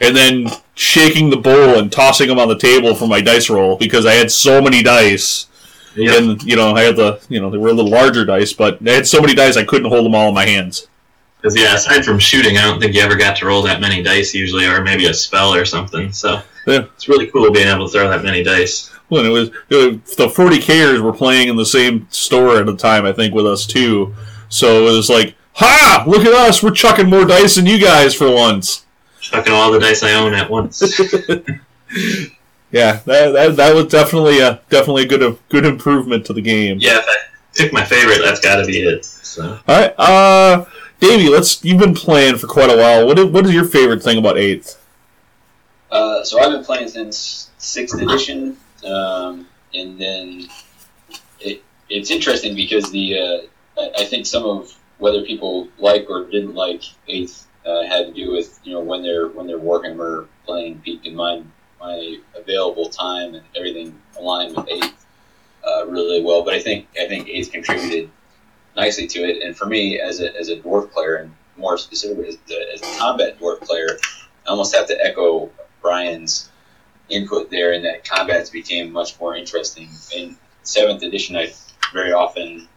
and 0.00 0.16
then 0.16 0.48
shaking 0.74 1.30
the 1.30 1.36
bowl 1.36 1.78
and 1.78 1.92
tossing 1.92 2.28
them 2.28 2.38
on 2.38 2.48
the 2.48 2.58
table 2.58 2.94
for 2.94 3.06
my 3.06 3.20
dice 3.20 3.50
roll 3.50 3.76
because 3.76 4.06
I 4.06 4.12
had 4.14 4.30
so 4.30 4.60
many 4.60 4.82
dice. 4.82 5.48
Yep. 5.94 6.22
And 6.22 6.42
you 6.42 6.56
know 6.56 6.74
I 6.74 6.82
had 6.82 6.96
the 6.96 7.20
you 7.28 7.40
know 7.40 7.50
they 7.50 7.58
were 7.58 7.68
a 7.68 7.72
little 7.72 7.90
larger 7.90 8.24
dice, 8.24 8.52
but 8.52 8.78
I 8.86 8.92
had 8.92 9.06
so 9.06 9.20
many 9.20 9.34
dice 9.34 9.56
I 9.56 9.64
couldn't 9.64 9.90
hold 9.90 10.06
them 10.06 10.14
all 10.14 10.28
in 10.28 10.34
my 10.34 10.46
hands. 10.46 10.88
Because 11.42 11.56
yeah, 11.60 11.74
aside 11.74 12.04
from 12.04 12.20
shooting, 12.20 12.56
I 12.56 12.62
don't 12.62 12.80
think 12.80 12.94
you 12.94 13.00
ever 13.02 13.16
got 13.16 13.36
to 13.38 13.46
roll 13.46 13.62
that 13.62 13.80
many 13.80 14.00
dice 14.00 14.32
usually, 14.32 14.64
or 14.64 14.80
maybe 14.82 15.06
a 15.06 15.14
spell 15.14 15.52
or 15.52 15.64
something. 15.64 16.12
So 16.12 16.40
Yeah. 16.66 16.84
it's 16.94 17.08
really 17.08 17.26
cool 17.26 17.50
being 17.50 17.66
able 17.66 17.86
to 17.88 17.92
throw 17.92 18.08
that 18.08 18.22
many 18.22 18.44
dice. 18.44 18.90
when 19.08 19.26
it 19.26 19.30
was, 19.30 19.50
it 19.68 19.74
was 20.06 20.14
the 20.16 20.28
40kers 20.28 21.00
were 21.02 21.12
playing 21.12 21.48
in 21.48 21.56
the 21.56 21.66
same 21.66 22.06
store 22.10 22.56
at 22.58 22.66
the 22.66 22.76
time, 22.76 23.04
I 23.04 23.12
think, 23.12 23.34
with 23.34 23.46
us 23.46 23.66
too. 23.66 24.14
So 24.48 24.86
it 24.86 24.92
was 24.92 25.10
like, 25.10 25.34
ha! 25.54 26.04
Look 26.06 26.24
at 26.24 26.32
us, 26.32 26.62
we're 26.62 26.70
chucking 26.70 27.10
more 27.10 27.24
dice 27.24 27.56
than 27.56 27.66
you 27.66 27.78
guys 27.78 28.14
for 28.14 28.30
once. 28.32 28.86
Chucking 29.20 29.52
all 29.52 29.70
the 29.72 29.80
dice 29.80 30.02
I 30.04 30.12
own 30.14 30.32
at 30.34 30.48
once. 30.48 30.80
Yeah, 32.70 33.00
that, 33.04 33.32
that, 33.32 33.56
that 33.56 33.74
was 33.74 33.88
definitely 33.88 34.40
a 34.40 34.62
definitely 34.70 35.02
a 35.02 35.06
good 35.06 35.38
good 35.50 35.66
improvement 35.66 36.24
to 36.26 36.32
the 36.32 36.40
game. 36.40 36.78
yeah, 36.80 37.00
if 37.00 37.04
I 37.06 37.16
pick 37.54 37.70
my 37.72 37.84
favorite, 37.84 38.20
that's 38.24 38.40
got 38.40 38.56
to 38.56 38.64
be 38.64 38.78
it. 38.78 39.04
So. 39.04 39.58
All 39.68 39.80
right, 39.80 39.94
uh, 39.98 40.64
Davey, 41.02 41.28
let's. 41.28 41.64
You've 41.64 41.80
been 41.80 41.94
playing 41.94 42.38
for 42.38 42.46
quite 42.46 42.70
a 42.70 42.76
while. 42.76 43.04
What 43.04 43.18
is, 43.18 43.24
what 43.24 43.44
is 43.44 43.52
your 43.52 43.64
favorite 43.64 44.04
thing 44.04 44.18
about 44.18 44.38
Eighth? 44.38 44.80
Uh, 45.90 46.22
so 46.22 46.38
I've 46.38 46.52
been 46.52 46.64
playing 46.64 46.86
since 46.86 47.50
sixth 47.58 48.00
edition, 48.00 48.56
um, 48.86 49.48
and 49.74 50.00
then 50.00 50.46
it, 51.40 51.64
it's 51.90 52.12
interesting 52.12 52.54
because 52.54 52.92
the 52.92 53.18
uh, 53.18 53.80
I, 53.80 54.02
I 54.02 54.04
think 54.04 54.26
some 54.26 54.44
of 54.44 54.78
whether 54.98 55.24
people 55.24 55.66
like 55.78 56.06
or 56.08 56.30
didn't 56.30 56.54
like 56.54 56.84
eighth 57.08 57.48
uh, 57.66 57.82
had 57.82 58.06
to 58.06 58.12
do 58.12 58.30
with 58.30 58.60
you 58.62 58.72
know 58.72 58.80
when 58.80 59.02
they're 59.02 59.26
when 59.26 59.48
they're 59.48 59.58
Warhammer 59.58 60.28
playing 60.46 60.82
peaked 60.82 61.04
in 61.04 61.16
my 61.16 61.42
my 61.80 62.18
available 62.36 62.88
time 62.88 63.34
and 63.34 63.44
everything 63.56 64.00
aligned 64.16 64.56
with 64.56 64.68
eighth 64.68 65.04
uh, 65.66 65.84
really 65.88 66.22
well. 66.22 66.44
But 66.44 66.54
I 66.54 66.60
think 66.60 66.86
I 66.96 67.08
think 67.08 67.28
eighth 67.28 67.50
contributed 67.50 68.08
nicely 68.76 69.06
to 69.06 69.20
it, 69.20 69.42
and 69.42 69.56
for 69.56 69.66
me 69.66 70.00
as 70.00 70.20
a 70.20 70.36
as 70.36 70.48
a 70.48 70.56
dwarf 70.56 70.90
player 70.90 71.16
and 71.16 71.34
more 71.56 71.76
specifically 71.76 72.28
as 72.28 72.38
a, 72.50 72.72
as 72.74 72.80
a 72.82 72.98
combat 72.98 73.38
dwarf 73.38 73.60
player, 73.60 73.98
I 74.46 74.50
almost 74.50 74.74
have 74.74 74.86
to 74.88 74.98
echo 75.04 75.50
Brian's 75.80 76.50
input 77.08 77.50
there, 77.50 77.72
and 77.72 77.84
that 77.84 78.04
combats 78.04 78.50
became 78.50 78.92
much 78.92 79.18
more 79.20 79.36
interesting. 79.36 79.88
In 80.16 80.36
seventh 80.62 81.02
edition, 81.02 81.36
I 81.36 81.52
very 81.92 82.12
often 82.12 82.68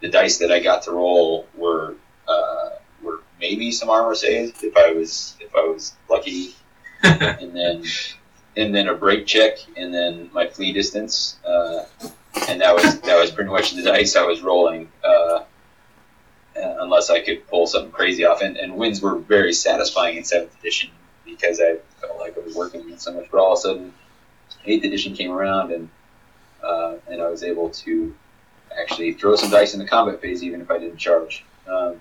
the 0.00 0.08
dice 0.08 0.38
that 0.38 0.52
I 0.52 0.60
got 0.60 0.82
to 0.82 0.92
roll 0.92 1.46
were 1.56 1.94
uh, 2.26 2.70
were 3.02 3.20
maybe 3.40 3.72
some 3.72 3.90
armor 3.90 4.14
saves 4.14 4.62
if 4.62 4.76
I 4.76 4.92
was 4.92 5.36
if 5.40 5.54
I 5.54 5.62
was 5.62 5.94
lucky, 6.08 6.54
and 7.02 7.54
then 7.54 7.84
and 8.56 8.74
then 8.74 8.88
a 8.88 8.94
break 8.94 9.26
check, 9.26 9.58
and 9.76 9.94
then 9.94 10.30
my 10.32 10.46
flee 10.46 10.72
distance, 10.72 11.36
uh, 11.46 11.84
and 12.48 12.60
that 12.60 12.74
was 12.74 13.00
that 13.00 13.18
was 13.18 13.30
pretty 13.30 13.50
much 13.50 13.72
the 13.72 13.82
dice 13.82 14.16
I 14.16 14.24
was 14.24 14.42
rolling. 14.42 14.90
Uh, 15.02 15.44
unless 16.80 17.10
I 17.10 17.20
could 17.20 17.46
pull 17.48 17.66
something 17.66 17.92
crazy 17.92 18.24
off, 18.24 18.42
and, 18.42 18.56
and 18.56 18.76
wins 18.76 19.00
were 19.00 19.18
very 19.18 19.52
satisfying 19.52 20.16
in 20.16 20.24
seventh 20.24 20.58
edition 20.58 20.90
because 21.24 21.60
I 21.60 21.76
felt 22.00 22.18
like 22.18 22.36
I 22.36 22.40
was 22.40 22.54
working 22.54 22.80
on 22.90 22.98
so 22.98 23.12
much. 23.12 23.26
But 23.30 23.40
all 23.40 23.52
of 23.52 23.58
a 23.58 23.60
sudden, 23.60 23.94
eighth 24.64 24.84
edition 24.84 25.14
came 25.14 25.30
around, 25.30 25.72
and 25.72 25.88
uh, 26.62 26.94
and 27.08 27.20
I 27.20 27.28
was 27.28 27.42
able 27.42 27.70
to 27.70 28.14
actually 28.80 29.14
throw 29.14 29.36
some 29.36 29.50
dice 29.50 29.74
in 29.74 29.80
the 29.80 29.86
combat 29.86 30.20
phase, 30.20 30.42
even 30.42 30.60
if 30.60 30.70
I 30.70 30.78
didn't 30.78 30.98
charge. 30.98 31.44
Um, 31.66 32.00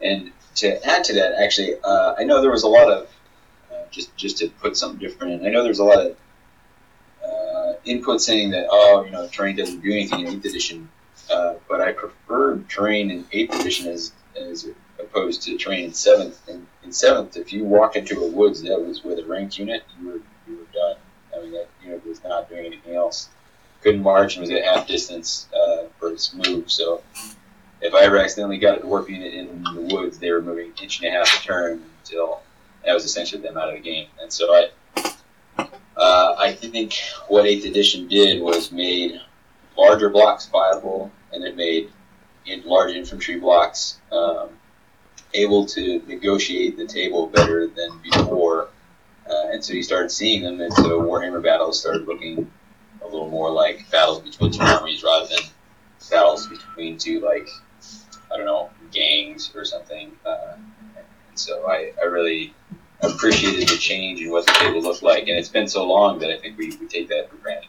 and 0.00 0.32
to 0.56 0.86
add 0.86 1.04
to 1.04 1.14
that, 1.14 1.34
actually, 1.42 1.74
uh, 1.82 2.14
I 2.18 2.24
know 2.24 2.40
there 2.40 2.50
was 2.50 2.62
a 2.62 2.68
lot 2.68 2.90
of 2.90 3.08
uh, 3.72 3.84
just 3.90 4.16
just 4.16 4.38
to 4.38 4.48
put 4.48 4.76
something 4.76 4.98
different 4.98 5.34
in. 5.34 5.46
I 5.46 5.50
know 5.50 5.62
there's 5.62 5.80
a 5.80 5.84
lot 5.84 6.04
of 6.04 6.16
input 7.88 8.20
saying 8.20 8.50
that 8.50 8.66
oh, 8.70 9.04
you 9.04 9.10
know, 9.10 9.26
terrain 9.28 9.56
doesn't 9.56 9.80
do 9.80 9.90
anything 9.90 10.20
in 10.20 10.34
eighth 10.34 10.44
edition, 10.44 10.88
uh, 11.30 11.54
but 11.68 11.80
I 11.80 11.92
prefer 11.92 12.58
terrain 12.68 13.10
in 13.10 13.24
eighth 13.32 13.54
edition 13.60 13.88
as 13.88 14.12
as 14.36 14.68
opposed 14.98 15.42
to 15.42 15.56
terrain 15.56 15.84
in 15.84 15.92
seventh. 15.92 16.48
In, 16.48 16.66
in 16.84 16.92
seventh, 16.92 17.36
if 17.36 17.52
you 17.52 17.64
walked 17.64 17.96
into 17.96 18.20
a 18.20 18.28
woods 18.28 18.62
that 18.62 18.80
was 18.80 19.04
with 19.04 19.18
a 19.18 19.24
ranked 19.24 19.58
unit, 19.58 19.82
you 19.98 20.06
were 20.06 20.20
you 20.46 20.58
were 20.58 20.72
done. 20.72 20.96
I 21.36 21.42
mean, 21.42 21.52
that 21.52 21.68
unit 21.82 22.06
was 22.06 22.22
not 22.22 22.48
doing 22.48 22.66
anything 22.66 22.94
else. 22.94 23.28
Couldn't 23.82 24.02
march 24.02 24.36
and 24.36 24.42
was 24.42 24.50
at 24.50 24.64
half 24.64 24.86
distance 24.88 25.48
uh, 25.54 25.84
for 25.98 26.10
its 26.10 26.34
move. 26.34 26.70
So 26.70 27.02
if 27.80 27.94
I 27.94 28.02
ever 28.02 28.18
accidentally 28.18 28.58
got 28.58 28.78
a 28.78 28.80
dwarf 28.82 29.08
unit 29.08 29.34
in 29.34 29.62
the 29.62 29.94
woods, 29.94 30.18
they 30.18 30.32
were 30.32 30.42
moving 30.42 30.72
inch 30.82 31.00
and 31.00 31.08
a 31.08 31.10
half 31.16 31.40
a 31.40 31.46
turn 31.46 31.84
until 32.00 32.42
that 32.84 32.92
was 32.92 33.04
essentially 33.04 33.40
them 33.40 33.56
out 33.56 33.68
of 33.68 33.74
the 33.74 33.80
game. 33.80 34.08
And 34.20 34.32
so 34.32 34.52
I, 34.52 34.68
uh, 35.98 36.36
I 36.38 36.52
think 36.52 36.94
what 37.26 37.46
Eighth 37.46 37.66
Edition 37.66 38.08
did 38.08 38.40
was 38.40 38.70
made 38.70 39.20
larger 39.76 40.08
blocks 40.08 40.46
viable, 40.48 41.10
and 41.32 41.44
it 41.44 41.56
made 41.56 41.90
large 42.64 42.94
infantry 42.94 43.38
blocks 43.38 43.98
um, 44.10 44.50
able 45.34 45.66
to 45.66 46.02
negotiate 46.06 46.76
the 46.76 46.86
table 46.86 47.26
better 47.26 47.66
than 47.66 47.98
before. 48.02 48.68
Uh, 49.28 49.50
and 49.52 49.62
so 49.62 49.74
you 49.74 49.82
started 49.82 50.10
seeing 50.10 50.42
them, 50.42 50.60
and 50.60 50.72
so 50.72 51.02
Warhammer 51.02 51.42
battles 51.42 51.80
started 51.80 52.06
looking 52.06 52.50
a 53.02 53.04
little 53.04 53.28
more 53.28 53.50
like 53.50 53.90
battles 53.90 54.20
between 54.20 54.52
two 54.52 54.62
armies 54.62 55.02
rather 55.02 55.26
than 55.26 55.44
battles 56.10 56.46
between 56.46 56.96
two 56.96 57.20
like 57.20 57.48
I 58.32 58.36
don't 58.36 58.46
know 58.46 58.70
gangs 58.92 59.52
or 59.54 59.64
something. 59.64 60.12
Uh, 60.24 60.54
and 60.96 61.38
so 61.38 61.68
I, 61.68 61.92
I 62.00 62.06
really 62.06 62.54
appreciated 63.02 63.68
the 63.68 63.76
change 63.76 64.20
in 64.20 64.30
what 64.30 64.46
the 64.46 64.52
table 64.52 64.82
looked 64.82 65.02
like, 65.02 65.28
and 65.28 65.38
it's 65.38 65.48
been 65.48 65.68
so 65.68 65.86
long 65.86 66.18
that 66.18 66.30
I 66.30 66.38
think 66.38 66.58
we, 66.58 66.76
we 66.80 66.86
take 66.86 67.08
that 67.08 67.30
for 67.30 67.36
granted. 67.36 67.68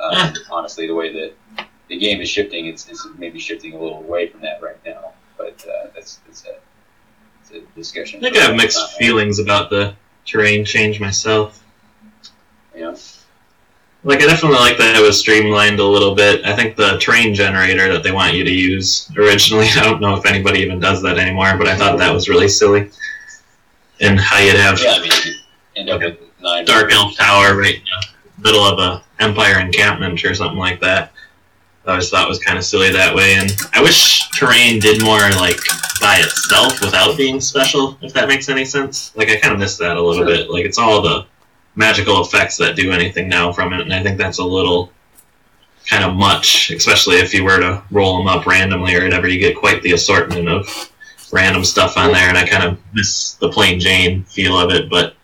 Um, 0.00 0.34
honestly, 0.50 0.86
the 0.86 0.94
way 0.94 1.12
that 1.12 1.66
the 1.88 1.98
game 1.98 2.20
is 2.20 2.28
shifting, 2.28 2.66
it's, 2.66 2.88
it's 2.88 3.06
maybe 3.16 3.38
shifting 3.38 3.72
a 3.72 3.78
little 3.78 3.98
away 3.98 4.28
from 4.28 4.40
that 4.42 4.62
right 4.62 4.78
now. 4.84 5.12
But 5.38 5.64
uh, 5.66 5.88
that's, 5.94 6.16
that's 6.26 6.44
a, 6.46 6.56
it's 7.40 7.50
a 7.52 7.60
discussion. 7.76 8.20
I 8.20 8.22
think 8.22 8.36
I 8.36 8.40
have 8.40 8.56
mixed 8.56 8.78
time. 8.78 8.98
feelings 8.98 9.38
about 9.38 9.70
the 9.70 9.94
terrain 10.24 10.64
change 10.64 11.00
myself. 11.00 11.62
Know? 12.76 12.96
Like, 14.02 14.20
I 14.20 14.26
definitely 14.26 14.58
like 14.58 14.76
that 14.78 14.96
it 14.96 15.02
was 15.02 15.18
streamlined 15.18 15.80
a 15.80 15.84
little 15.84 16.14
bit. 16.14 16.44
I 16.44 16.54
think 16.54 16.76
the 16.76 16.98
terrain 16.98 17.34
generator 17.34 17.90
that 17.92 18.02
they 18.02 18.12
want 18.12 18.34
you 18.34 18.44
to 18.44 18.50
use 18.52 19.10
originally, 19.16 19.66
I 19.76 19.82
don't 19.82 20.00
know 20.00 20.14
if 20.16 20.26
anybody 20.26 20.60
even 20.60 20.78
does 20.78 21.00
that 21.02 21.18
anymore, 21.18 21.56
but 21.56 21.68
I 21.68 21.76
thought 21.76 21.98
that 21.98 22.12
was 22.12 22.28
really 22.28 22.48
silly. 22.48 22.90
And 24.04 24.20
how 24.20 24.38
you'd 24.38 24.56
have 24.56 24.80
Yeah, 24.80 24.92
I 24.96 25.00
mean, 25.00 25.10
you 25.24 25.32
end 25.76 25.90
up 25.90 26.00
with 26.02 26.18
nine. 26.40 26.64
Dark 26.64 26.92
Elf 26.92 27.16
Tower 27.16 27.56
right 27.56 27.76
in 27.76 27.82
the 28.38 28.42
middle 28.42 28.64
of 28.64 28.78
a 28.78 29.02
Empire 29.20 29.60
encampment 29.60 30.24
or 30.24 30.34
something 30.34 30.58
like 30.58 30.80
that. 30.80 31.12
I 31.86 31.92
always 31.92 32.08
thought 32.10 32.28
was 32.28 32.38
kind 32.38 32.58
of 32.58 32.64
silly 32.64 32.90
that 32.90 33.14
way, 33.14 33.34
and 33.34 33.50
I 33.74 33.82
wish 33.82 34.28
terrain 34.30 34.78
did 34.80 35.02
more 35.02 35.18
like 35.18 35.58
by 36.00 36.16
itself 36.18 36.80
without 36.80 37.16
being 37.16 37.40
special, 37.40 37.96
if 38.02 38.12
that 38.14 38.26
makes 38.26 38.48
any 38.48 38.64
sense. 38.64 39.12
Like 39.16 39.28
I 39.28 39.36
kind 39.36 39.52
of 39.52 39.60
miss 39.60 39.76
that 39.78 39.96
a 39.96 40.00
little 40.00 40.24
Sure. 40.26 40.26
bit. 40.26 40.50
Like 40.50 40.64
it's 40.64 40.78
all 40.78 41.00
the 41.02 41.26
magical 41.76 42.22
effects 42.22 42.56
that 42.58 42.74
do 42.76 42.90
anything 42.90 43.28
now 43.28 43.52
from 43.52 43.72
it, 43.72 43.80
and 43.82 43.92
I 43.92 44.02
think 44.02 44.18
that's 44.18 44.38
a 44.38 44.44
little 44.44 44.90
kind 45.88 46.02
of 46.04 46.14
much, 46.14 46.70
especially 46.70 47.16
if 47.16 47.34
you 47.34 47.44
were 47.44 47.60
to 47.60 47.82
roll 47.90 48.16
them 48.18 48.26
up 48.28 48.46
randomly 48.46 48.94
or 48.96 49.02
whatever. 49.04 49.28
You 49.28 49.38
get 49.38 49.56
quite 49.56 49.82
the 49.82 49.92
assortment 49.92 50.48
of 50.48 50.90
random 51.32 51.64
stuff 51.64 51.96
on 51.96 52.12
there, 52.12 52.28
and 52.28 52.38
I 52.38 52.46
kind 52.46 52.64
of 52.64 52.78
miss 52.92 53.34
the 53.34 53.48
plain 53.50 53.80
Jane 53.80 54.24
feel 54.24 54.58
of 54.58 54.70
it, 54.70 54.88
but 54.90 55.14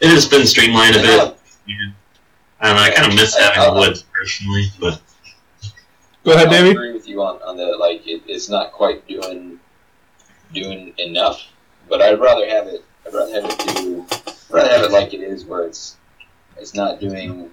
it 0.00 0.08
has 0.08 0.26
been 0.26 0.46
streamlined 0.46 0.96
a 0.96 1.00
bit. 1.00 1.20
I'll- 1.20 1.36
I 2.60 2.66
don't 2.68 2.76
know, 2.76 2.82
I 2.82 2.90
kind 2.92 3.08
of 3.10 3.16
miss 3.16 3.36
having 3.36 3.60
the 3.60 3.70
uh, 3.72 3.74
woods 3.80 4.04
personally, 4.14 4.66
but 4.80 5.00
Go 6.24 6.32
ahead, 6.34 6.48
Davey. 6.48 6.68
I 6.68 6.70
agree 6.70 6.92
with 6.92 7.08
you 7.08 7.20
on, 7.20 7.42
on 7.42 7.56
the 7.56 7.76
like 7.76 8.06
it, 8.06 8.22
it's 8.26 8.48
not 8.48 8.70
quite 8.72 9.06
doing 9.08 9.58
doing 10.54 10.94
enough, 10.98 11.42
but 11.88 12.00
I'd 12.00 12.20
rather 12.20 12.48
have 12.48 12.68
it. 12.68 12.84
I'd 13.04 13.14
rather 13.14 13.32
have 13.34 13.44
it 13.50 13.76
do. 13.76 14.06
I'd 14.10 14.34
rather 14.50 14.68
have 14.70 14.82
it 14.84 14.92
like 14.92 15.12
it 15.12 15.22
is, 15.22 15.44
where 15.44 15.64
it's 15.66 15.96
it's 16.56 16.72
not 16.74 17.00
doing 17.00 17.50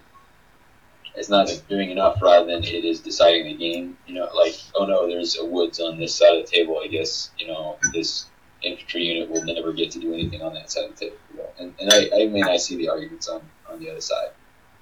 it's 1.15 1.29
not 1.29 1.49
doing 1.67 1.89
enough, 1.91 2.21
rather 2.21 2.45
than 2.45 2.63
it 2.63 2.85
is 2.85 2.99
deciding 3.01 3.45
the 3.45 3.53
game. 3.55 3.97
You 4.07 4.15
know, 4.15 4.29
like 4.35 4.55
oh 4.75 4.85
no, 4.85 5.07
there's 5.07 5.37
a 5.37 5.45
woods 5.45 5.79
on 5.79 5.97
this 5.97 6.15
side 6.15 6.37
of 6.37 6.45
the 6.45 6.51
table. 6.51 6.79
I 6.83 6.87
guess 6.87 7.31
you 7.37 7.47
know 7.47 7.77
this 7.93 8.25
infantry 8.61 9.03
unit 9.03 9.29
will 9.29 9.43
never 9.43 9.71
get 9.73 9.89
to 9.91 9.99
do 9.99 10.13
anything 10.13 10.41
on 10.41 10.53
that 10.53 10.69
side 10.69 10.85
of 10.85 10.97
the 10.97 11.05
table. 11.05 11.17
And, 11.59 11.73
and 11.79 11.93
I, 11.93 12.09
I 12.13 12.27
mean, 12.27 12.43
I 12.43 12.57
see 12.57 12.75
the 12.75 12.89
arguments 12.89 13.27
on 13.27 13.41
on 13.69 13.79
the 13.79 13.89
other 13.89 14.01
side. 14.01 14.29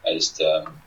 I 0.05 0.13
just 0.13 0.41
um, 0.41 0.79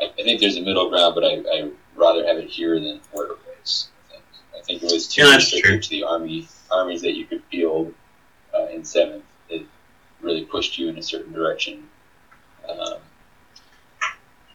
I, 0.00 0.04
I 0.06 0.22
think 0.22 0.40
there's 0.40 0.56
a 0.56 0.62
middle 0.62 0.88
ground, 0.90 1.14
but 1.14 1.24
I, 1.24 1.38
I 1.52 1.70
rather 1.96 2.26
have 2.26 2.38
it 2.38 2.48
here 2.48 2.78
than 2.78 3.00
where 3.12 3.26
it 3.32 3.38
was. 3.46 3.88
I 4.10 4.12
think, 4.12 4.22
I 4.56 4.62
think 4.62 4.82
it 4.82 4.92
was 4.92 5.08
too 5.08 5.22
Yeah, 5.22 5.38
true. 5.38 5.80
to 5.80 5.90
the 5.90 6.04
army 6.04 6.48
armies 6.70 7.02
that 7.02 7.14
you 7.14 7.24
could 7.26 7.42
field 7.50 7.94
uh, 8.56 8.66
in 8.66 8.84
seventh. 8.84 9.24
It 9.48 9.66
really 10.20 10.44
pushed 10.44 10.78
you 10.78 10.88
in 10.88 10.98
a 10.98 11.02
certain 11.02 11.32
direction, 11.32 11.88
um, 12.68 12.98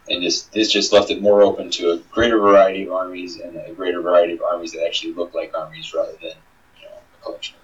and 0.09 0.23
this 0.23 0.43
this 0.43 0.71
just 0.71 0.91
left 0.93 1.09
it 1.11 1.21
more 1.21 1.41
open 1.43 1.69
to 1.71 1.91
a 1.91 1.97
greater 2.11 2.37
variety 2.37 2.83
of 2.85 2.91
armies 2.91 3.39
and 3.39 3.55
a 3.55 3.71
greater 3.73 4.01
variety 4.01 4.33
of 4.33 4.41
armies 4.41 4.71
that 4.73 4.85
actually 4.85 5.13
look 5.13 5.33
like 5.33 5.53
armies 5.57 5.93
rather 5.93 6.11
than 6.21 6.31
you 6.79 6.85
know 6.85 6.95
a 7.19 7.23
collection 7.23 7.55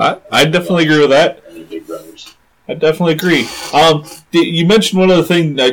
I, 0.00 0.18
I 0.32 0.44
definitely 0.44 0.84
agree 0.84 0.98
with 1.00 1.10
that. 1.10 1.44
big 1.70 1.86
brothers. 1.86 2.34
I 2.66 2.74
definitely 2.74 3.12
agree. 3.12 3.46
Um, 3.72 4.04
the- 4.32 4.40
you 4.44 4.66
mentioned 4.66 4.98
one 4.98 5.10
other 5.12 5.22
thing, 5.22 5.60
uh, 5.60 5.70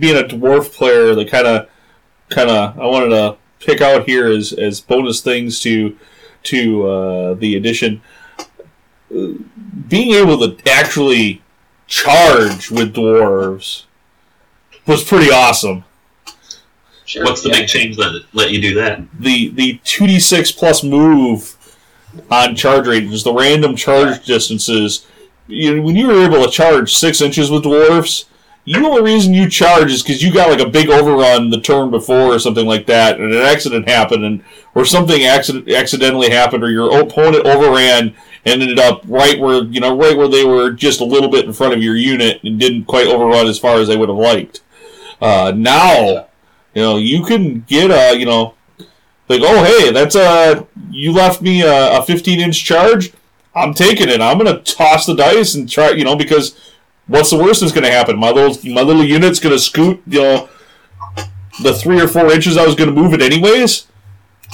being 0.00 0.16
a 0.16 0.26
dwarf 0.26 0.72
player, 0.72 1.14
that 1.14 1.28
kind 1.30 1.46
of, 1.46 1.68
kind 2.28 2.50
of, 2.50 2.76
I 2.80 2.86
wanted 2.86 3.10
to 3.10 3.36
pick 3.60 3.80
out 3.80 4.08
here 4.08 4.26
as 4.26 4.52
as 4.52 4.80
bonus 4.80 5.20
things 5.20 5.60
to 5.60 5.96
to 6.44 6.86
uh, 6.88 7.34
the 7.34 7.54
edition. 7.56 8.02
Uh, 9.14 9.34
Being 9.88 10.12
able 10.14 10.38
to 10.38 10.56
actually 10.70 11.40
charge 11.86 12.70
with 12.70 12.94
dwarves 12.94 13.84
was 14.86 15.04
pretty 15.04 15.30
awesome. 15.30 15.84
Sure. 17.04 17.24
What's 17.24 17.42
the 17.42 17.50
yeah. 17.50 17.60
big 17.60 17.68
change 17.68 17.96
that 17.96 18.24
let 18.32 18.50
you 18.50 18.60
do 18.60 18.74
that? 18.74 19.02
The 19.18 19.50
the 19.50 19.80
two 19.84 20.06
d 20.06 20.18
six 20.18 20.50
plus 20.50 20.82
move 20.82 21.56
on 22.30 22.54
charge 22.54 22.86
rate, 22.86 23.08
just 23.08 23.24
the 23.24 23.34
random 23.34 23.76
charge 23.76 24.24
distances. 24.24 25.06
You 25.46 25.76
know, 25.76 25.82
when 25.82 25.96
you 25.96 26.06
were 26.06 26.24
able 26.24 26.44
to 26.44 26.50
charge 26.50 26.94
six 26.94 27.20
inches 27.20 27.50
with 27.50 27.64
dwarfs, 27.64 28.26
the 28.64 28.76
only 28.76 29.02
reason 29.02 29.34
you 29.34 29.48
charge 29.48 29.92
is 29.92 30.02
because 30.02 30.22
you 30.22 30.32
got 30.32 30.50
like 30.50 30.66
a 30.66 30.70
big 30.70 30.88
overrun 30.88 31.50
the 31.50 31.60
turn 31.60 31.90
before 31.90 32.34
or 32.34 32.38
something 32.38 32.66
like 32.66 32.86
that, 32.86 33.18
and 33.18 33.32
an 33.32 33.42
accident 33.42 33.88
happened, 33.88 34.24
and 34.24 34.44
or 34.74 34.84
something 34.84 35.24
accident 35.24 35.68
accidentally 35.70 36.30
happened, 36.30 36.62
or 36.62 36.70
your 36.70 37.00
opponent 37.00 37.44
overran 37.44 38.14
and 38.44 38.62
ended 38.62 38.78
up 38.78 39.02
right 39.06 39.38
where 39.38 39.64
you 39.64 39.80
know 39.80 39.96
right 39.96 40.16
where 40.16 40.28
they 40.28 40.44
were 40.44 40.70
just 40.70 41.00
a 41.00 41.04
little 41.04 41.28
bit 41.28 41.44
in 41.44 41.52
front 41.52 41.74
of 41.74 41.82
your 41.82 41.96
unit 41.96 42.42
and 42.44 42.58
didn't 42.58 42.84
quite 42.84 43.06
overrun 43.06 43.46
as 43.46 43.58
far 43.58 43.78
as 43.78 43.88
they 43.88 43.96
would 43.96 44.08
have 44.08 44.18
liked. 44.18 44.60
Uh, 45.22 45.52
now, 45.54 46.26
you 46.74 46.82
know, 46.82 46.96
you 46.96 47.24
can 47.24 47.60
get 47.60 47.90
a 47.90 48.18
you 48.18 48.26
know 48.26 48.54
like 49.28 49.40
oh 49.44 49.62
hey 49.64 49.92
that's 49.92 50.16
a 50.16 50.66
you 50.90 51.12
left 51.12 51.40
me 51.40 51.62
a, 51.62 51.98
a 51.98 52.02
15 52.02 52.40
inch 52.40 52.64
charge. 52.64 53.12
I'm 53.54 53.72
taking 53.72 54.08
it. 54.08 54.20
I'm 54.20 54.36
gonna 54.36 54.60
toss 54.62 55.06
the 55.06 55.14
dice 55.14 55.54
and 55.54 55.70
try 55.70 55.90
you 55.90 56.04
know 56.04 56.16
because 56.16 56.58
what's 57.06 57.30
the 57.30 57.36
worst 57.38 57.60
that's 57.60 57.72
gonna 57.72 57.90
happen? 57.90 58.18
My 58.18 58.30
little 58.30 58.58
my 58.72 58.82
little 58.82 59.04
unit's 59.04 59.38
gonna 59.38 59.58
scoot 59.58 60.02
you 60.06 60.20
know 60.20 60.48
the 61.62 61.72
three 61.72 62.00
or 62.00 62.08
four 62.08 62.32
inches 62.32 62.56
i 62.56 62.64
was 62.64 62.74
gonna 62.74 62.90
move 62.92 63.14
it 63.14 63.22
anyways. 63.22 63.86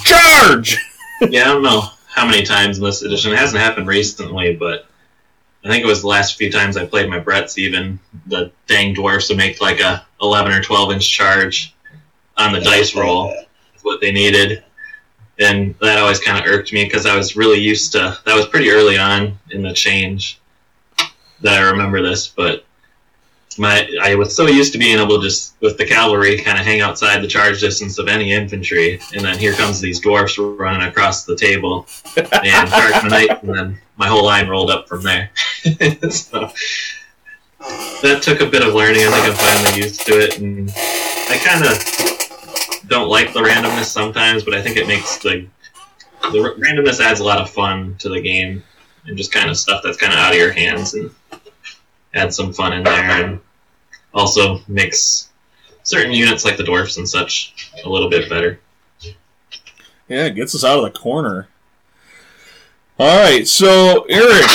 Charge! 0.05 0.79
Yeah, 1.31 1.43
I 1.43 1.45
don't 1.47 1.65
know 1.65 1.83
how 2.07 2.27
many 2.27 2.45
times 2.45 2.79
in 2.79 2.85
this 2.85 3.03
edition. 3.03 3.33
It 3.33 3.41
hasn't 3.41 3.61
happened 3.61 3.89
recently, 3.89 4.55
but 4.55 4.87
I 5.69 5.71
think 5.71 5.85
it 5.85 5.87
was 5.87 6.01
the 6.01 6.09
last 6.09 6.39
few 6.39 6.51
times 6.51 6.79
I 6.79 6.87
played 6.87 7.11
my 7.11 7.21
Bretts. 7.21 7.59
Even 7.59 8.01
the 8.27 8.51
dang 8.67 8.95
dwarfs 8.95 9.29
would 9.29 9.37
make 9.37 9.61
like 9.61 9.81
a 9.81 10.07
11 10.23 10.51
or 10.53 10.63
12 10.63 10.93
inch 10.93 11.11
charge 11.11 11.75
on 12.39 12.55
the 12.55 12.61
dice 12.61 12.95
roll. 12.97 13.31
Is 13.75 13.83
what 13.83 14.01
they 14.01 14.11
needed, 14.11 14.65
and 15.39 15.75
that 15.81 15.99
always 15.99 16.21
kind 16.21 16.39
of 16.39 16.51
irked 16.51 16.73
me 16.73 16.85
because 16.85 17.05
I 17.05 17.17
was 17.17 17.37
really 17.37 17.59
used 17.59 17.93
to. 17.93 18.19
That 18.25 18.35
was 18.35 18.47
pretty 18.47 18.71
early 18.71 18.97
on 18.97 19.39
in 19.51 19.63
the 19.63 19.75
change 19.75 20.41
that 21.43 21.63
I 21.63 21.71
remember 21.71 22.03
this, 22.03 22.29
but. 22.29 22.65
My, 23.59 23.89
I 24.03 24.15
was 24.15 24.35
so 24.35 24.47
used 24.47 24.73
to 24.73 24.79
being 24.79 24.99
able 24.99 25.21
to 25.21 25.27
just 25.27 25.55
with 25.61 25.79
the 25.79 25.85
cavalry 25.85 26.39
kind 26.39 26.59
of 26.59 26.65
hang 26.65 26.81
outside 26.81 27.21
the 27.23 27.27
charge 27.27 27.61
distance 27.61 27.99
of 27.99 28.09
any 28.09 28.33
infantry, 28.33 29.01
and 29.15 29.25
then 29.25 29.39
here 29.39 29.53
comes 29.53 29.81
these 29.81 30.01
dwarfs 30.01 30.39
running 30.39 30.87
across 30.87 31.25
the 31.25 31.37
table 31.37 31.87
and 32.17 32.25
charge 32.71 33.03
the 33.03 33.09
knight, 33.09 33.43
and 33.43 33.55
then 33.55 33.79
my 33.97 34.07
whole 34.07 34.25
line 34.25 34.49
rolled 34.49 34.71
up 34.71 34.89
from 34.89 35.03
there. 35.03 35.31
so 36.11 36.53
that 38.03 38.21
took 38.23 38.41
a 38.41 38.47
bit 38.47 38.67
of 38.67 38.75
learning. 38.75 39.03
I 39.03 39.11
think 39.11 39.27
I'm 39.27 39.35
finally 39.35 39.83
used 39.83 40.07
to 40.07 40.13
it, 40.13 40.39
and 40.39 40.71
I 41.29 41.39
kind 41.45 41.65
of 41.65 42.89
don't 42.89 43.09
like 43.09 43.33
the 43.33 43.41
randomness 43.41 43.87
sometimes, 43.87 44.45
but 44.45 44.55
I 44.55 44.63
think 44.63 44.77
it 44.77 44.87
makes 44.87 45.19
the 45.19 45.47
the 46.33 46.39
randomness 46.59 47.01
adds 47.01 47.21
a 47.21 47.25
lot 47.25 47.41
of 47.41 47.51
fun 47.51 47.97
to 47.99 48.09
the 48.09 48.21
game, 48.21 48.63
and 49.07 49.17
just 49.17 49.33
kind 49.33 49.51
of 49.51 49.57
stuff 49.57 49.83
that's 49.83 49.97
kind 49.97 50.13
of 50.13 50.19
out 50.19 50.33
of 50.33 50.39
your 50.39 50.53
hands, 50.53 50.95
and 50.95 51.11
adds 52.15 52.37
some 52.37 52.53
fun 52.53 52.73
in 52.73 52.85
there, 52.85 53.25
and 53.25 53.41
also 54.15 54.61
makes 54.69 55.31
certain 55.83 56.13
units 56.13 56.45
like 56.45 56.57
the 56.57 56.65
dwarfs 56.65 56.97
and 56.97 57.09
such 57.09 57.71
a 57.85 57.89
little 57.89 58.11
bit 58.11 58.29
better. 58.29 58.61
yeah 60.09 60.27
it 60.27 60.35
gets 60.35 60.55
us 60.55 60.65
out 60.65 60.79
of 60.79 60.85
the 60.85 60.99
corner 60.99 61.49
all 62.99 63.23
right 63.23 63.47
so 63.47 64.05
eric 64.09 64.47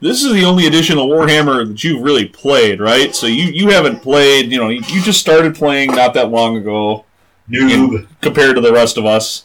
this 0.00 0.22
is 0.24 0.32
the 0.32 0.44
only 0.44 0.66
edition 0.66 0.98
of 0.98 1.04
warhammer 1.04 1.66
that 1.66 1.84
you've 1.84 2.02
really 2.02 2.26
played 2.26 2.80
right 2.80 3.14
so 3.14 3.26
you 3.26 3.44
you 3.44 3.68
haven't 3.68 4.00
played 4.00 4.50
you 4.50 4.58
know 4.58 4.68
you 4.68 4.82
you 4.88 5.02
just 5.02 5.20
started 5.20 5.54
playing 5.54 5.90
not 5.90 6.14
that 6.14 6.30
long 6.30 6.56
ago 6.56 7.04
Noob. 7.50 8.06
compared 8.20 8.56
to 8.56 8.60
the 8.60 8.72
rest 8.72 8.96
of 8.96 9.06
us. 9.06 9.44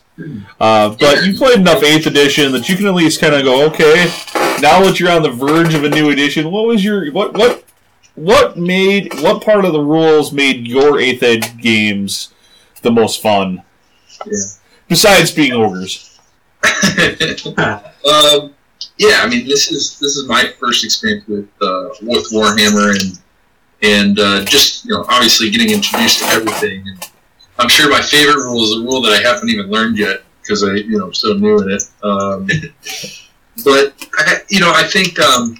Uh, 0.60 0.96
but 1.00 1.26
you 1.26 1.36
played 1.36 1.60
enough 1.60 1.84
Eighth 1.84 2.06
Edition 2.06 2.52
that 2.52 2.70
you 2.70 2.76
can 2.76 2.86
at 2.86 2.94
least 2.94 3.20
kind 3.20 3.34
of 3.34 3.44
go, 3.44 3.66
okay. 3.68 4.06
Now 4.62 4.82
that 4.84 5.00
you're 5.00 5.12
on 5.12 5.24
the 5.24 5.32
verge 5.32 5.74
of 5.74 5.84
a 5.84 5.90
new 5.90 6.10
edition, 6.12 6.52
what 6.52 6.66
was 6.66 6.84
your 6.84 7.12
what 7.12 7.34
what 7.34 7.64
what 8.15 8.58
made 8.58 9.13
what 9.21 9.43
part 9.43 9.65
of 9.65 9.73
the 9.73 9.82
rules 9.82 10.32
made 10.32 10.67
your 10.67 10.99
Eighth 10.99 11.23
Ed 11.23 11.62
games 11.62 12.34
the 12.82 12.91
most 12.91 13.21
fun? 13.21 13.63
Yeah. 14.26 14.38
Besides 14.88 15.32
being 15.32 15.54
ogres. 15.54 16.19
um, 17.58 18.54
yeah, 18.97 19.21
I 19.21 19.28
mean, 19.28 19.47
this 19.47 19.71
is 19.71 19.97
this 19.99 20.15
is 20.15 20.28
my 20.28 20.54
first 20.60 20.84
experience 20.84 21.28
with 21.28 21.49
uh, 21.62 21.89
with 22.02 22.32
Warhammer, 22.32 22.91
and 22.91 23.19
and 23.82 24.19
uh, 24.19 24.45
just 24.45 24.86
you 24.86 24.91
know, 24.91 25.06
obviously 25.10 25.49
getting 25.49 25.71
introduced 25.71 26.19
to 26.19 26.26
everything. 26.26 26.88
And 26.88 27.10
I'm 27.58 27.69
sure 27.69 27.89
my 27.89 28.02
favorite 28.02 28.38
rule 28.38 28.63
is 28.63 28.78
a 28.78 28.86
rule 28.86 29.02
that 29.02 29.13
I 29.13 29.28
haven't 29.28 29.49
even 29.49 29.69
learned 29.69 29.97
yet 29.97 30.21
because 30.41 30.63
I 30.63 30.73
you 30.73 30.99
know 30.99 31.08
I'm 31.08 31.13
so 31.13 31.34
new 31.34 31.60
in 31.60 31.71
it. 31.71 31.84
Um, 32.04 32.47
but 33.65 34.10
I, 34.19 34.41
you 34.49 34.60
know, 34.60 34.71
I 34.73 34.84
think 34.84 35.19
um, 35.19 35.58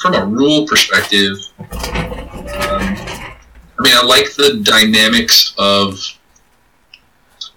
from 0.00 0.14
a 0.14 0.24
rule 0.24 0.66
perspective, 0.66 1.36
um, 1.60 1.68
I 3.78 3.82
mean, 3.82 3.94
I 3.94 4.02
like 4.04 4.34
the 4.34 4.60
dynamics 4.62 5.54
of. 5.58 5.98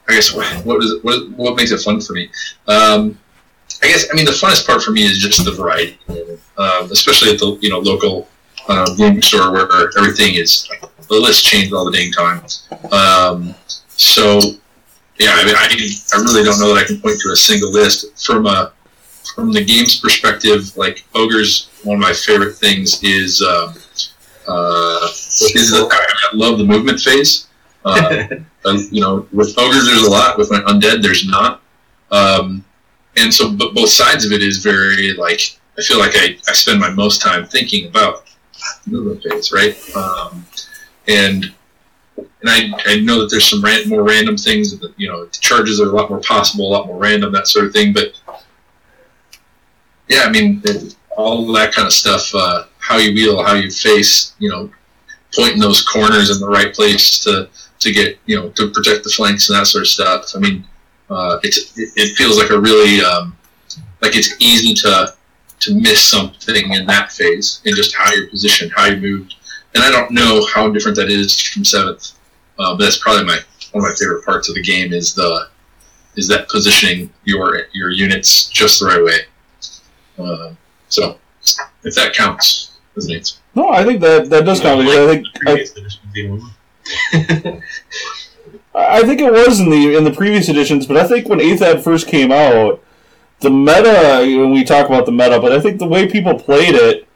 I 0.08 0.16
guess 0.16 0.34
what 0.34 0.46
what 0.66 0.84
is 0.84 1.02
what, 1.02 1.30
what 1.32 1.56
makes 1.56 1.72
it 1.72 1.80
fun 1.80 2.02
for 2.02 2.12
me? 2.14 2.30
Um, 2.68 3.18
I 3.82 3.88
guess 3.88 4.08
I 4.12 4.16
mean 4.16 4.26
the 4.26 4.32
funnest 4.32 4.68
part 4.68 4.84
for 4.84 4.92
me 4.92 5.04
is 5.04 5.18
just 5.18 5.44
the 5.46 5.52
variety, 5.52 5.98
um, 6.58 6.92
especially 6.92 7.32
at 7.32 7.40
the 7.40 7.58
you 7.62 7.70
know 7.70 7.80
local 7.80 8.28
uh, 8.68 8.94
game 8.96 9.22
store 9.22 9.52
where 9.52 9.90
everything 9.98 10.36
is 10.36 10.70
the 11.08 11.16
list 11.16 11.46
changes 11.46 11.74
all 11.74 11.90
the 11.90 11.92
dang 11.92 12.12
time. 12.12 12.44
Um, 12.92 13.56
so 13.90 14.40
yeah, 15.20 15.32
I 15.34 15.46
mean 15.46 15.56
I, 15.56 15.68
I 16.14 16.22
really 16.22 16.44
don't 16.44 16.60
know 16.60 16.74
that 16.74 16.84
I 16.84 16.86
can 16.86 17.00
point 17.00 17.20
to 17.22 17.30
a 17.32 17.36
single 17.36 17.72
list 17.72 18.26
from 18.26 18.46
a 18.46 18.74
from 19.36 19.52
the 19.52 19.64
game's 19.64 20.00
perspective. 20.00 20.76
Like 20.78 21.06
ogres, 21.16 21.70
one 21.84 21.96
of 21.96 22.02
my 22.02 22.14
favorite 22.14 22.54
things 22.56 23.02
is 23.04 23.42
um, 23.42 23.74
uh, 24.48 25.00
is 25.04 25.72
the, 25.72 25.88
I 25.92 26.36
love 26.36 26.58
the 26.58 26.66
movement 26.66 27.00
phase. 27.00 27.48
Uh, 27.86 28.28
and, 28.66 28.92
you 28.92 29.02
know, 29.02 29.28
with 29.32 29.58
ogres 29.58 29.86
there's 29.86 30.04
a 30.04 30.10
lot. 30.10 30.38
With 30.38 30.52
my 30.52 30.60
undead 30.62 31.02
there's 31.02 31.28
not. 31.28 31.62
Um, 32.12 32.64
and 33.18 33.34
so, 33.34 33.52
but 33.52 33.74
both 33.74 33.90
sides 33.90 34.26
of 34.26 34.32
it 34.32 34.42
is 34.42 34.58
very 34.58 35.14
like 35.14 35.58
I 35.78 35.82
feel 35.82 36.00
like 36.00 36.12
I, 36.16 36.38
I 36.48 36.54
spend 36.54 36.80
my 36.80 36.90
most 36.90 37.22
time 37.22 37.46
thinking 37.46 37.88
about 37.88 38.26
the 38.86 38.92
movement 38.92 39.24
phase, 39.24 39.52
right? 39.52 39.78
Um, 39.96 40.46
and 41.08 41.54
and 42.18 42.50
I, 42.50 42.72
I 42.86 43.00
know 43.00 43.22
that 43.22 43.30
there's 43.32 43.50
some 43.50 43.64
ran- 43.64 43.90
more 43.90 44.04
random 44.04 44.38
things. 44.38 44.78
That, 44.78 44.94
you 44.98 45.08
know, 45.08 45.26
the 45.26 45.38
charges 45.40 45.80
are 45.82 45.90
a 45.90 45.92
lot 45.92 46.10
more 46.10 46.20
possible, 46.20 46.68
a 46.68 46.72
lot 46.72 46.88
more 46.88 46.98
random, 46.98 47.32
that 47.34 47.48
sort 47.48 47.66
of 47.66 47.74
thing. 47.74 47.94
But 47.94 48.14
yeah, 50.08 50.24
I 50.24 50.30
mean, 50.30 50.62
it- 50.66 50.96
all 51.16 51.52
that 51.54 51.74
kind 51.74 51.86
of 51.86 51.94
stuff. 51.94 52.34
Uh, 52.34 52.66
how 52.80 52.98
you 52.98 53.14
wheel, 53.14 53.44
how 53.44 53.54
you 53.54 53.72
face, 53.72 54.36
you 54.40 54.50
know, 54.50 54.70
pointing 55.36 55.60
those 55.60 55.82
corners 55.82 56.30
in 56.30 56.40
the 56.40 56.48
right 56.48 56.74
place 56.74 57.20
to 57.24 57.50
to 57.80 57.92
get 57.92 58.18
you 58.26 58.36
know 58.36 58.50
to 58.52 58.70
protect 58.70 59.04
the 59.04 59.10
flanks 59.10 59.50
and 59.50 59.58
that 59.58 59.68
sort 59.68 59.84
of 59.84 59.88
stuff. 59.88 60.32
I 60.36 60.40
mean, 60.40 60.66
uh, 61.10 61.40
it's 61.44 61.78
it, 61.78 62.16
feels 62.16 62.38
like 62.38 62.50
a 62.50 62.60
really 62.60 63.02
um, 63.02 63.36
like 64.02 64.16
it's 64.16 64.36
easy 64.40 64.74
to 64.76 65.14
to 65.62 65.76
miss 65.76 66.04
something 66.04 66.74
in 66.74 66.86
that 66.88 67.12
phase 67.12 67.62
and 67.66 67.76
just 67.76 67.96
how 67.96 68.12
you're 68.14 68.28
positioned, 68.28 68.72
how 68.76 68.86
you 68.86 68.98
moved. 68.98 69.36
And 69.76 69.84
I 69.84 69.92
don't 69.92 70.12
know 70.12 70.46
how 70.46 70.70
different 70.70 70.98
that 70.98 71.10
is 71.10 71.40
from 71.40 71.64
seventh, 71.64 72.12
uh, 72.60 72.76
but 72.76 72.84
that's 72.84 72.98
probably 72.98 73.26
my 73.26 73.40
one 73.72 73.84
of 73.84 73.90
my 73.90 73.96
favorite 73.96 74.26
parts 74.26 74.50
of 74.50 74.56
the 74.56 74.62
game 74.62 74.94
is 74.94 75.14
the 75.14 75.50
is 76.16 76.28
that 76.28 76.48
positioning 76.50 77.10
your 77.24 77.64
your 77.74 77.90
units 77.90 78.48
just 78.50 78.80
the 78.80 78.86
right 78.86 79.04
way. 79.04 79.20
Uh, 80.18 80.54
so 80.94 81.18
if 81.84 81.96
that 81.96 82.14
counts 82.14 82.72
as 82.96 83.08
an 83.08 83.16
answer. 83.16 83.38
No, 83.56 83.70
I 83.70 83.84
think 83.84 84.02
that 84.02 84.30
that 84.30 84.46
does 84.46 84.60
count. 84.62 84.82
I 84.82 85.08
think 85.08 85.28
I, 85.36 85.40
Previous 85.40 85.72
editions 85.72 86.00
even 86.16 86.40
more. 86.40 87.62
I 88.76 89.04
think 89.04 89.22
it 89.22 89.32
was 89.32 89.60
in 89.60 89.70
the 89.70 89.98
in 89.98 90.04
the 90.04 90.12
previous 90.12 90.50
editions, 90.50 90.86
but 90.86 90.98
I 90.98 91.08
think 91.08 91.28
when 91.28 91.42
Eighth 91.42 91.62
Ed 91.62 91.84
first 91.84 92.08
came 92.08 92.32
out, 92.32 92.84
the 93.40 93.50
meta 93.50 94.20
when 94.40 94.52
we 94.52 94.64
talk 94.64 94.88
about 94.88 95.06
the 95.06 95.12
meta, 95.12 95.40
but 95.40 95.52
I 95.52 95.60
think 95.60 95.80
the 95.80 95.88
way 95.88 96.08
people 96.08 96.38
played 96.38 96.76
it, 96.76 97.08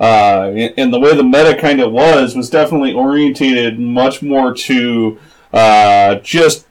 uh, 0.00 0.50
and 0.76 0.92
the 0.92 1.00
way 1.00 1.14
the 1.14 1.24
meta 1.24 1.56
kind 1.58 1.80
of 1.80 1.92
was, 1.92 2.34
was 2.34 2.50
definitely 2.50 2.92
orientated 2.92 3.78
much 3.78 4.22
more 4.22 4.54
to 4.54 5.18
uh, 5.52 6.16
just 6.16 6.66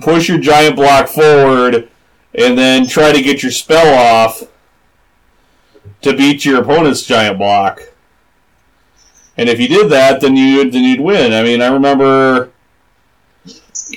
push 0.00 0.28
your 0.28 0.38
giant 0.38 0.76
block 0.76 1.08
forward 1.08 1.88
and 2.34 2.56
then 2.56 2.86
try 2.86 3.12
to 3.12 3.22
get 3.22 3.42
your 3.42 3.52
spell 3.52 3.94
off 3.94 4.42
to 6.02 6.16
beat 6.16 6.44
your 6.44 6.62
opponent's 6.62 7.02
giant 7.02 7.38
block. 7.38 7.80
And 9.36 9.48
if 9.48 9.60
you 9.60 9.68
did 9.68 9.90
that, 9.90 10.20
then 10.20 10.36
you 10.36 10.68
then 10.68 10.84
you'd 10.84 11.00
win. 11.00 11.32
I 11.32 11.42
mean, 11.42 11.62
I 11.62 11.68
remember 11.68 12.50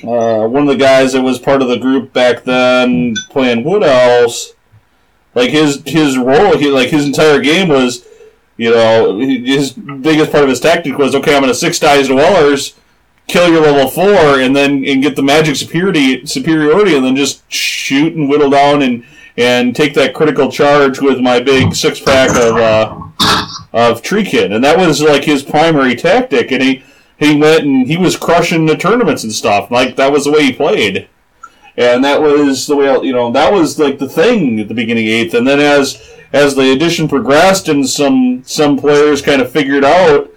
uh, 0.04 0.46
one 0.46 0.62
of 0.62 0.68
the 0.68 0.76
guys 0.76 1.12
that 1.12 1.22
was 1.22 1.38
part 1.38 1.62
of 1.62 1.68
the 1.68 1.78
group 1.78 2.12
back 2.12 2.44
then 2.44 3.14
playing 3.28 3.64
Wood 3.64 3.82
Elves, 3.82 4.54
like 5.34 5.50
his 5.50 5.82
his 5.84 6.16
role, 6.16 6.56
he, 6.56 6.70
like 6.70 6.90
his 6.90 7.06
entire 7.06 7.40
game 7.40 7.68
was, 7.68 8.06
you 8.56 8.70
know, 8.70 9.18
his 9.18 9.72
biggest 9.72 10.30
part 10.30 10.44
of 10.44 10.50
his 10.50 10.60
tactic 10.60 10.96
was 10.96 11.14
okay, 11.14 11.34
I'm 11.34 11.42
going 11.42 11.52
to 11.52 11.58
six 11.58 11.80
dice 11.80 12.06
dwellers, 12.06 12.76
kill 13.26 13.50
your 13.50 13.62
level 13.62 13.90
four, 13.90 14.40
and 14.40 14.54
then 14.54 14.84
and 14.86 15.02
get 15.02 15.16
the 15.16 15.22
magic 15.22 15.56
superiority, 15.56 16.24
superiority, 16.24 16.94
and 16.94 17.04
then 17.04 17.16
just 17.16 17.50
shoot 17.50 18.14
and 18.14 18.28
whittle 18.28 18.50
down 18.50 18.82
and 18.82 19.04
and 19.36 19.74
take 19.74 19.94
that 19.94 20.14
critical 20.14 20.50
charge 20.50 21.00
with 21.00 21.20
my 21.20 21.40
big 21.40 21.74
six 21.74 22.00
pack 22.00 22.30
of 22.30 22.56
uh, 22.56 23.02
of 23.72 24.02
Treekin, 24.02 24.54
and 24.54 24.62
that 24.64 24.78
was 24.78 25.00
like 25.00 25.24
his 25.24 25.42
primary 25.42 25.96
tactic, 25.96 26.52
and 26.52 26.62
he 26.62 26.82
he 27.18 27.36
went 27.36 27.64
and 27.64 27.86
he 27.86 27.96
was 27.96 28.16
crushing 28.16 28.66
the 28.66 28.76
tournaments 28.76 29.22
and 29.22 29.32
stuff. 29.32 29.70
Like 29.70 29.96
that 29.96 30.12
was 30.12 30.24
the 30.24 30.32
way 30.32 30.44
he 30.44 30.52
played, 30.52 31.08
and 31.76 32.04
that 32.04 32.20
was 32.20 32.66
the 32.66 32.76
way 32.76 32.86
you 33.02 33.12
know 33.12 33.30
that 33.32 33.52
was 33.52 33.78
like 33.78 33.98
the 33.98 34.08
thing 34.08 34.60
at 34.60 34.68
the 34.68 34.74
beginning 34.74 35.06
of 35.06 35.12
eighth, 35.12 35.34
and 35.34 35.46
then 35.46 35.60
as 35.60 36.10
as 36.32 36.54
the 36.54 36.72
edition 36.72 37.08
progressed 37.08 37.68
and 37.68 37.88
some 37.88 38.42
some 38.44 38.78
players 38.78 39.22
kind 39.22 39.40
of 39.40 39.50
figured 39.50 39.84
out, 39.84 40.30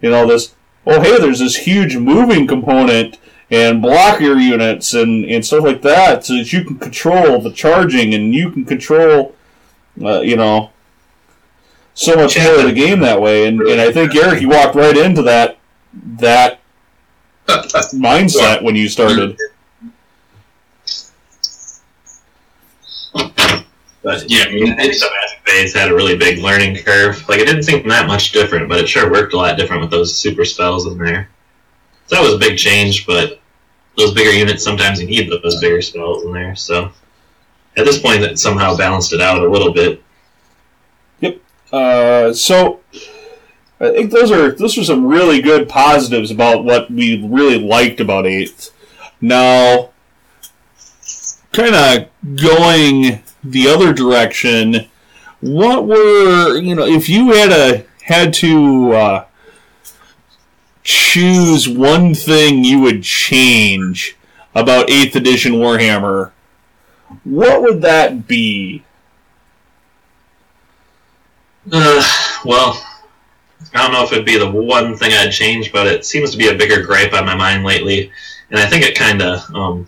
you 0.00 0.10
know 0.10 0.26
this 0.26 0.54
oh 0.86 1.00
hey 1.00 1.18
there's 1.18 1.40
this 1.40 1.56
huge 1.56 1.96
moving 1.96 2.46
component 2.46 3.18
and 3.50 3.82
blocker 3.82 4.38
units 4.38 4.94
and, 4.94 5.24
and 5.24 5.44
stuff 5.44 5.64
like 5.64 5.82
that 5.82 6.24
so 6.24 6.34
that 6.34 6.52
you 6.52 6.64
can 6.64 6.78
control 6.78 7.40
the 7.40 7.50
charging 7.50 8.14
and 8.14 8.34
you 8.34 8.50
can 8.50 8.64
control 8.64 9.34
uh, 10.02 10.20
you 10.20 10.36
know 10.36 10.70
so 11.94 12.14
much 12.14 12.38
more 12.38 12.60
of 12.60 12.64
the 12.64 12.72
game 12.72 13.00
that 13.00 13.20
way 13.20 13.46
and, 13.46 13.60
and 13.62 13.80
I 13.80 13.92
think 13.92 14.14
Eric 14.14 14.40
you 14.40 14.48
walked 14.48 14.74
right 14.74 14.96
into 14.96 15.22
that 15.22 15.58
that 15.94 16.60
mindset 17.46 18.62
when 18.62 18.76
you 18.76 18.88
started 18.88 19.36
But 24.02 24.30
yeah, 24.30 24.44
I 24.44 24.52
mean, 24.52 24.72
I 24.72 24.76
think 24.76 24.94
the 24.94 25.10
Magic 25.20 25.46
phase 25.46 25.74
had 25.74 25.90
a 25.90 25.94
really 25.94 26.16
big 26.16 26.38
learning 26.38 26.76
curve. 26.76 27.28
Like 27.28 27.40
it 27.40 27.46
didn't 27.46 27.64
seem 27.64 27.86
that 27.88 28.06
much 28.06 28.32
different, 28.32 28.68
but 28.68 28.78
it 28.78 28.88
sure 28.88 29.10
worked 29.10 29.34
a 29.34 29.36
lot 29.36 29.58
different 29.58 29.82
with 29.82 29.90
those 29.90 30.16
super 30.16 30.44
spells 30.44 30.86
in 30.86 30.96
there. 30.96 31.28
So 32.06 32.16
that 32.16 32.22
was 32.22 32.34
a 32.34 32.38
big 32.38 32.56
change, 32.56 33.06
but 33.06 33.39
those 34.00 34.14
bigger 34.14 34.32
units 34.32 34.64
sometimes 34.64 35.00
you 35.00 35.06
need 35.06 35.30
those 35.30 35.60
bigger 35.60 35.82
spells 35.82 36.24
in 36.24 36.32
there. 36.32 36.56
So 36.56 36.90
at 37.76 37.84
this 37.84 38.00
point, 38.00 38.22
it 38.22 38.38
somehow 38.38 38.76
balanced 38.76 39.12
it 39.12 39.20
out 39.20 39.42
a 39.42 39.48
little 39.48 39.72
bit. 39.72 40.02
Yep. 41.20 41.40
Uh, 41.72 42.32
so 42.32 42.80
I 43.80 43.92
think 43.92 44.10
those 44.10 44.30
are 44.30 44.52
those 44.52 44.76
are 44.76 44.84
some 44.84 45.06
really 45.06 45.40
good 45.40 45.68
positives 45.68 46.30
about 46.30 46.64
what 46.64 46.90
we 46.90 47.26
really 47.26 47.58
liked 47.58 48.00
about 48.00 48.26
eighth. 48.26 48.74
Now, 49.20 49.90
kind 51.52 51.74
of 51.74 52.36
going 52.36 53.22
the 53.42 53.68
other 53.68 53.92
direction, 53.92 54.88
what 55.40 55.86
were 55.86 56.58
you 56.58 56.74
know 56.74 56.86
if 56.86 57.08
you 57.08 57.32
had 57.32 57.52
a 57.52 57.86
had 58.02 58.34
to 58.34 58.92
uh, 58.92 59.24
choose 60.82 61.68
one 61.68 62.14
thing 62.14 62.64
you 62.64 62.80
would 62.80 63.02
change 63.02 64.16
about 64.54 64.90
eighth 64.90 65.16
edition 65.16 65.52
Warhammer, 65.52 66.32
what 67.24 67.62
would 67.62 67.82
that 67.82 68.26
be? 68.26 68.84
Uh, 71.70 72.02
well, 72.44 72.84
I 73.74 73.82
don't 73.82 73.92
know 73.92 74.04
if 74.04 74.12
it'd 74.12 74.24
be 74.24 74.38
the 74.38 74.50
one 74.50 74.96
thing 74.96 75.12
I'd 75.12 75.30
change, 75.30 75.72
but 75.72 75.86
it 75.86 76.04
seems 76.04 76.30
to 76.32 76.38
be 76.38 76.48
a 76.48 76.54
bigger 76.54 76.82
gripe 76.82 77.12
on 77.12 77.26
my 77.26 77.36
mind 77.36 77.64
lately, 77.64 78.10
and 78.50 78.58
I 78.58 78.66
think 78.66 78.84
it 78.84 78.96
kind 78.96 79.22
of 79.22 79.54
um, 79.54 79.86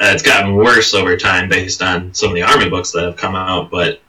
uh, 0.00 0.12
it's 0.12 0.22
gotten 0.22 0.54
worse 0.54 0.94
over 0.94 1.16
time 1.16 1.48
based 1.48 1.82
on 1.82 2.14
some 2.14 2.28
of 2.28 2.34
the 2.34 2.42
army 2.42 2.68
books 2.68 2.92
that 2.92 3.04
have 3.04 3.16
come 3.16 3.34
out. 3.34 3.70
But 3.70 4.00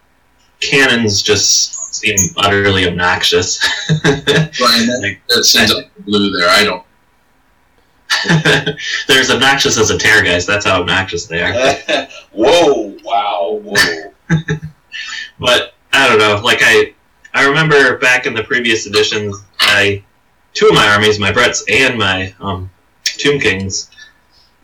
cannons 0.59 1.21
just 1.21 1.78
seem 1.93 2.17
utterly 2.37 2.87
obnoxious. 2.87 3.59
Brian, 3.87 4.87
that, 4.87 4.99
Like, 5.01 5.21
that 5.27 5.75
up 5.75 6.05
blue 6.05 6.31
there. 6.31 6.49
I 6.49 6.63
don't. 6.63 6.83
They're 9.07 9.19
as 9.19 9.29
obnoxious 9.29 9.77
as 9.77 9.91
a 9.91 9.97
tear, 9.97 10.23
guys. 10.23 10.45
That's 10.45 10.65
how 10.65 10.81
obnoxious 10.81 11.27
they 11.27 11.41
are. 11.41 11.53
whoa! 12.31 12.97
Wow! 13.03 13.61
Whoa! 13.63 14.11
but 15.39 15.73
I 15.93 16.07
don't 16.07 16.17
know. 16.17 16.41
Like 16.43 16.59
I, 16.61 16.93
I 17.33 17.47
remember 17.47 17.97
back 17.97 18.25
in 18.25 18.33
the 18.33 18.43
previous 18.43 18.87
editions, 18.87 19.35
I 19.59 20.03
two 20.53 20.67
of 20.67 20.73
my 20.73 20.87
armies, 20.87 21.19
my 21.19 21.31
Bretts 21.31 21.63
and 21.69 21.97
my 21.97 22.33
um, 22.39 22.69
Tomb 23.03 23.39
Kings, 23.39 23.89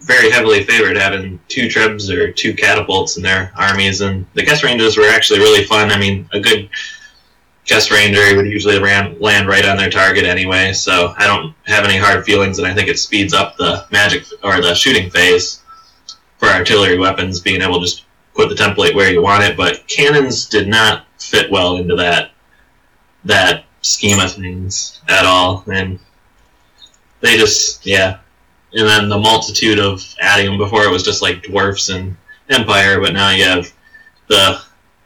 very 0.01 0.29
heavily 0.29 0.63
favored 0.63 0.97
having 0.97 1.39
two 1.47 1.67
trebs 1.67 2.09
or 2.09 2.31
two 2.31 2.53
catapults 2.53 3.17
in 3.17 3.23
their 3.23 3.51
armies, 3.55 4.01
and 4.01 4.25
the 4.33 4.43
guess 4.43 4.63
ranges 4.63 4.97
were 4.97 5.09
actually 5.09 5.39
really 5.39 5.63
fun. 5.65 5.91
I 5.91 5.99
mean, 5.99 6.27
a 6.33 6.39
good 6.39 6.69
guess 7.65 7.91
ranger 7.91 8.35
would 8.35 8.45
usually 8.45 8.81
ran, 8.81 9.19
land 9.19 9.47
right 9.47 9.65
on 9.65 9.77
their 9.77 9.89
target 9.89 10.23
anyway, 10.23 10.71
so 10.71 11.13
I 11.17 11.25
don't 11.25 11.53
have 11.65 11.83
any 11.83 11.97
hard 11.97 12.23
feelings, 12.23 12.59
and 12.59 12.67
I 12.67 12.73
think 12.73 12.87
it 12.87 12.99
speeds 12.99 13.33
up 13.33 13.57
the 13.57 13.85
magic 13.91 14.25
or 14.43 14.61
the 14.61 14.75
shooting 14.75 15.09
phase 15.09 15.61
for 16.37 16.47
artillery 16.47 16.99
weapons, 16.99 17.39
being 17.39 17.61
able 17.61 17.79
to 17.79 17.85
just 17.85 18.05
put 18.35 18.49
the 18.49 18.55
template 18.55 18.93
where 18.93 19.11
you 19.11 19.21
want 19.21 19.43
it. 19.43 19.57
But 19.57 19.87
cannons 19.87 20.47
did 20.47 20.67
not 20.67 21.05
fit 21.17 21.51
well 21.51 21.77
into 21.77 21.95
that 21.95 22.31
that 23.23 23.65
scheme 23.81 24.19
of 24.19 24.33
things 24.33 25.01
at 25.07 25.25
all, 25.25 25.63
and 25.71 25.99
they 27.21 27.37
just 27.37 27.85
yeah. 27.85 28.19
And 28.73 28.87
then 28.87 29.09
the 29.09 29.17
multitude 29.17 29.79
of 29.79 30.03
adding 30.19 30.47
them 30.47 30.57
before 30.57 30.83
it 30.83 30.91
was 30.91 31.03
just 31.03 31.21
like 31.21 31.43
dwarfs 31.43 31.89
and 31.89 32.17
empire, 32.49 32.99
but 32.99 33.13
now 33.13 33.29
you 33.31 33.45
have 33.45 33.73
the 34.27 34.61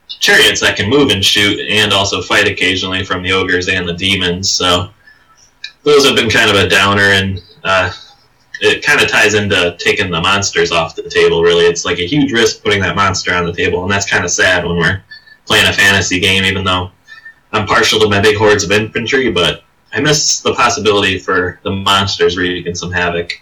chariots 0.10 0.60
that 0.62 0.76
can 0.76 0.90
move 0.90 1.12
and 1.12 1.24
shoot 1.24 1.60
and 1.70 1.94
also 1.94 2.22
fight 2.22 2.48
occasionally 2.48 3.04
from 3.04 3.22
the 3.24 3.32
ogres 3.32 3.70
and 3.70 3.88
the 3.88 3.94
demons. 3.94 4.50
So 4.50 4.90
those 5.84 6.06
have 6.06 6.16
been 6.16 6.30
kind 6.30 6.50
of 6.50 6.58
a 6.58 6.68
downer, 6.68 7.02
and 7.02 7.42
uh, 7.64 7.92
it 8.62 8.84
kind 8.84 9.02
of 9.02 9.08
ties 9.08 9.34
into 9.34 9.76
taking 9.80 10.12
the 10.12 10.20
monsters 10.20 10.72
off 10.72 10.96
the 10.96 11.10
table. 11.10 11.42
Really, 11.42 11.66
it's 11.66 11.86
like 11.86 12.00
a 12.00 12.08
huge 12.08 12.32
risk 12.32 12.64
putting 12.64 12.82
that 12.82 12.96
monster 12.96 13.34
on 13.34 13.46
the 13.46 13.54
table, 13.54 13.84
and 13.84 13.92
that's 13.92 14.10
kind 14.10 14.26
of 14.26 14.32
sad 14.32 14.66
when 14.66 14.78
we're 14.78 15.02
playing 15.46 15.68
a 15.68 15.74
fantasy 15.74 16.20
game. 16.20 16.44
Even 16.44 16.64
though 16.64 16.92
I'm 17.52 17.66
partial 17.66 18.00
to 18.02 18.10
my 18.10 18.20
big 18.20 18.38
hordes 18.38 18.64
of 18.64 18.72
infantry, 18.72 19.32
but 19.32 19.64
I 19.94 20.02
miss 20.02 20.42
the 20.42 20.54
possibility 20.54 21.18
for 21.18 21.60
the 21.64 21.72
monsters 21.72 22.38
wreaking 22.38 22.76
some 22.76 22.92
havoc. 22.92 23.42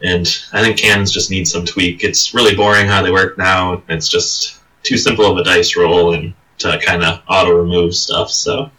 And 0.00 0.28
I 0.52 0.62
think 0.62 0.78
cannons 0.78 1.10
just 1.10 1.30
need 1.30 1.48
some 1.48 1.64
tweak. 1.64 2.04
It's 2.04 2.32
really 2.32 2.54
boring 2.54 2.86
how 2.86 3.02
they 3.02 3.10
work 3.10 3.36
now. 3.36 3.82
It's 3.88 4.08
just 4.08 4.57
too 4.82 4.96
simple 4.96 5.26
of 5.26 5.36
a 5.38 5.44
dice 5.44 5.76
roll 5.76 6.14
and 6.14 6.34
to 6.58 6.78
kind 6.84 7.04
of 7.04 7.22
auto 7.28 7.52
remove 7.52 7.94
stuff. 7.94 8.30
So 8.30 8.70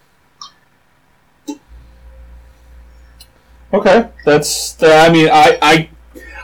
Okay, 3.72 4.10
that's. 4.26 4.82
I 4.82 5.12
mean, 5.12 5.30
I, 5.32 5.58
I, 5.62 5.90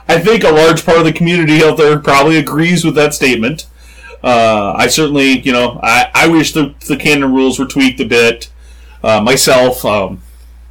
I 0.08 0.20
think 0.20 0.44
a 0.44 0.52
large 0.52 0.86
part 0.86 1.00
of 1.00 1.06
the 1.06 1.14
community 1.14 1.64
out 1.64 1.78
there 1.78 1.98
probably 1.98 2.38
agrees 2.38 2.86
with 2.86 2.96
that 2.96 3.14
statement. 3.14 3.68
Uh, 4.24 4.74
I 4.78 4.88
certainly, 4.88 5.40
you 5.40 5.52
know, 5.52 5.80
I, 5.82 6.10
I 6.14 6.28
wish 6.28 6.54
the 6.54 6.76
the 6.88 6.98
cannon 6.98 7.34
rules 7.34 7.58
were 7.58 7.66
tweaked 7.66 8.00
a 8.00 8.06
bit. 8.06 8.52
Uh, 9.04 9.22
myself, 9.22 9.84
um, 9.86 10.22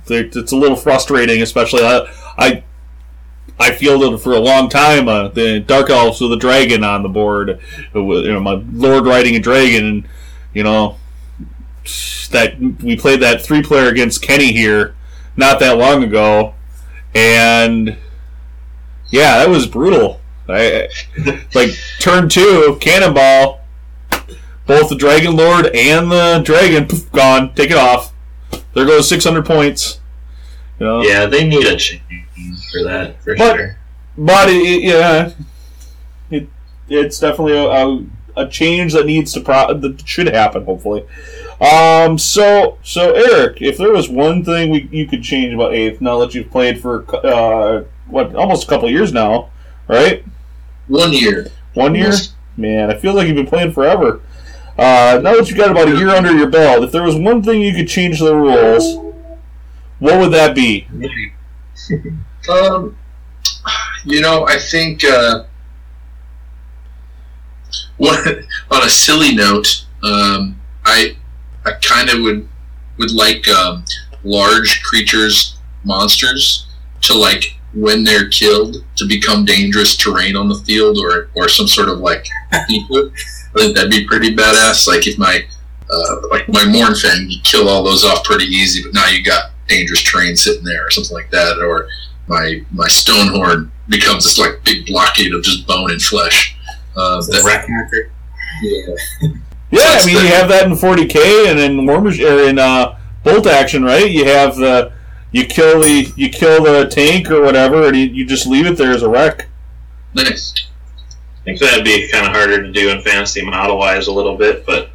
it's 0.08 0.52
a 0.52 0.56
little 0.56 0.76
frustrating, 0.76 1.42
especially 1.42 1.82
I, 1.82 2.06
I, 2.36 2.64
I 3.58 3.72
fielded 3.72 4.20
for 4.20 4.32
a 4.32 4.40
long 4.40 4.68
time 4.68 5.08
uh, 5.08 5.28
the 5.28 5.60
Dark 5.60 5.90
Elves 5.90 6.20
with 6.20 6.32
a 6.32 6.36
dragon 6.36 6.82
on 6.82 7.02
the 7.02 7.08
board. 7.08 7.60
uh, 7.94 8.02
with, 8.02 8.24
You 8.24 8.32
know, 8.32 8.40
my 8.40 8.62
Lord 8.72 9.06
riding 9.06 9.36
a 9.36 9.40
dragon, 9.40 9.84
and 9.86 10.08
you 10.52 10.62
know, 10.62 10.96
that 12.30 12.58
we 12.82 12.96
played 12.96 13.20
that 13.20 13.42
three 13.42 13.62
player 13.62 13.88
against 13.88 14.22
Kenny 14.22 14.52
here 14.52 14.94
not 15.36 15.60
that 15.60 15.78
long 15.78 16.02
ago, 16.02 16.54
and 17.14 17.96
yeah, 19.10 19.38
that 19.38 19.48
was 19.48 19.66
brutal. 19.66 20.20
I, 20.48 20.88
like 21.54 21.70
turn 22.00 22.28
two, 22.28 22.76
cannonball, 22.80 23.60
both 24.66 24.88
the 24.88 24.96
Dragon 24.96 25.36
Lord 25.36 25.66
and 25.74 26.10
the 26.10 26.42
dragon 26.44 26.86
poof, 26.86 27.10
gone. 27.12 27.54
Take 27.54 27.70
it 27.70 27.76
off. 27.76 28.12
There 28.74 28.84
goes 28.84 29.08
six 29.08 29.24
hundred 29.24 29.46
points. 29.46 30.00
You 30.78 30.86
know? 30.86 31.02
yeah, 31.02 31.26
they 31.26 31.46
need 31.46 31.66
a 31.66 31.76
change 31.76 32.23
for 32.78 32.84
that 32.84 33.22
for 33.22 33.36
But- 33.36 33.56
sure. 33.56 33.76
but 34.18 34.48
it, 34.50 34.82
yeah, 34.82 35.30
it 36.30 36.48
it's 36.88 37.18
definitely 37.18 37.56
a, 37.56 37.64
a, 37.68 38.04
a 38.44 38.48
change 38.48 38.92
that 38.92 39.06
needs 39.06 39.32
to 39.32 39.40
pro- 39.40 39.72
that 39.74 40.06
should 40.06 40.26
happen. 40.28 40.64
Hopefully, 40.64 41.04
um. 41.60 42.18
So 42.18 42.78
so 42.82 43.12
Eric, 43.12 43.62
if 43.62 43.78
there 43.78 43.92
was 43.92 44.08
one 44.08 44.44
thing 44.44 44.70
we 44.70 44.88
you 44.92 45.06
could 45.06 45.22
change 45.22 45.54
about 45.54 45.72
eighth, 45.74 46.00
now 46.00 46.18
that 46.18 46.34
you've 46.34 46.50
played 46.50 46.80
for 46.80 47.04
uh 47.26 47.84
what 48.06 48.34
almost 48.34 48.64
a 48.64 48.66
couple 48.68 48.90
years 48.90 49.12
now, 49.12 49.50
right? 49.88 50.24
One 50.88 51.12
year. 51.12 51.46
One 51.72 51.94
year, 51.94 52.12
man. 52.56 52.90
I 52.90 52.94
feel 52.98 53.14
like 53.14 53.26
you've 53.26 53.36
been 53.36 53.46
playing 53.46 53.72
forever. 53.72 54.20
Uh, 54.76 55.20
now 55.22 55.34
that 55.36 55.48
you've 55.48 55.56
got 55.56 55.70
about 55.70 55.88
a 55.88 55.96
year 55.96 56.10
under 56.10 56.32
your 56.36 56.48
belt, 56.50 56.82
if 56.84 56.90
there 56.92 57.02
was 57.04 57.14
one 57.16 57.42
thing 57.42 57.62
you 57.62 57.72
could 57.72 57.88
change 57.88 58.18
the 58.20 58.34
rules, 58.36 58.96
what 60.00 60.18
would 60.20 60.32
that 60.32 60.54
be? 60.54 60.86
Um, 62.48 62.96
you 64.04 64.20
know, 64.20 64.46
I 64.46 64.58
think 64.58 65.02
uh, 65.04 65.44
one, 67.96 68.18
on 68.70 68.82
a 68.82 68.90
silly 68.90 69.34
note, 69.34 69.86
um, 70.02 70.60
I 70.84 71.16
I 71.64 71.72
kind 71.72 72.10
of 72.10 72.20
would 72.20 72.48
would 72.98 73.12
like 73.12 73.48
um, 73.48 73.84
large 74.22 74.82
creatures, 74.82 75.56
monsters, 75.84 76.66
to 77.02 77.14
like 77.14 77.56
when 77.72 78.04
they're 78.04 78.28
killed 78.28 78.76
to 78.96 79.06
become 79.06 79.44
dangerous 79.44 79.96
terrain 79.96 80.36
on 80.36 80.48
the 80.48 80.62
field 80.66 80.98
or 80.98 81.30
or 81.34 81.48
some 81.48 81.66
sort 81.66 81.88
of 81.88 81.98
like. 81.98 82.26
I 82.52 82.64
think 83.60 83.76
that'd 83.76 83.90
be 83.90 84.06
pretty 84.06 84.34
badass. 84.34 84.86
Like 84.86 85.06
if 85.06 85.16
my 85.18 85.40
uh, 85.90 86.28
like 86.30 86.48
my 86.48 86.64
Mournfang, 86.64 87.30
you 87.30 87.40
kill 87.42 87.68
all 87.68 87.82
those 87.84 88.04
off 88.04 88.24
pretty 88.24 88.46
easy, 88.46 88.82
but 88.82 88.92
now 88.92 89.06
you 89.06 89.22
got 89.22 89.50
dangerous 89.68 90.00
train 90.00 90.36
sitting 90.36 90.64
there 90.64 90.86
or 90.86 90.90
something 90.90 91.14
like 91.14 91.30
that. 91.30 91.58
Or 91.58 91.88
my 92.28 92.62
my 92.72 92.86
Stonehorn 92.88 93.70
becomes 93.88 94.24
this 94.24 94.38
like 94.38 94.62
big 94.64 94.86
blockade 94.86 95.34
of 95.34 95.42
just 95.42 95.66
bone 95.66 95.90
and 95.90 96.00
flesh. 96.02 96.56
Uh, 96.96 97.20
The 97.22 97.32
that, 97.32 97.44
wreck 97.44 97.68
marker. 97.68 98.10
yeah. 98.62 98.94
Yeah, 99.70 99.98
I 100.00 100.06
mean 100.06 100.14
the- 100.16 100.22
you 100.22 100.28
have 100.28 100.48
that 100.48 100.66
in 100.66 100.72
40k 100.76 101.48
and 101.50 101.58
in 101.58 101.84
War 101.86 102.00
Mach- 102.00 102.20
or 102.20 102.44
in 102.48 102.58
uh, 102.58 102.96
Bolt 103.24 103.46
Action, 103.46 103.82
right? 103.82 104.08
You 104.10 104.24
have 104.26 104.54
the 104.56 104.92
you 105.32 105.44
kill 105.46 105.80
the 105.80 106.12
you 106.16 106.28
kill 106.30 106.62
the 106.62 106.86
tank 106.88 107.30
or 107.30 107.42
whatever, 107.42 107.86
and 107.88 107.96
you, 107.96 108.04
you 108.04 108.24
just 108.24 108.46
leave 108.46 108.66
it 108.66 108.76
there 108.78 108.92
as 108.92 109.02
a 109.02 109.08
wreck. 109.08 109.48
Nice. 110.14 110.54
I 111.40 111.44
think 111.44 111.58
that'd 111.58 111.84
be 111.84 112.08
kind 112.10 112.24
of 112.26 112.32
harder 112.32 112.62
to 112.62 112.70
do 112.72 112.88
in 112.90 113.02
fantasy 113.02 113.44
model 113.44 113.76
wise 113.78 114.06
a 114.06 114.12
little 114.12 114.36
bit, 114.38 114.64
but 114.64 114.90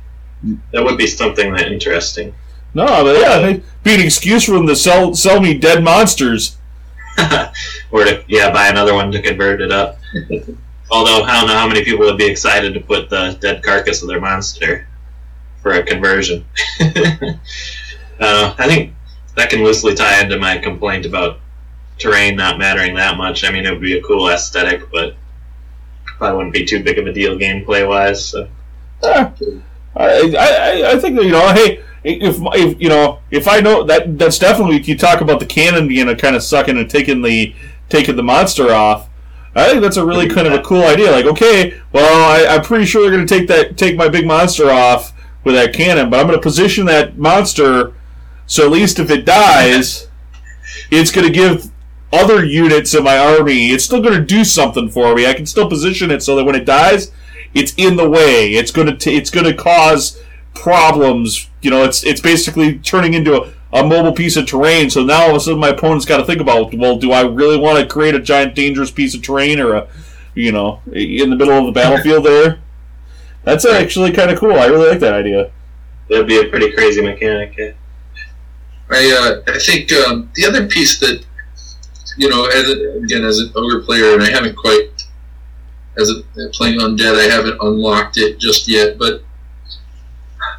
that 0.72 0.82
would 0.84 0.98
be 0.98 1.06
something 1.08 1.52
that 1.54 1.70
interesting. 1.72 2.34
No, 2.74 2.86
but 2.86 3.20
yeah, 3.20 3.40
it'd 3.40 3.64
be 3.84 3.96
an 3.96 4.02
excuse 4.02 4.46
for 4.46 4.52
them 4.52 4.68
to 4.68 4.76
sell 4.76 5.14
sell 5.14 5.42
me 5.42 5.58
dead 5.58 5.84
monsters. 5.84 6.58
or 7.92 8.06
to 8.06 8.24
yeah, 8.28 8.52
buy 8.52 8.68
another 8.68 8.94
one 8.94 9.12
to 9.12 9.22
convert 9.22 9.62
it 9.62 9.72
up. 9.72 10.00
Although 10.92 11.24
I 11.24 11.40
don't 11.40 11.48
know 11.48 11.56
how 11.56 11.68
many 11.68 11.84
people 11.84 12.06
would 12.06 12.18
be 12.18 12.26
excited 12.26 12.74
to 12.74 12.80
put 12.80 13.10
the 13.10 13.38
dead 13.40 13.64
carcass 13.64 14.02
of 14.02 14.08
their 14.08 14.22
monster 14.22 14.88
for 15.62 15.74
a 15.74 15.84
conversion. 15.84 16.46
uh, 16.82 18.56
I 18.58 18.68
think 18.68 18.94
that 19.36 19.50
can 19.50 19.64
loosely 19.64 19.94
tie 19.94 20.22
into 20.22 20.40
my 20.40 20.58
complaint 20.58 21.06
about 21.06 21.40
terrain 21.98 22.36
not 22.36 22.58
mattering 22.58 22.96
that 22.96 23.18
much. 23.18 23.44
I 23.44 23.52
mean, 23.52 23.66
it 23.66 23.72
would 23.72 23.82
be 23.82 23.98
a 23.98 24.04
cool 24.04 24.30
aesthetic, 24.30 24.90
but 24.92 25.16
probably 26.06 26.38
wouldn't 26.38 26.54
be 26.54 26.66
too 26.66 26.84
big 26.84 26.98
of 26.98 27.08
a 27.08 27.14
deal 27.14 27.38
gameplay 27.38 27.88
wise. 27.88 28.26
So. 28.26 28.48
Ah, 29.04 29.32
I, 29.96 30.36
I, 30.38 30.92
I 30.92 31.00
think 31.00 31.16
that 31.16 31.26
you 31.26 31.32
know, 31.32 31.54
hey, 31.54 31.84
if, 32.04 32.38
if 32.40 32.82
you 32.82 32.90
know, 32.90 33.20
if 33.32 33.48
I 33.48 33.60
know 33.60 33.84
that 33.84 34.18
that's 34.18 34.40
definitely 34.40 34.78
if 34.78 34.88
you 34.88 34.98
talk 34.98 35.22
about 35.22 35.40
the 35.40 35.46
cannon 35.46 35.88
being 35.88 36.10
a 36.10 36.16
kind 36.16 36.36
of 36.36 36.44
sucking 36.44 36.78
and 36.78 36.90
taking 36.90 37.22
the 37.22 37.56
taking 37.90 38.16
the 38.16 38.24
monster 38.24 38.72
off. 38.72 39.08
I 39.56 39.68
think 39.68 39.82
that's 39.82 39.98
a 39.98 40.06
really 40.06 40.30
kind 40.30 40.48
of 40.48 40.54
a 40.54 40.62
cool 40.62 40.84
idea. 40.84 41.12
Like, 41.12 41.26
okay, 41.26 41.82
well, 41.92 42.32
I, 42.32 42.56
I'm 42.56 42.62
pretty 42.62 42.86
sure 42.86 43.02
they're 43.02 43.12
going 43.12 43.26
to 43.26 43.40
take 43.40 43.48
that 43.48 43.78
take 43.78 43.98
my 43.98 44.08
big 44.08 44.26
monster 44.26 44.70
off 44.70 45.14
with 45.44 45.56
that 45.56 45.74
cannon, 45.74 46.10
but 46.10 46.20
I'm 46.20 46.28
going 46.28 46.38
to 46.38 46.44
position 46.44 46.86
that 46.86 47.18
monster 47.18 47.94
so 48.50 48.66
at 48.66 48.72
least 48.72 48.98
if 48.98 49.12
it 49.12 49.26
dies, 49.26 50.08
it's 50.90 51.12
going 51.12 51.28
to 51.28 51.32
give 51.32 51.70
other 52.12 52.44
units 52.44 52.96
in 52.96 53.04
my 53.04 53.16
army. 53.16 53.70
It's 53.70 53.84
still 53.84 54.02
going 54.02 54.20
to 54.20 54.26
do 54.26 54.44
something 54.44 54.90
for 54.90 55.14
me. 55.14 55.28
I 55.28 55.36
can 55.36 55.46
still 55.46 55.70
position 55.70 56.10
it 56.10 56.24
so 56.24 56.36
that 56.36 56.46
when 56.46 56.56
it 56.56 56.66
dies, 56.66 57.12
it's 57.54 57.76
in 57.78 57.96
the 57.96 58.10
way. 58.10 58.54
It's 58.54 58.72
going 58.72 58.88
to 58.88 58.98
t- 58.98 59.16
it's 59.16 59.30
going 59.30 59.46
to 59.46 59.54
cause 59.54 60.20
problems. 60.62 61.50
You 61.62 61.72
know, 61.72 61.84
it's 61.84 62.04
it's 62.04 62.22
basically 62.22 62.80
turning 62.80 63.14
into 63.14 63.42
a, 63.42 63.54
a 63.74 63.84
mobile 63.84 64.14
piece 64.14 64.38
of 64.38 64.46
terrain. 64.46 64.90
So 64.90 65.04
now 65.04 65.24
all 65.24 65.30
of 65.32 65.36
a 65.36 65.40
sudden 65.40 65.60
my 65.60 65.70
opponent's 65.70 66.06
got 66.06 66.18
to 66.18 66.26
think 66.26 66.42
about, 66.42 66.74
well, 66.74 66.98
do 66.98 67.12
I 67.12 67.22
really 67.22 67.58
want 67.58 67.80
to 67.80 67.86
create 67.86 68.16
a 68.16 68.20
giant 68.20 68.56
dangerous 68.56 68.92
piece 68.92 69.16
of 69.16 69.22
terrain 69.22 69.60
or 69.60 69.76
a, 69.76 69.88
you 70.36 70.52
know, 70.52 70.82
in 70.92 71.30
the 71.30 71.36
middle 71.36 71.58
of 71.58 71.66
the 71.66 71.72
battlefield 71.72 72.26
there? 72.26 72.60
That's 73.44 73.66
actually 73.66 74.12
kind 74.12 74.32
of 74.32 74.40
cool. 74.40 74.54
I 74.54 74.66
really 74.66 74.90
like 74.90 75.00
that 75.00 75.14
idea. 75.14 75.52
That'd 76.10 76.28
be 76.28 76.40
a 76.40 76.50
pretty 76.50 76.72
crazy 76.72 77.02
mechanic. 77.02 77.56
Yeah. 77.58 77.72
I 78.92 79.42
uh, 79.48 79.52
I 79.54 79.60
think 79.60 79.92
um, 79.94 80.32
the 80.36 80.46
other 80.46 80.68
piece 80.68 81.00
that 81.00 81.24
you 82.18 82.30
know, 82.30 82.46
as 82.46 82.70
a, 82.70 83.00
again 83.04 83.24
as 83.24 83.40
an 83.40 83.52
ogre 83.56 83.82
player, 83.82 84.14
and 84.14 84.24
I 84.24 84.30
haven't 84.30 84.56
quite 84.56 84.90
as 85.98 86.10
a 86.10 86.50
playing 86.54 86.80
undead, 86.80 87.18
I 87.18 87.32
haven't 87.34 87.58
unlocked 87.62 88.18
it 88.18 88.40
just 88.40 88.68
yet. 88.68 88.98
But 88.98 89.24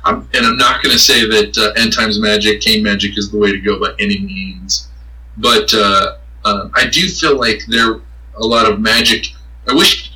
I'm, 0.05 0.29
and 0.35 0.47
I'm 0.47 0.57
not 0.57 0.83
going 0.83 0.93
to 0.93 0.99
say 0.99 1.27
that 1.27 1.59
uh, 1.59 1.81
end 1.81 1.93
times 1.93 2.19
magic, 2.19 2.61
Khaine 2.61 2.83
magic, 2.83 3.19
is 3.19 3.31
the 3.31 3.39
way 3.39 3.53
to 3.53 3.61
go 3.61 3.79
by 3.79 3.93
any 3.99 4.19
means. 4.21 4.89
But 5.37 5.73
uh, 5.75 6.17
uh, 6.45 6.69
I 6.75 6.87
do 6.87 7.09
feel 7.09 7.39
like 7.39 7.61
there 7.69 8.01
a 8.37 8.47
lot 8.47 8.71
of 8.71 8.81
magic. 8.81 9.27
I 9.69 9.75
wish 9.75 10.13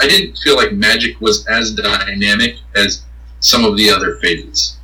I 0.00 0.06
didn't 0.06 0.36
feel 0.38 0.56
like 0.56 0.72
magic 0.72 1.20
was 1.20 1.46
as 1.46 1.74
dynamic 1.74 2.56
as 2.74 3.04
some 3.40 3.64
of 3.64 3.76
the 3.76 3.90
other 3.90 4.16
phases. 4.16 4.76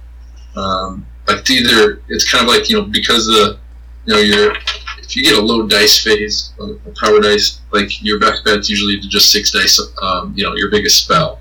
Um, 0.56 1.06
either 1.48 2.02
it's 2.08 2.30
kind 2.30 2.42
of 2.42 2.48
like 2.48 2.68
you 2.68 2.76
know 2.76 2.84
because 2.84 3.26
the 3.26 3.58
you 4.06 4.14
know 4.14 4.20
you're 4.20 4.54
if 4.98 5.16
you 5.16 5.22
get 5.22 5.38
a 5.38 5.40
low 5.40 5.66
dice 5.66 6.02
phase 6.02 6.52
a 6.60 6.90
power 7.00 7.20
dice 7.20 7.60
like 7.72 8.02
your 8.02 8.18
best 8.18 8.44
bet's 8.44 8.68
usually 8.68 9.00
to 9.00 9.08
just 9.08 9.30
six 9.30 9.50
dice 9.50 9.80
um, 10.02 10.32
you 10.36 10.44
know 10.44 10.54
your 10.56 10.70
biggest 10.70 11.04
spell 11.04 11.40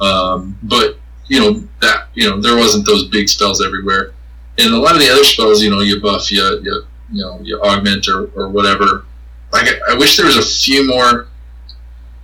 um, 0.00 0.58
but 0.62 0.98
you 1.28 1.40
know 1.40 1.68
that 1.80 2.08
you 2.14 2.28
know 2.28 2.40
there 2.40 2.56
wasn't 2.56 2.86
those 2.86 3.08
big 3.08 3.28
spells 3.28 3.64
everywhere. 3.64 4.12
And 4.58 4.72
a 4.72 4.78
lot 4.78 4.94
of 4.94 5.00
the 5.00 5.10
other 5.10 5.24
spells 5.24 5.62
you 5.62 5.70
know 5.70 5.80
you 5.80 6.00
buff 6.00 6.30
you 6.30 6.42
you, 6.62 6.82
you 7.12 7.22
know 7.22 7.38
you 7.42 7.60
augment 7.60 8.08
or, 8.08 8.30
or 8.34 8.48
whatever. 8.48 9.04
Like 9.52 9.68
I, 9.68 9.92
I 9.92 9.94
wish 9.96 10.16
there 10.16 10.26
was 10.26 10.36
a 10.36 10.62
few 10.64 10.86
more 10.86 11.28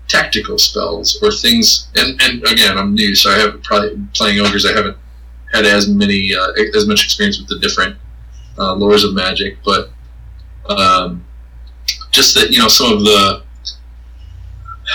tactical 0.08 0.58
spells 0.58 1.18
or 1.22 1.30
things. 1.30 1.88
And, 1.96 2.20
and 2.22 2.44
again 2.46 2.78
I'm 2.78 2.94
new 2.94 3.14
so 3.14 3.30
I 3.30 3.38
haven't 3.38 3.64
probably 3.64 3.98
playing 4.14 4.40
ogres 4.40 4.66
I 4.66 4.74
haven't 4.74 4.96
had 5.52 5.66
as 5.66 5.88
many 5.88 6.34
uh, 6.34 6.52
as 6.74 6.86
much 6.86 7.04
experience 7.04 7.38
with 7.38 7.48
the 7.48 7.58
different 7.58 7.96
uh, 8.58 8.74
lores 8.74 9.04
of 9.04 9.14
magic, 9.14 9.58
but 9.64 9.90
um, 10.68 11.24
just 12.10 12.34
that 12.34 12.50
you 12.50 12.58
know 12.58 12.68
some 12.68 12.92
of 12.92 13.00
the 13.00 13.42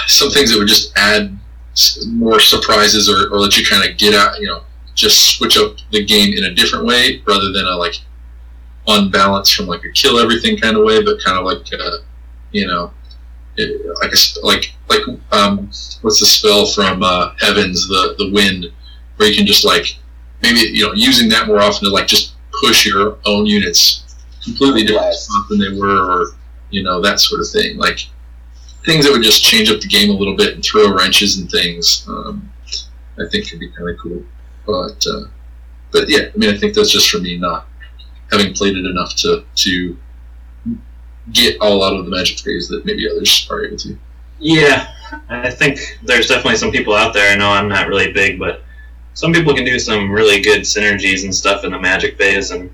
some 0.08 0.30
things 0.30 0.52
that 0.52 0.60
would 0.60 0.68
just 0.68 0.98
add 0.98 1.38
more 2.08 2.40
surprises 2.40 3.10
or, 3.10 3.34
or 3.34 3.40
let 3.40 3.58
you 3.58 3.66
kind 3.66 3.90
of 3.90 3.98
get 3.98 4.14
out, 4.14 4.40
you 4.40 4.48
know, 4.48 4.64
just 4.96 5.38
switch 5.38 5.58
up 5.58 5.76
the 5.92 6.04
game 6.04 6.34
in 6.34 6.46
a 6.46 6.54
different 6.54 6.86
way 6.86 7.22
rather 7.28 7.52
than 7.52 7.66
a 7.66 7.76
like 7.76 7.96
unbalanced 8.88 9.56
from 9.56 9.68
like 9.68 9.84
a 9.84 9.92
kill 9.92 10.20
everything 10.20 10.58
kind 10.58 10.76
of 10.76 10.84
way, 10.84 11.04
but 11.04 11.24
kind 11.24 11.38
of 11.38 11.46
like 11.46 11.66
uh, 11.74 11.98
you 12.52 12.68
know. 12.68 12.92
It, 13.60 13.84
like 14.04 14.12
a, 14.14 14.46
like 14.46 14.76
like 14.88 15.02
um 15.32 15.72
what's 16.02 16.20
the 16.20 16.28
spell 16.28 16.68
from 16.68 17.02
uh, 17.02 17.34
Heavens 17.40 17.88
the 17.88 18.14
the 18.20 18.32
wind 18.32 18.72
where 19.16 19.28
you 19.28 19.36
can 19.36 19.48
just 19.48 19.66
like 19.66 19.98
maybe 20.44 20.60
you 20.60 20.86
know 20.86 20.94
using 20.94 21.28
that 21.30 21.48
more 21.48 21.60
often 21.60 21.88
to 21.88 21.94
like 21.94 22.06
just 22.06 22.36
push 22.62 22.86
your 22.86 23.18
own 23.26 23.46
units 23.46 24.04
completely 24.44 24.84
different 24.84 25.16
than 25.50 25.60
they 25.60 25.78
were, 25.78 26.12
or 26.12 26.28
you 26.70 26.84
know 26.84 27.02
that 27.02 27.20
sort 27.20 27.42
of 27.42 27.50
thing. 27.50 27.78
Like 27.78 28.00
things 28.88 29.06
that 29.06 29.12
would 29.12 29.22
just 29.22 29.44
change 29.44 29.70
up 29.70 29.82
the 29.82 29.88
game 29.88 30.10
a 30.10 30.14
little 30.14 30.36
bit 30.36 30.56
and 30.56 30.64
throw 30.64 30.96
wrenches 30.96 31.38
and 31.38 31.52
things. 31.52 32.08
Um, 32.08 32.50
I 33.20 33.28
think 33.30 33.50
could 33.50 33.60
be 33.60 33.70
kind 33.70 33.90
of 33.90 33.98
cool. 34.00 34.24
But 34.66 35.06
uh, 35.06 35.26
but 35.92 36.08
yeah, 36.08 36.30
I 36.34 36.38
mean, 36.38 36.50
I 36.50 36.58
think 36.58 36.74
that's 36.74 36.92
just 36.92 37.10
for 37.10 37.20
me 37.20 37.38
not 37.38 37.68
having 38.32 38.54
played 38.54 38.78
it 38.78 38.86
enough 38.86 39.14
to 39.18 39.44
to 39.56 39.98
get 41.34 41.60
all 41.60 41.84
out 41.84 41.98
of 41.98 42.06
the 42.06 42.12
magic 42.12 42.40
phase 42.40 42.70
that 42.70 42.86
maybe 42.86 43.10
others 43.10 43.48
are 43.52 43.66
able 43.66 43.78
to. 43.78 43.98
Yeah, 44.40 44.88
I 45.30 45.50
think 45.50 46.00
there's 46.04 46.28
definitely 46.28 46.58
some 46.58 46.72
people 46.72 46.94
out 46.94 47.14
there. 47.14 47.32
I 47.32 47.36
know 47.36 47.50
I'm 47.50 47.68
not 47.68 47.88
really 47.88 48.14
big, 48.14 48.40
but 48.40 48.64
some 49.16 49.34
people 49.34 49.54
can 49.54 49.66
do 49.66 49.80
some 49.80 50.12
really 50.12 50.42
good 50.42 50.62
synergies 50.62 51.24
and 51.26 51.36
stuff 51.36 51.66
in 51.66 51.72
the 51.72 51.80
magic 51.80 52.18
phase, 52.18 52.52
and 52.52 52.74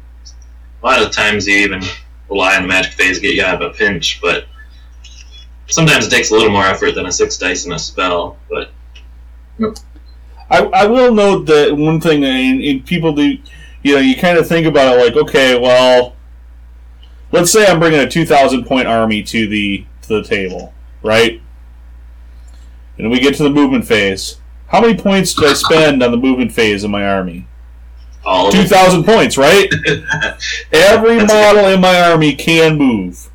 a 0.82 0.86
lot 0.86 1.02
of 1.02 1.12
times 1.12 1.48
you 1.48 1.56
even 1.56 1.82
rely 2.30 2.56
on 2.56 2.64
the 2.64 2.68
magic 2.68 2.94
phase 2.94 3.18
to 3.18 3.22
get 3.22 3.34
you 3.34 3.44
out 3.44 3.62
of 3.62 3.72
a 3.72 3.74
pinch. 3.74 4.20
But 4.22 4.46
sometimes 5.74 6.06
it 6.06 6.10
takes 6.10 6.32
a 6.32 6.34
little 6.34 6.52
more 6.52 6.64
effort 6.64 6.96
than 6.96 7.06
a 7.06 7.12
six 7.12 7.38
dice 7.38 7.66
and 7.66 7.74
a 7.74 7.80
spell. 7.80 8.38
But 8.50 8.72
I, 10.50 10.64
I 10.66 10.86
will 10.86 11.14
note 11.14 11.46
that 11.46 11.76
one 11.76 12.00
thing, 12.00 12.24
and, 12.24 12.62
and 12.62 12.86
people 12.86 13.14
do, 13.14 13.38
you 13.84 13.96
know, 13.96 14.00
you 14.00 14.16
kind 14.16 14.38
of 14.38 14.48
think 14.48 14.68
about 14.68 14.98
it 14.98 15.04
like, 15.04 15.16
okay, 15.16 15.60
well, 15.60 16.16
let's 17.32 17.52
say 17.52 17.66
I'm 17.66 17.80
bringing 17.80 18.00
a 18.00 18.10
2,000 18.10 18.66
point 18.66 18.88
army 18.88 19.24
to 19.24 19.48
the 19.48 19.86
to 20.04 20.22
the 20.22 20.24
table, 20.24 20.74
right? 21.02 21.42
And 22.98 23.10
we 23.10 23.20
get 23.20 23.36
to 23.36 23.44
the 23.44 23.50
movement 23.50 23.86
phase. 23.86 24.38
How 24.68 24.82
many 24.82 24.98
points 24.98 25.34
did 25.34 25.46
I 25.46 25.54
spend 25.54 26.04
on 26.04 26.12
the 26.12 26.18
movement 26.18 26.52
phase 26.52 26.84
of 26.84 26.92
my 26.92 27.08
army? 27.08 27.48
all 28.26 28.52
2,000 28.52 29.04
points, 29.04 29.38
right? 29.38 29.68
Every 30.72 31.18
That's 31.18 31.34
model 31.34 31.68
in 31.68 31.82
my 31.82 32.12
army 32.12 32.36
can 32.36 32.78
move. 32.78 33.30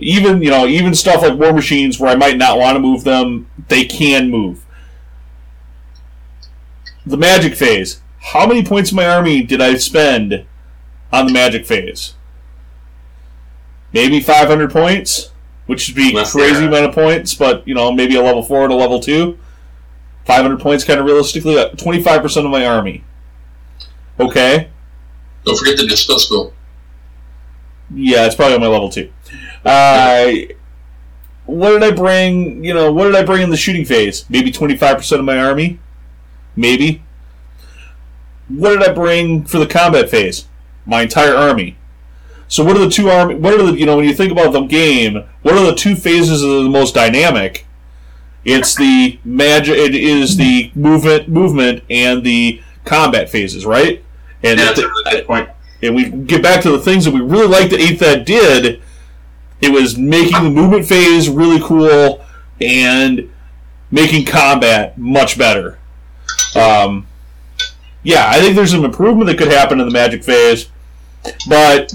Even 0.00 0.42
you 0.42 0.50
know, 0.50 0.66
even 0.66 0.94
stuff 0.94 1.22
like 1.22 1.38
war 1.38 1.52
machines 1.52 1.98
where 1.98 2.10
I 2.10 2.16
might 2.16 2.36
not 2.36 2.58
want 2.58 2.76
to 2.76 2.80
move 2.80 3.04
them, 3.04 3.48
they 3.68 3.84
can 3.84 4.30
move. 4.30 4.64
The 7.06 7.16
magic 7.16 7.54
phase. 7.54 8.00
How 8.20 8.46
many 8.46 8.64
points 8.64 8.90
in 8.90 8.96
my 8.96 9.06
army 9.08 9.42
did 9.42 9.60
I 9.60 9.76
spend 9.76 10.44
on 11.12 11.26
the 11.26 11.32
magic 11.32 11.66
phase? 11.66 12.14
Maybe 13.92 14.20
500 14.20 14.70
points, 14.70 15.30
which 15.66 15.88
would 15.88 15.96
be 15.96 16.12
Less 16.12 16.32
crazy 16.32 16.66
amount 16.66 16.86
of 16.86 16.94
points, 16.94 17.34
but 17.34 17.66
you 17.66 17.74
know, 17.74 17.90
maybe 17.90 18.16
a 18.16 18.22
level 18.22 18.42
4 18.42 18.64
and 18.64 18.72
a 18.72 18.76
level 18.76 19.00
2. 19.00 19.38
500 20.26 20.60
points 20.60 20.84
kind 20.84 21.00
of 21.00 21.06
realistically, 21.06 21.56
uh, 21.56 21.70
25% 21.70 22.44
of 22.44 22.50
my 22.50 22.66
army. 22.66 23.02
Okay. 24.20 24.68
Don't 25.44 25.56
forget 25.56 25.78
the 25.78 25.86
dispel 25.86 26.18
spell. 26.18 26.52
Yeah, 27.94 28.26
it's 28.26 28.34
probably 28.34 28.56
on 28.56 28.60
my 28.60 28.66
level 28.66 28.90
two. 28.90 29.10
Uh, 29.64 30.32
what 31.46 31.70
did 31.70 31.82
I 31.82 31.90
bring? 31.90 32.64
You 32.64 32.74
know, 32.74 32.92
what 32.92 33.04
did 33.04 33.14
I 33.16 33.24
bring 33.24 33.42
in 33.42 33.50
the 33.50 33.56
shooting 33.56 33.84
phase? 33.84 34.24
Maybe 34.28 34.50
twenty 34.52 34.76
five 34.76 34.96
percent 34.98 35.18
of 35.20 35.24
my 35.24 35.38
army. 35.38 35.78
Maybe. 36.56 37.02
What 38.48 38.70
did 38.78 38.82
I 38.88 38.92
bring 38.92 39.44
for 39.44 39.58
the 39.58 39.66
combat 39.66 40.08
phase? 40.10 40.46
My 40.86 41.02
entire 41.02 41.34
army. 41.34 41.76
So 42.48 42.64
what 42.64 42.76
are 42.76 42.80
the 42.84 42.90
two 42.90 43.10
army? 43.10 43.34
What 43.34 43.54
are 43.54 43.62
the 43.62 43.78
you 43.78 43.86
know 43.86 43.96
when 43.96 44.06
you 44.06 44.14
think 44.14 44.32
about 44.32 44.52
the 44.52 44.62
game? 44.62 45.24
What 45.42 45.54
are 45.54 45.66
the 45.66 45.74
two 45.74 45.94
phases 45.96 46.40
that 46.40 46.48
are 46.48 46.62
the 46.62 46.68
most 46.70 46.94
dynamic? 46.94 47.66
It's 48.44 48.74
the 48.74 49.18
magic. 49.24 49.76
It 49.76 49.94
is 49.94 50.36
the 50.38 50.70
movement, 50.74 51.28
movement, 51.28 51.82
and 51.90 52.24
the 52.24 52.62
combat 52.86 53.28
phases, 53.28 53.66
right? 53.66 54.02
And 54.42 54.58
Yeah, 54.58 54.66
that's 54.66 54.80
the- 54.80 54.86
a 54.86 54.88
really 54.88 55.10
good 55.10 55.26
point. 55.26 55.48
and 55.82 55.94
we 55.94 56.04
get 56.10 56.42
back 56.42 56.62
to 56.62 56.70
the 56.70 56.78
things 56.78 57.04
that 57.04 57.12
we 57.12 57.20
really 57.20 57.46
liked 57.48 57.70
that 57.70 57.80
Eighth 57.80 58.00
Ed 58.00 58.24
did. 58.24 58.80
It 59.60 59.72
was 59.72 59.98
making 59.98 60.44
the 60.44 60.50
movement 60.50 60.86
phase 60.86 61.28
really 61.28 61.60
cool 61.60 62.24
and 62.60 63.30
making 63.90 64.24
combat 64.24 64.98
much 64.98 65.38
better. 65.38 65.78
Um, 66.54 67.06
yeah, 68.02 68.28
I 68.28 68.40
think 68.40 68.54
there's 68.54 68.70
some 68.70 68.84
improvement 68.84 69.26
that 69.26 69.38
could 69.38 69.48
happen 69.52 69.80
in 69.80 69.86
the 69.86 69.92
magic 69.92 70.22
phase, 70.22 70.68
but 71.48 71.92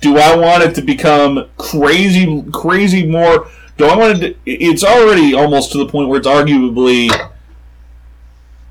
do 0.00 0.18
I 0.18 0.36
want 0.36 0.62
it 0.62 0.74
to 0.74 0.82
become 0.82 1.48
crazy, 1.56 2.44
crazy 2.52 3.06
more? 3.06 3.48
Do 3.78 3.86
I 3.86 3.96
want 3.96 4.22
it? 4.22 4.44
To, 4.44 4.50
it's 4.50 4.84
already 4.84 5.34
almost 5.34 5.72
to 5.72 5.78
the 5.78 5.86
point 5.86 6.08
where 6.08 6.18
it's 6.18 6.28
arguably. 6.28 7.10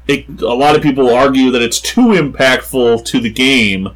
It, 0.07 0.41
a 0.41 0.53
lot 0.53 0.75
of 0.75 0.83
people 0.83 1.09
argue 1.09 1.49
that 1.51 1.61
it's 1.61 1.79
too 1.79 2.09
impactful 2.09 3.05
to 3.05 3.19
the 3.19 3.31
game. 3.31 3.89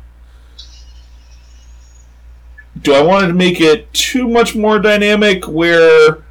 Do 2.81 2.93
I 2.93 3.01
want 3.01 3.27
to 3.27 3.33
make 3.33 3.61
it 3.61 3.91
too 3.93 4.27
much 4.27 4.55
more 4.55 4.79
dynamic 4.79 5.47
where 5.47 6.23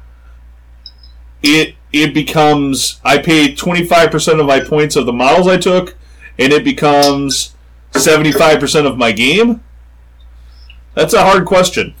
it 1.41 1.75
it 1.93 2.13
becomes 2.13 2.99
I 3.03 3.17
pay 3.17 3.53
25% 3.53 4.39
of 4.39 4.45
my 4.45 4.59
points 4.59 4.95
of 4.95 5.05
the 5.05 5.13
models 5.13 5.47
I 5.47 5.57
took 5.57 5.95
and 6.37 6.53
it 6.53 6.63
becomes 6.63 7.55
75% 7.93 8.85
of 8.85 8.97
my 8.97 9.11
game? 9.11 9.63
That's 10.93 11.13
a 11.13 11.23
hard 11.23 11.45
question. 11.45 11.95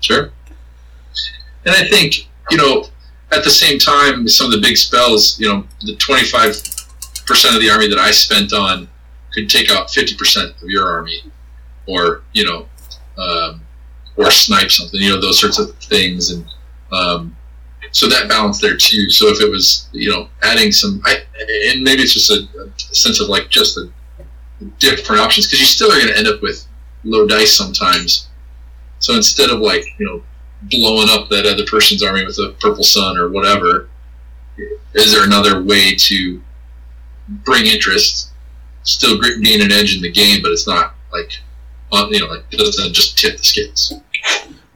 Sure. 0.00 0.30
And 1.64 1.74
I 1.74 1.86
think, 1.88 2.28
you 2.50 2.56
know, 2.56 2.86
at 3.32 3.44
the 3.44 3.50
same 3.50 3.78
time, 3.78 4.26
some 4.28 4.46
of 4.46 4.52
the 4.52 4.60
big 4.60 4.76
spells, 4.76 5.38
you 5.38 5.48
know, 5.48 5.64
the 5.82 5.94
25% 5.96 7.54
of 7.54 7.60
the 7.60 7.70
army 7.70 7.88
that 7.88 7.98
I 7.98 8.10
spent 8.10 8.52
on 8.52 8.88
could 9.32 9.50
take 9.50 9.70
out 9.70 9.88
50% 9.88 10.62
of 10.62 10.68
your 10.68 10.88
army. 10.88 11.20
Or, 11.86 12.22
you 12.32 12.44
know, 12.44 12.68
um, 13.22 13.62
or 14.18 14.30
snipe 14.30 14.70
something, 14.70 15.00
you 15.00 15.08
know, 15.08 15.20
those 15.20 15.40
sorts 15.40 15.58
of 15.58 15.74
things. 15.76 16.32
And 16.32 16.44
um, 16.92 17.36
so 17.92 18.08
that 18.08 18.28
balance 18.28 18.60
there 18.60 18.76
too. 18.76 19.08
So 19.10 19.28
if 19.28 19.40
it 19.40 19.50
was, 19.50 19.88
you 19.92 20.10
know, 20.10 20.28
adding 20.42 20.72
some, 20.72 21.00
I, 21.04 21.22
and 21.70 21.82
maybe 21.82 22.02
it's 22.02 22.14
just 22.14 22.30
a, 22.30 22.46
a 22.60 22.94
sense 22.94 23.20
of 23.20 23.28
like 23.28 23.48
just 23.48 23.76
the 23.76 23.90
different 24.78 25.22
options, 25.22 25.46
because 25.46 25.60
you 25.60 25.66
still 25.66 25.90
are 25.90 25.96
going 25.96 26.08
to 26.08 26.18
end 26.18 26.26
up 26.26 26.42
with 26.42 26.66
low 27.04 27.26
dice 27.26 27.56
sometimes. 27.56 28.28
So 28.98 29.14
instead 29.14 29.50
of 29.50 29.60
like, 29.60 29.84
you 29.98 30.04
know, 30.04 30.22
blowing 30.62 31.08
up 31.08 31.28
that 31.28 31.46
other 31.46 31.64
person's 31.64 32.02
army 32.02 32.24
with 32.26 32.36
a 32.38 32.56
purple 32.60 32.82
sun 32.82 33.16
or 33.16 33.28
whatever, 33.28 33.88
is 34.94 35.12
there 35.12 35.24
another 35.24 35.62
way 35.62 35.94
to 35.94 36.42
bring 37.28 37.66
interest, 37.66 38.32
still 38.82 39.20
being 39.40 39.62
an 39.62 39.70
edge 39.70 39.94
in 39.94 40.02
the 40.02 40.10
game, 40.10 40.42
but 40.42 40.50
it's 40.50 40.66
not 40.66 40.94
like, 41.12 41.30
you 42.10 42.18
know, 42.18 42.26
like 42.26 42.44
it 42.50 42.58
doesn't 42.58 42.92
just 42.92 43.16
tip 43.16 43.36
the 43.36 43.44
scales. 43.44 43.94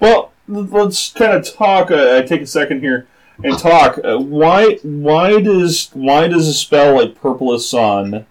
Well, 0.00 0.32
let's 0.48 1.12
kind 1.12 1.32
of 1.32 1.54
talk. 1.54 1.90
Uh, 1.90 2.16
I 2.16 2.22
take 2.22 2.42
a 2.42 2.46
second 2.46 2.80
here 2.80 3.06
and 3.42 3.58
talk. 3.58 3.98
Uh, 4.02 4.18
why? 4.18 4.78
Why 4.82 5.40
does 5.40 5.90
why 5.92 6.28
does 6.28 6.48
a 6.48 6.54
spell 6.54 6.96
like 6.96 7.20
Purple 7.20 7.52
as 7.54 7.68
Sun, 7.68 8.26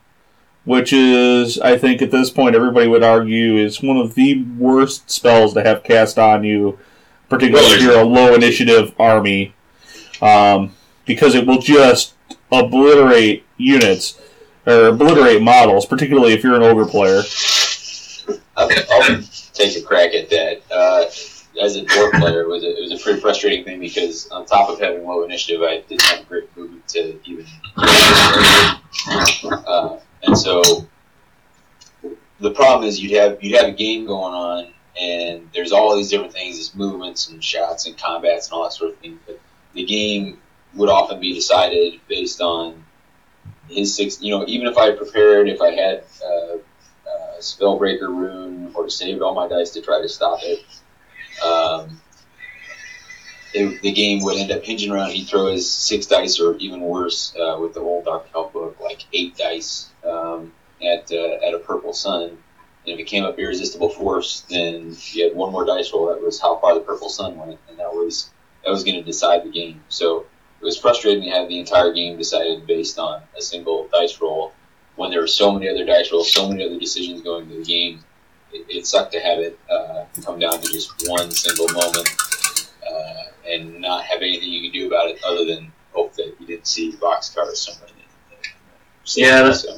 which 0.66 0.94
is 0.94 1.60
I 1.60 1.78
think 1.78 2.02
at 2.02 2.12
this 2.12 2.30
point 2.30 2.56
everybody 2.56 2.88
would 2.88 3.04
argue 3.04 3.58
is 3.58 3.82
one 3.82 3.98
of 3.98 4.16
the 4.16 4.44
worst 4.58 5.10
spells 5.10 5.54
to 5.54 5.64
have 5.64 5.84
cast 5.84 6.20
on 6.20 6.44
you, 6.44 6.78
particularly 7.30 7.72
if 7.72 7.82
you're 7.82 8.00
a 8.00 8.06
low 8.06 8.34
initiative 8.34 8.94
army, 9.00 9.54
um, 10.22 10.74
because 11.06 11.36
it 11.36 11.48
will 11.48 11.62
just 11.62 12.14
obliterate 12.52 13.46
units 13.58 14.20
or 14.66 14.88
obliterate 14.88 15.42
models, 15.42 15.86
particularly 15.86 16.34
if 16.34 16.44
you're 16.44 16.56
an 16.56 16.64
ogre 16.64 16.86
player. 16.86 17.22
I'll 18.58 18.70
take 19.54 19.78
a 19.78 19.82
crack 19.82 20.14
at 20.14 20.30
that. 20.30 20.62
Uh, 20.72 21.06
as 21.62 21.76
a 21.76 21.84
dwarf 21.84 22.12
player, 22.20 22.42
it 22.42 22.48
was, 22.48 22.64
a, 22.64 22.78
it 22.78 22.82
was 22.82 23.00
a 23.00 23.04
pretty 23.04 23.20
frustrating 23.20 23.66
thing 23.66 23.80
because 23.80 24.30
on 24.30 24.46
top 24.46 24.70
of 24.70 24.80
having 24.80 25.06
low 25.06 25.24
initiative, 25.24 25.62
I 25.64 25.82
didn't 25.82 26.02
have 26.04 26.22
a 26.22 26.24
great 26.26 26.56
movement 26.58 26.88
to 26.90 27.20
even. 27.26 27.46
Uh, 29.68 30.00
and 30.24 30.38
so 30.38 30.88
the 32.40 32.52
problem 32.52 32.88
is 32.88 33.02
you'd 33.02 33.18
have 33.18 33.42
you'd 33.42 33.56
have 33.56 33.68
a 33.68 33.72
game 33.72 34.06
going 34.06 34.34
on, 34.34 34.68
and 35.00 35.50
there's 35.54 35.72
all 35.72 35.96
these 35.96 36.10
different 36.10 36.34
things, 36.34 36.58
these 36.58 36.76
movements 36.76 37.30
and 37.30 37.44
shots 37.44 37.88
and 37.88 37.98
combats 37.98 38.48
and 38.48 38.54
all 38.54 38.64
that 38.64 38.74
sort 38.74 38.92
of 38.92 38.98
thing. 39.00 39.20
But 39.26 39.40
the 39.74 39.86
game 39.86 40.40
would 40.76 40.90
often 40.90 41.20
be 41.20 41.34
decided 41.34 42.00
based 42.08 42.42
on 42.42 42.84
his 43.70 43.96
six. 43.96 44.22
You 44.22 44.32
know, 44.38 44.46
even 44.48 44.68
if 44.68 44.78
I 44.78 44.92
prepared, 44.92 45.50
if 45.50 45.62
I 45.62 45.72
had. 45.72 46.04
Uh, 46.26 46.58
uh, 47.14 47.40
spellbreaker 47.40 48.08
rune 48.08 48.72
or 48.74 48.90
saved 48.90 49.22
all 49.22 49.34
my 49.34 49.48
dice 49.48 49.72
to 49.72 49.82
try 49.82 50.02
to 50.02 50.10
stop 50.10 50.40
it. 50.44 50.64
Um, 51.46 52.02
it, 53.54 53.82
the 53.82 53.92
game 53.92 54.24
would 54.24 54.38
end 54.38 54.52
up 54.52 54.64
hinging 54.64 54.92
around 54.92 55.12
he'd 55.12 55.28
throw 55.28 55.48
his 55.48 55.70
six 55.70 56.06
dice 56.06 56.40
or 56.40 56.56
even 56.58 56.80
worse 56.80 57.36
uh, 57.36 57.58
with 57.60 57.74
the 57.74 57.82
old 57.82 58.06
Dark 58.06 58.28
Elf 58.34 58.54
book 58.54 58.80
like 58.80 59.06
eight 59.14 59.36
dice 59.36 59.90
um, 60.06 60.54
at 60.82 61.12
uh, 61.12 61.46
at 61.46 61.54
a 61.54 61.60
purple 61.60 61.94
sun. 61.94 62.38
And 62.84 62.96
if 62.96 63.00
it 63.00 63.04
came 63.04 63.24
up 63.24 63.38
irresistible 63.38 63.90
force, 63.90 64.42
then 64.50 64.96
you 65.12 65.24
had 65.26 65.36
one 65.36 65.52
more 65.52 65.66
dice 65.66 65.92
roll. 65.94 66.08
That 66.08 66.22
was 66.22 66.40
how 66.40 66.58
far 66.58 66.74
the 66.74 66.80
purple 66.80 67.10
sun 67.10 67.38
went, 67.38 67.60
and 67.70 67.78
that 67.78 67.92
was 67.92 68.32
that 68.64 68.72
was 68.72 68.84
going 68.84 68.96
to 68.96 69.04
decide 69.04 69.44
the 69.44 69.52
game. 69.52 69.84
So 69.90 70.26
it 70.62 70.66
was 70.66 70.78
frustrating 70.78 71.24
to 71.24 71.30
have 71.32 71.48
the 71.48 71.60
entire 71.60 71.92
game 71.92 72.18
decided 72.18 72.66
based 72.66 73.00
on 73.00 73.22
a 73.38 73.42
single 73.42 73.88
dice 73.92 74.20
roll 74.22 74.54
when 74.96 75.10
there 75.12 75.22
were 75.22 75.28
so 75.28 75.52
many 75.52 75.70
other 75.70 75.86
dice 75.86 76.12
rolls, 76.12 76.32
so 76.32 76.48
many 76.50 76.64
other 76.66 76.80
decisions 76.80 77.22
going 77.22 77.44
into 77.44 77.58
the 77.58 77.64
game, 77.64 78.04
it, 78.54 78.66
it 78.70 78.86
sucked 78.86 79.12
to 79.14 79.20
have 79.20 79.40
it 79.40 79.58
uh, 79.70 80.06
come 80.24 80.40
down 80.40 80.60
to 80.60 80.72
just 80.72 80.92
one 81.08 81.32
single 81.32 81.68
moment 81.74 82.10
uh, 82.90 83.24
and 83.48 83.80
not 83.80 84.04
have 84.04 84.22
anything 84.22 84.50
you 84.50 84.62
could 84.70 84.74
do 84.78 84.88
about 84.88 85.10
it 85.10 85.20
other 85.26 85.46
than 85.46 85.72
hope 85.94 86.14
that 86.16 86.34
you 86.40 86.46
didn't 86.46 86.68
see 86.68 86.92
boxcars 86.94 87.56
somewhere. 87.56 87.90
Yeah, 89.16 89.38
that's- 89.38 89.64
so, 89.64 89.78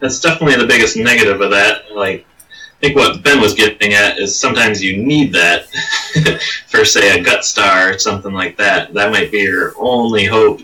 That's 0.00 0.20
definitely 0.20 0.56
the 0.56 0.66
biggest 0.66 0.96
negative 0.96 1.40
of 1.40 1.50
that. 1.50 1.94
Like, 1.94 2.26
I 2.50 2.80
think 2.80 2.96
what 2.96 3.22
Ben 3.22 3.40
was 3.40 3.54
getting 3.54 3.92
at 3.94 4.18
is 4.18 4.38
sometimes 4.38 4.82
you 4.82 4.96
need 5.02 5.32
that 5.32 5.66
for, 6.68 6.84
say, 6.84 7.18
a 7.18 7.22
gut 7.22 7.44
star 7.44 7.92
or 7.92 7.98
something 7.98 8.32
like 8.32 8.56
that. 8.58 8.94
That 8.94 9.10
might 9.10 9.32
be 9.32 9.38
your 9.38 9.72
only 9.78 10.24
hope 10.24 10.60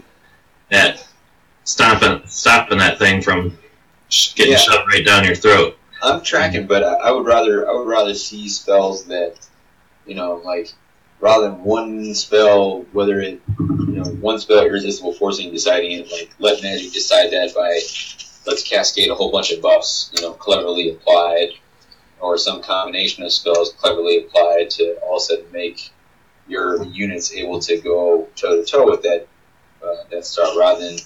at 0.70 1.06
stopping 1.64 2.20
stopping 2.26 2.78
that 2.78 2.98
thing 2.98 3.20
from 3.22 3.56
getting 4.36 4.52
Yeah. 4.52 4.58
shoved 4.58 4.86
right 4.92 5.04
down 5.04 5.24
your 5.24 5.34
throat. 5.34 5.78
I'm 6.02 6.20
tracking, 6.22 6.66
but 6.66 6.84
I, 6.84 6.94
I 6.94 7.10
would 7.10 7.26
rather 7.26 7.68
I 7.68 7.72
would 7.72 7.86
rather 7.86 8.14
see 8.14 8.48
spells 8.48 9.06
that 9.06 9.36
you 10.06 10.14
know 10.14 10.40
like 10.44 10.72
rather 11.20 11.48
than 11.48 11.64
one 11.64 12.14
spell, 12.14 12.84
whether 12.92 13.20
it 13.20 13.40
you 13.58 13.86
know 14.02 14.04
one 14.20 14.38
spell 14.38 14.64
irresistible 14.64 15.14
forcing 15.14 15.50
deciding 15.50 15.92
it, 15.92 16.10
like 16.12 16.30
let 16.38 16.62
magic 16.62 16.92
decide 16.92 17.30
that 17.30 17.54
by 17.54 17.80
let's 18.46 18.62
cascade 18.62 19.10
a 19.10 19.14
whole 19.14 19.32
bunch 19.32 19.50
of 19.52 19.62
buffs, 19.62 20.10
you 20.14 20.20
know, 20.20 20.32
cleverly 20.32 20.90
applied, 20.90 21.48
or 22.20 22.36
some 22.36 22.62
combination 22.62 23.24
of 23.24 23.32
spells 23.32 23.72
cleverly 23.72 24.18
applied 24.18 24.68
to 24.70 24.96
all 25.02 25.16
of 25.16 25.22
a 25.22 25.24
sudden 25.24 25.44
make 25.52 25.90
your 26.46 26.84
units 26.84 27.32
able 27.32 27.58
to 27.58 27.78
go 27.80 28.28
toe 28.36 28.56
to 28.56 28.64
toe 28.64 28.84
with 28.84 29.02
that 29.02 29.26
uh, 29.82 30.04
that 30.10 30.26
star 30.26 30.58
rather 30.58 30.84
than 30.84 30.98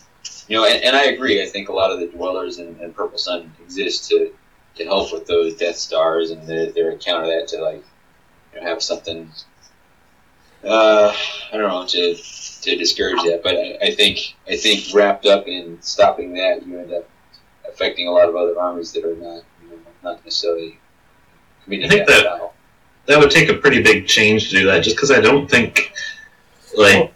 you 0.49 0.57
know, 0.57 0.65
and, 0.65 0.83
and 0.83 0.97
I 0.97 1.05
agree. 1.05 1.43
I 1.43 1.47
think 1.47 1.69
a 1.69 1.73
lot 1.73 1.91
of 1.91 2.01
the 2.01 2.07
dwellers 2.07 2.59
in, 2.59 2.79
in 2.81 2.93
Purple 2.93 3.19
Sun 3.19 3.53
exist 3.63 4.09
to 4.11 4.33
to 4.77 4.85
help 4.85 5.13
with 5.13 5.27
those 5.27 5.57
Death 5.57 5.77
Stars 5.77 6.31
and 6.31 6.47
their, 6.47 6.71
their 6.71 6.97
counter 6.99 7.27
that 7.27 7.49
to 7.49 7.61
like 7.63 7.85
you 8.55 8.61
know, 8.61 8.67
have 8.67 8.83
something. 8.83 9.31
Uh, 10.65 11.15
I 11.53 11.57
don't 11.57 11.69
know 11.69 11.87
to 11.87 12.15
to 12.15 12.77
discourage 12.77 13.23
that, 13.23 13.43
but 13.45 13.55
I, 13.55 13.79
I 13.83 13.95
think 13.95 14.35
I 14.49 14.57
think 14.57 14.93
wrapped 14.93 15.27
up 15.27 15.47
in 15.47 15.81
stopping 15.83 16.35
that, 16.35 16.67
you 16.67 16.79
end 16.79 16.93
up 16.93 17.09
affecting 17.69 18.09
a 18.09 18.11
lot 18.11 18.29
of 18.29 18.35
other 18.35 18.59
armies 18.59 18.93
that 18.93 19.05
are 19.05 19.15
not 19.15 19.43
you 19.63 19.71
know, 19.71 19.77
not 20.03 20.25
necessarily 20.25 20.79
committing 21.65 21.87
I 21.87 21.89
think 21.89 22.09
that 22.09 22.25
that- 22.25 22.53
That 23.07 23.19
would 23.21 23.31
take 23.31 23.49
a 23.49 23.55
pretty 23.55 23.83
big 23.83 24.07
change 24.07 24.51
to 24.51 24.57
do 24.57 24.67
that, 24.67 24.81
just 24.83 24.97
because 24.97 25.11
I 25.11 25.21
don't 25.21 25.49
think, 25.49 25.93
like, 26.77 27.13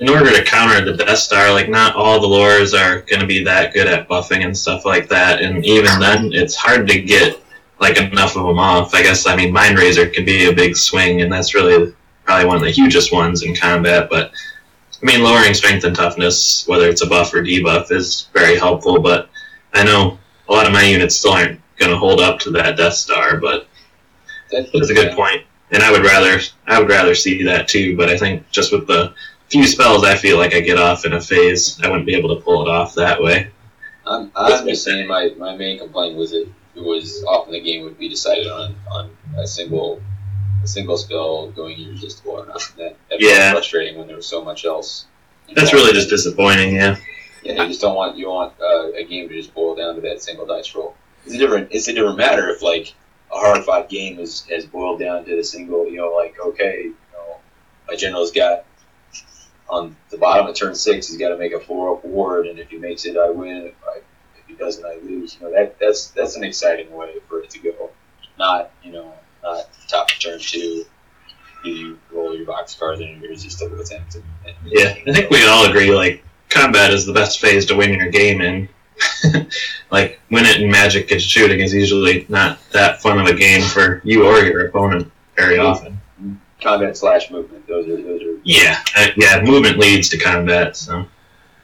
in 0.00 0.08
order 0.08 0.30
to 0.30 0.44
counter 0.44 0.84
the 0.84 0.96
Death 0.96 1.18
Star, 1.18 1.50
like 1.52 1.68
not 1.68 1.96
all 1.96 2.20
the 2.20 2.26
lores 2.26 2.72
are 2.78 3.00
going 3.02 3.20
to 3.20 3.26
be 3.26 3.42
that 3.44 3.72
good 3.72 3.86
at 3.88 4.08
buffing 4.08 4.44
and 4.44 4.56
stuff 4.56 4.84
like 4.84 5.08
that, 5.08 5.40
and 5.42 5.64
even 5.64 5.98
then, 6.00 6.32
it's 6.32 6.54
hard 6.54 6.86
to 6.88 7.00
get 7.00 7.42
like 7.80 7.96
enough 7.98 8.36
of 8.36 8.46
them 8.46 8.58
off. 8.58 8.94
I 8.94 9.02
guess 9.02 9.26
I 9.26 9.36
mean 9.36 9.52
Mind 9.52 9.78
Razor 9.78 10.08
can 10.10 10.24
be 10.24 10.46
a 10.48 10.52
big 10.52 10.76
swing, 10.76 11.22
and 11.22 11.32
that's 11.32 11.54
really 11.54 11.94
probably 12.24 12.46
one 12.46 12.56
of 12.56 12.62
the 12.62 12.70
hugest 12.70 13.12
ones 13.12 13.42
in 13.42 13.54
combat. 13.56 14.08
But 14.10 14.32
I 15.02 15.06
mean, 15.06 15.22
lowering 15.22 15.54
strength 15.54 15.84
and 15.84 15.94
toughness, 15.94 16.66
whether 16.66 16.88
it's 16.88 17.02
a 17.02 17.06
buff 17.06 17.32
or 17.34 17.42
debuff, 17.42 17.90
is 17.92 18.28
very 18.32 18.56
helpful. 18.56 19.00
But 19.00 19.30
I 19.74 19.84
know 19.84 20.18
a 20.48 20.52
lot 20.52 20.66
of 20.66 20.72
my 20.72 20.82
units 20.82 21.16
still 21.16 21.32
aren't 21.32 21.60
going 21.76 21.90
to 21.92 21.98
hold 21.98 22.20
up 22.20 22.40
to 22.40 22.50
that 22.50 22.76
Death 22.76 22.94
Star, 22.94 23.36
but 23.38 23.68
That- 24.50 24.70
that's 24.72 24.90
a 24.90 24.94
good 24.94 25.14
point. 25.14 25.42
And 25.70 25.82
I 25.82 25.92
would 25.92 26.02
rather 26.04 26.40
I 26.66 26.80
would 26.80 26.88
rather 26.88 27.14
see 27.14 27.42
that 27.44 27.68
too. 27.68 27.96
But 27.96 28.08
I 28.08 28.16
think 28.16 28.48
just 28.50 28.72
with 28.72 28.86
the 28.86 29.12
few 29.50 29.66
spells 29.66 30.04
I 30.04 30.16
feel 30.16 30.36
like 30.38 30.54
I 30.54 30.60
get 30.60 30.78
off 30.78 31.04
in 31.04 31.12
a 31.12 31.20
phase, 31.20 31.80
I 31.82 31.88
wouldn't 31.88 32.06
be 32.06 32.14
able 32.14 32.34
to 32.36 32.42
pull 32.42 32.62
it 32.66 32.70
off 32.70 32.94
that 32.94 33.22
way. 33.22 33.50
I'm, 34.06 34.30
I'm 34.34 34.66
just 34.66 34.84
saying 34.84 35.06
my, 35.06 35.32
my 35.36 35.56
main 35.56 35.78
complaint 35.78 36.16
was 36.16 36.32
it, 36.32 36.48
it 36.74 36.82
was 36.82 37.22
often 37.24 37.52
the 37.52 37.60
game 37.60 37.84
would 37.84 37.98
be 37.98 38.08
decided 38.08 38.46
on, 38.46 38.74
on 38.90 39.10
a 39.36 39.46
single 39.46 40.00
a 40.62 40.66
single 40.66 40.96
spell 40.96 41.50
going 41.50 41.78
irresistible 41.78 42.32
or 42.32 42.46
not. 42.46 42.60
That, 42.78 42.96
that 43.10 43.20
Yeah. 43.20 43.52
frustrating 43.52 43.98
when 43.98 44.06
there 44.06 44.16
was 44.16 44.26
so 44.26 44.42
much 44.44 44.64
else. 44.64 45.06
That's 45.54 45.72
really 45.72 45.92
just 45.92 46.10
disappointing. 46.10 46.74
Yeah. 46.74 46.96
Yeah, 47.44 47.62
you 47.62 47.68
just 47.68 47.80
don't 47.80 47.94
want 47.94 48.16
you 48.16 48.28
want 48.28 48.54
uh, 48.60 48.92
a 48.92 49.04
game 49.04 49.28
to 49.28 49.34
just 49.34 49.54
boil 49.54 49.74
down 49.76 49.94
to 49.94 50.00
that 50.02 50.22
single 50.22 50.46
dice 50.46 50.74
roll. 50.74 50.96
It's 51.24 51.34
a 51.34 51.38
different 51.38 51.68
it's 51.70 51.88
a 51.88 51.92
different 51.92 52.18
matter 52.18 52.48
if 52.48 52.62
like 52.62 52.94
a 53.32 53.36
hard 53.36 53.64
fought 53.64 53.88
game 53.88 54.18
is 54.18 54.42
has 54.46 54.66
boiled 54.66 55.00
down 55.00 55.24
to 55.24 55.36
the 55.36 55.44
single. 55.44 55.88
You 55.88 55.98
know, 55.98 56.08
like 56.14 56.36
okay, 56.40 56.82
you 56.84 56.96
know, 57.12 57.36
my 57.88 57.94
general's 57.94 58.32
got 58.32 58.64
on 59.70 59.96
the 60.10 60.18
bottom 60.18 60.46
of 60.46 60.54
turn 60.54 60.74
six, 60.74 61.08
he's 61.08 61.18
got 61.18 61.28
to 61.28 61.36
make 61.36 61.52
a 61.52 61.60
four 61.60 61.94
up 61.94 62.04
ward, 62.04 62.46
and 62.46 62.58
if 62.58 62.70
he 62.70 62.78
makes 62.78 63.04
it, 63.04 63.16
I 63.16 63.30
win. 63.30 63.66
If, 63.66 63.74
I, 63.86 63.98
if 64.38 64.46
he 64.46 64.54
doesn't, 64.54 64.84
I 64.84 64.96
lose. 65.02 65.36
You 65.36 65.46
know, 65.46 65.52
that 65.52 65.78
that's 65.78 66.08
that's 66.08 66.36
an 66.36 66.44
exciting 66.44 66.90
way 66.92 67.16
for 67.28 67.40
it 67.40 67.50
to 67.50 67.58
go. 67.58 67.90
Not 68.38 68.70
you 68.82 68.92
know, 68.92 69.12
not 69.42 69.68
top 69.88 70.10
of 70.10 70.18
turn 70.18 70.38
two. 70.38 70.84
You 71.64 71.98
roll 72.12 72.36
your 72.36 72.46
boxcars 72.46 73.02
and 73.02 73.20
you're 73.20 73.34
just 73.34 73.58
double 73.58 73.80
attempt. 73.80 74.14
And, 74.14 74.24
and 74.46 74.56
Yeah, 74.64 74.94
I 75.06 75.12
think 75.12 75.28
we 75.30 75.44
all 75.46 75.66
agree 75.68 75.90
like 75.90 76.22
combat 76.48 76.92
is 76.92 77.04
the 77.04 77.12
best 77.12 77.40
phase 77.40 77.66
to 77.66 77.76
win 77.76 77.92
your 77.94 78.10
game 78.10 78.40
in. 78.40 78.68
like 79.90 80.20
win 80.30 80.44
it 80.44 80.60
in 80.60 80.70
Magic 80.70 81.10
and 81.10 81.20
shooting 81.20 81.60
is 81.60 81.74
usually 81.74 82.26
not 82.28 82.58
that 82.70 83.02
fun 83.02 83.18
of 83.18 83.26
a 83.26 83.34
game 83.34 83.62
for 83.62 84.00
you 84.04 84.26
or 84.26 84.38
your 84.38 84.66
opponent 84.66 85.10
very 85.36 85.58
often. 85.58 86.00
Combat 86.60 86.96
slash 86.96 87.30
movement. 87.30 87.66
Those 87.66 87.88
are 87.88 88.00
those 88.02 88.22
are 88.22 88.40
Yeah, 88.42 88.82
uh, 88.96 89.08
yeah, 89.16 89.40
movement 89.42 89.78
leads 89.78 90.08
to 90.10 90.18
combat. 90.18 90.76
So 90.76 91.06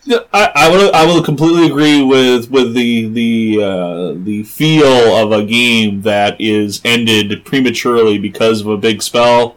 Yeah, 0.05 0.19
I, 0.33 0.51
I 0.55 0.69
will. 0.71 0.95
I 0.95 1.05
will 1.07 1.23
completely 1.23 1.67
agree 1.67 2.03
with 2.03 2.51
with 2.51 2.75
the 2.75 3.09
the 3.09 3.63
uh, 3.63 4.15
the 4.25 4.43
feel 4.45 5.17
of 5.17 5.33
a 5.33 5.45
game 5.45 6.03
that 6.03 6.41
is 6.41 6.81
ended 6.85 7.45
prematurely 7.45 8.19
because 8.19 8.61
of 8.61 8.69
a 8.69 8.77
big 8.77 9.03
spell. 9.03 9.57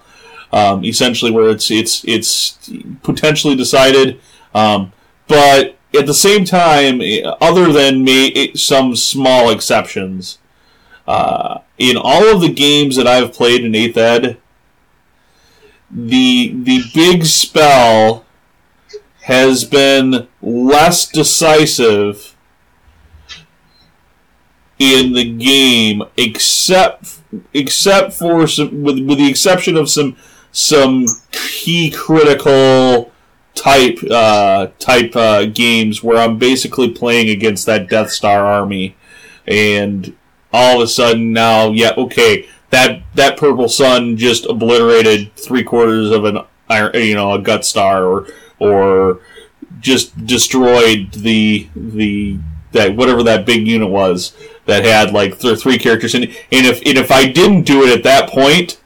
Um, 0.53 0.85
essentially, 0.85 1.31
where 1.31 1.49
it's 1.49 1.69
it's 1.69 2.03
it's 2.07 2.69
potentially 3.03 3.55
decided, 3.55 4.19
um, 4.55 4.93
but 5.27 5.77
at 5.97 6.05
the 6.05 6.13
same 6.13 6.45
time, 6.45 7.01
eh, 7.01 7.21
other 7.41 7.71
than 7.71 8.03
may, 8.03 8.53
some 8.53 8.95
small 8.95 9.49
exceptions, 9.49 10.38
uh, 11.07 11.59
in 11.77 11.97
all 11.97 12.33
of 12.33 12.41
the 12.41 12.51
games 12.51 12.95
that 12.95 13.07
I've 13.07 13.33
played 13.33 13.63
in 13.63 13.75
Eighth 13.75 13.97
Ed, 13.97 14.38
the 15.89 16.53
the 16.63 16.83
big 16.93 17.25
spell 17.25 18.25
has 19.23 19.63
been 19.63 20.27
less 20.41 21.07
decisive 21.07 22.35
in 24.79 25.13
the 25.13 25.29
game, 25.33 26.03
except 26.15 27.19
except 27.53 28.13
for 28.13 28.47
some, 28.47 28.83
with 28.83 28.99
with 28.99 29.17
the 29.17 29.29
exception 29.29 29.75
of 29.75 29.89
some 29.89 30.15
some 30.51 31.05
key 31.31 31.91
critical 31.91 33.11
type 33.53 33.99
uh, 34.09 34.67
type 34.79 35.15
uh, 35.15 35.45
games 35.45 36.03
where 36.03 36.17
I'm 36.17 36.38
basically 36.38 36.89
playing 36.91 37.29
against 37.29 37.65
that 37.65 37.89
Death 37.89 38.11
Star 38.11 38.45
army, 38.45 38.95
and 39.47 40.15
all 40.53 40.77
of 40.77 40.83
a 40.83 40.88
sudden 40.88 41.33
now, 41.33 41.71
yeah, 41.71 41.93
okay, 41.97 42.47
that 42.70 43.01
that 43.15 43.38
purple 43.38 43.70
sun 43.70 44.18
just 44.18 44.45
obliterated 44.45 45.34
three 45.36 45.63
quarters 45.63 46.11
of 46.11 46.26
an 46.26 46.39
you 46.93 47.15
know, 47.15 47.34
a 47.34 47.39
gut 47.39 47.65
star 47.65 48.05
or 48.05 48.28
or 48.59 49.22
just 49.80 50.26
destroyed 50.26 51.11
the 51.13 51.68
the 51.76 52.39
that 52.72 52.95
whatever 52.95 53.24
that 53.24 53.45
big 53.45 53.68
unit 53.68 53.89
was 53.89 54.36
that 54.65 54.84
had 54.84 55.13
like 55.13 55.39
th- 55.39 55.59
three 55.59 55.78
characters 55.78 56.13
in 56.13 56.24
it. 56.24 56.30
And 56.51 56.65
if 56.65 56.80
and 56.86 56.97
if 56.97 57.11
I 57.11 57.28
didn't 57.28 57.63
do 57.63 57.84
it 57.84 57.95
at 57.95 58.03
that 58.03 58.30
point, 58.30 58.80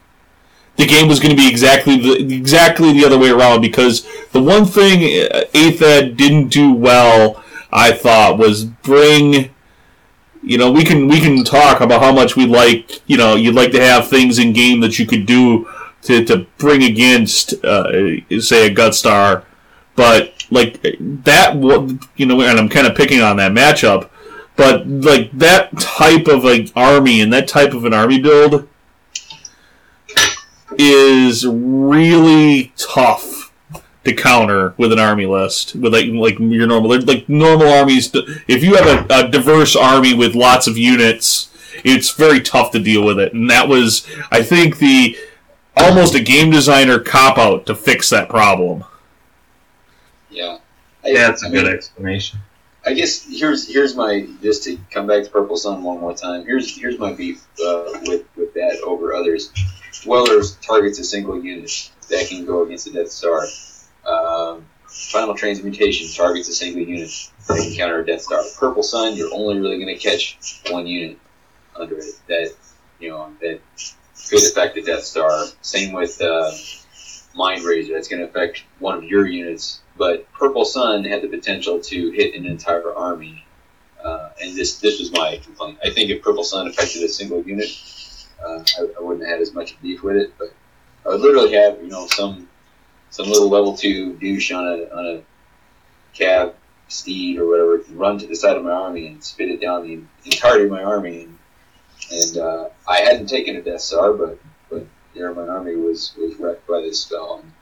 the 0.76 0.86
game 0.86 1.08
was 1.08 1.20
going 1.20 1.34
to 1.34 1.36
be 1.36 1.48
exactly 1.48 1.98
the 1.98 2.34
exactly 2.34 2.92
the 2.92 3.04
other 3.04 3.18
way 3.18 3.30
around 3.30 3.60
because 3.60 4.06
the 4.32 4.42
one 4.42 4.64
thing 4.64 5.28
uh, 5.30 5.44
Ed 5.54 6.16
didn't 6.16 6.48
do 6.48 6.72
well, 6.72 7.42
I 7.72 7.92
thought, 7.92 8.38
was 8.38 8.64
bring. 8.64 9.51
You 10.42 10.58
know, 10.58 10.72
we 10.72 10.84
can 10.84 11.06
we 11.08 11.20
can 11.20 11.44
talk 11.44 11.80
about 11.80 12.02
how 12.02 12.12
much 12.12 12.36
we 12.36 12.46
like. 12.46 13.08
You 13.08 13.16
know, 13.16 13.36
you'd 13.36 13.54
like 13.54 13.72
to 13.72 13.80
have 13.80 14.08
things 14.08 14.38
in 14.38 14.52
game 14.52 14.80
that 14.80 14.98
you 14.98 15.06
could 15.06 15.24
do 15.24 15.68
to, 16.02 16.24
to 16.24 16.46
bring 16.58 16.82
against, 16.82 17.54
uh, 17.64 18.20
say, 18.40 18.66
a 18.66 18.70
gut 18.70 18.94
star, 18.94 19.44
but 19.94 20.34
like 20.50 20.82
that. 20.82 21.54
You 22.16 22.26
know, 22.26 22.40
and 22.40 22.58
I'm 22.58 22.68
kind 22.68 22.86
of 22.86 22.96
picking 22.96 23.20
on 23.20 23.36
that 23.36 23.52
matchup, 23.52 24.10
but 24.56 24.86
like 24.86 25.30
that 25.32 25.78
type 25.78 26.26
of 26.26 26.44
like 26.44 26.70
army 26.74 27.20
and 27.20 27.32
that 27.32 27.46
type 27.46 27.72
of 27.72 27.84
an 27.84 27.94
army 27.94 28.20
build 28.20 28.68
is 30.78 31.46
really 31.46 32.72
tough 32.76 33.41
to 34.04 34.12
counter 34.12 34.74
with 34.76 34.92
an 34.92 34.98
army 34.98 35.26
list 35.26 35.74
with 35.76 35.92
like 35.92 36.06
like 36.08 36.38
your 36.38 36.66
normal 36.66 36.98
like 37.02 37.28
normal 37.28 37.68
armies 37.68 38.10
if 38.48 38.62
you 38.62 38.74
have 38.74 39.10
a, 39.10 39.14
a 39.14 39.30
diverse 39.30 39.76
army 39.76 40.14
with 40.14 40.34
lots 40.34 40.66
of 40.66 40.76
units 40.76 41.48
it's 41.84 42.10
very 42.10 42.40
tough 42.40 42.70
to 42.72 42.78
deal 42.78 43.04
with 43.04 43.18
it 43.18 43.32
and 43.32 43.48
that 43.48 43.68
was 43.68 44.06
i 44.30 44.42
think 44.42 44.78
the 44.78 45.16
almost 45.76 46.14
a 46.14 46.20
game 46.20 46.50
designer 46.50 46.98
cop 46.98 47.38
out 47.38 47.64
to 47.66 47.74
fix 47.74 48.10
that 48.10 48.28
problem 48.28 48.84
yeah. 50.32 50.58
I, 51.04 51.08
yeah, 51.08 51.28
that's 51.28 51.44
a 51.44 51.46
I 51.46 51.50
good 51.50 51.64
mean, 51.64 51.74
explanation. 51.74 52.40
I 52.84 52.94
guess 52.94 53.26
here's 53.28 53.68
here's 53.68 53.94
my 53.94 54.26
just 54.42 54.64
to 54.64 54.78
come 54.90 55.06
back 55.06 55.24
to 55.24 55.30
Purple 55.30 55.56
Sun 55.56 55.82
one 55.82 56.00
more 56.00 56.14
time. 56.14 56.44
Here's 56.44 56.76
here's 56.76 56.98
my 56.98 57.12
beef 57.12 57.44
uh, 57.64 57.84
with 58.06 58.24
with 58.36 58.54
that 58.54 58.80
over 58.84 59.14
others. 59.14 59.52
Dwellers 60.02 60.56
targets 60.56 60.98
a 60.98 61.04
single 61.04 61.42
unit 61.42 61.90
that 62.08 62.28
can 62.28 62.44
go 62.44 62.64
against 62.64 62.86
the 62.86 62.92
Death 62.92 63.10
Star. 63.10 63.46
Um, 64.06 64.66
Final 64.92 65.34
Transmutation 65.34 66.06
targets 66.14 66.48
a 66.48 66.52
single 66.52 66.82
unit 66.82 67.10
that 67.48 67.58
can 67.58 67.74
counter 67.74 68.00
a 68.00 68.06
Death 68.06 68.22
Star. 68.22 68.42
Purple 68.58 68.82
Sun, 68.82 69.16
you're 69.16 69.32
only 69.32 69.58
really 69.58 69.82
going 69.82 69.96
to 69.96 70.00
catch 70.00 70.60
one 70.70 70.86
unit 70.86 71.18
under 71.74 71.98
it 71.98 72.14
that 72.28 72.54
you 73.00 73.08
know 73.08 73.32
that 73.40 73.60
could 74.28 74.42
affect 74.42 74.74
the 74.74 74.82
Death 74.82 75.04
Star. 75.04 75.46
Same 75.62 75.92
with 75.92 76.20
uh, 76.20 76.50
Mind 77.34 77.64
Razor, 77.64 77.94
that's 77.94 78.08
going 78.08 78.20
to 78.20 78.28
affect 78.28 78.64
one 78.78 78.98
of 78.98 79.04
your 79.04 79.26
units. 79.26 79.80
But 79.96 80.30
Purple 80.32 80.64
Sun 80.64 81.04
had 81.04 81.22
the 81.22 81.28
potential 81.28 81.80
to 81.80 82.10
hit 82.10 82.34
an 82.34 82.46
entire 82.46 82.94
army, 82.94 83.44
uh, 84.02 84.30
and 84.42 84.56
this 84.56 84.78
this 84.78 84.98
was 84.98 85.10
my 85.12 85.40
complaint. 85.42 85.78
I 85.84 85.90
think 85.90 86.10
if 86.10 86.22
Purple 86.22 86.44
Sun 86.44 86.68
affected 86.68 87.02
a 87.02 87.08
single 87.08 87.42
unit, 87.42 87.68
uh, 88.44 88.62
I, 88.78 88.88
I 88.98 89.02
wouldn't 89.02 89.26
have 89.26 89.38
had 89.38 89.40
as 89.40 89.54
much 89.54 89.80
beef 89.80 90.02
with 90.02 90.16
it. 90.16 90.34
But 90.38 90.52
I 91.06 91.10
would 91.10 91.20
literally 91.20 91.52
have 91.52 91.82
you 91.82 91.88
know 91.88 92.06
some 92.08 92.48
some 93.12 93.28
little 93.28 93.48
level 93.48 93.76
two 93.76 94.14
douche 94.14 94.50
on 94.50 94.64
a 94.66 94.94
on 94.94 95.06
a 95.06 95.22
cab 96.18 96.54
steed 96.88 97.38
or 97.38 97.46
whatever 97.46 97.82
run 97.94 98.18
to 98.18 98.26
the 98.26 98.34
side 98.34 98.56
of 98.56 98.64
my 98.64 98.70
army 98.70 99.06
and 99.06 99.22
spit 99.22 99.50
it 99.50 99.60
down 99.60 99.86
the 99.86 100.00
entirety 100.24 100.64
of 100.64 100.70
my 100.70 100.82
army. 100.82 101.22
And, 101.22 101.38
and 102.10 102.38
uh, 102.38 102.68
I 102.88 102.98
hadn't 102.98 103.28
taken 103.28 103.56
a 103.56 103.62
Death 103.62 103.82
Star, 103.82 104.12
but 104.12 104.38
but 104.68 104.86
know, 105.22 105.34
my 105.34 105.46
army 105.46 105.76
was 105.76 106.14
was 106.18 106.36
wrecked 106.36 106.66
by 106.66 106.80
this 106.80 107.00
spell. 107.00 107.40
And, 107.42 107.52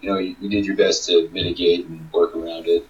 you 0.00 0.10
know, 0.10 0.18
you, 0.18 0.36
you 0.40 0.48
did 0.48 0.66
your 0.66 0.76
best 0.76 1.06
to 1.08 1.28
mitigate 1.32 1.86
and 1.86 2.12
work 2.12 2.36
around 2.36 2.66
it, 2.66 2.86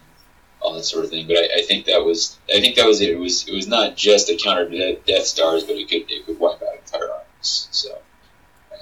all 0.60 0.74
that 0.74 0.84
sort 0.84 1.04
of 1.04 1.10
thing. 1.10 1.26
But 1.26 1.36
I, 1.38 1.58
I 1.58 1.62
think 1.62 1.86
that 1.86 2.04
was 2.04 2.38
I 2.54 2.60
think 2.60 2.76
that 2.76 2.86
was 2.86 3.00
it. 3.00 3.10
It 3.10 3.18
was 3.18 3.48
it 3.48 3.54
was 3.54 3.66
not 3.66 3.96
just 3.96 4.30
a 4.30 4.36
counter 4.36 4.68
to 4.68 4.78
Death- 4.78 5.06
Death 5.06 5.26
Stars, 5.26 5.64
but 5.64 5.76
it 5.76 5.88
could 5.88 6.10
it 6.10 6.26
could 6.26 6.38
wipe 6.38 6.62
out 6.62 6.78
entire 6.78 7.10
armies. 7.10 7.68
So 7.70 7.98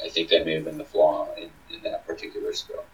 I 0.04 0.08
think 0.08 0.28
that 0.30 0.44
may 0.44 0.54
have 0.54 0.64
been 0.64 0.78
the 0.78 0.84
flaw 0.84 1.28
in, 1.36 1.50
in 1.74 1.82
that 1.84 2.06
particular 2.06 2.52
spell. 2.52 2.84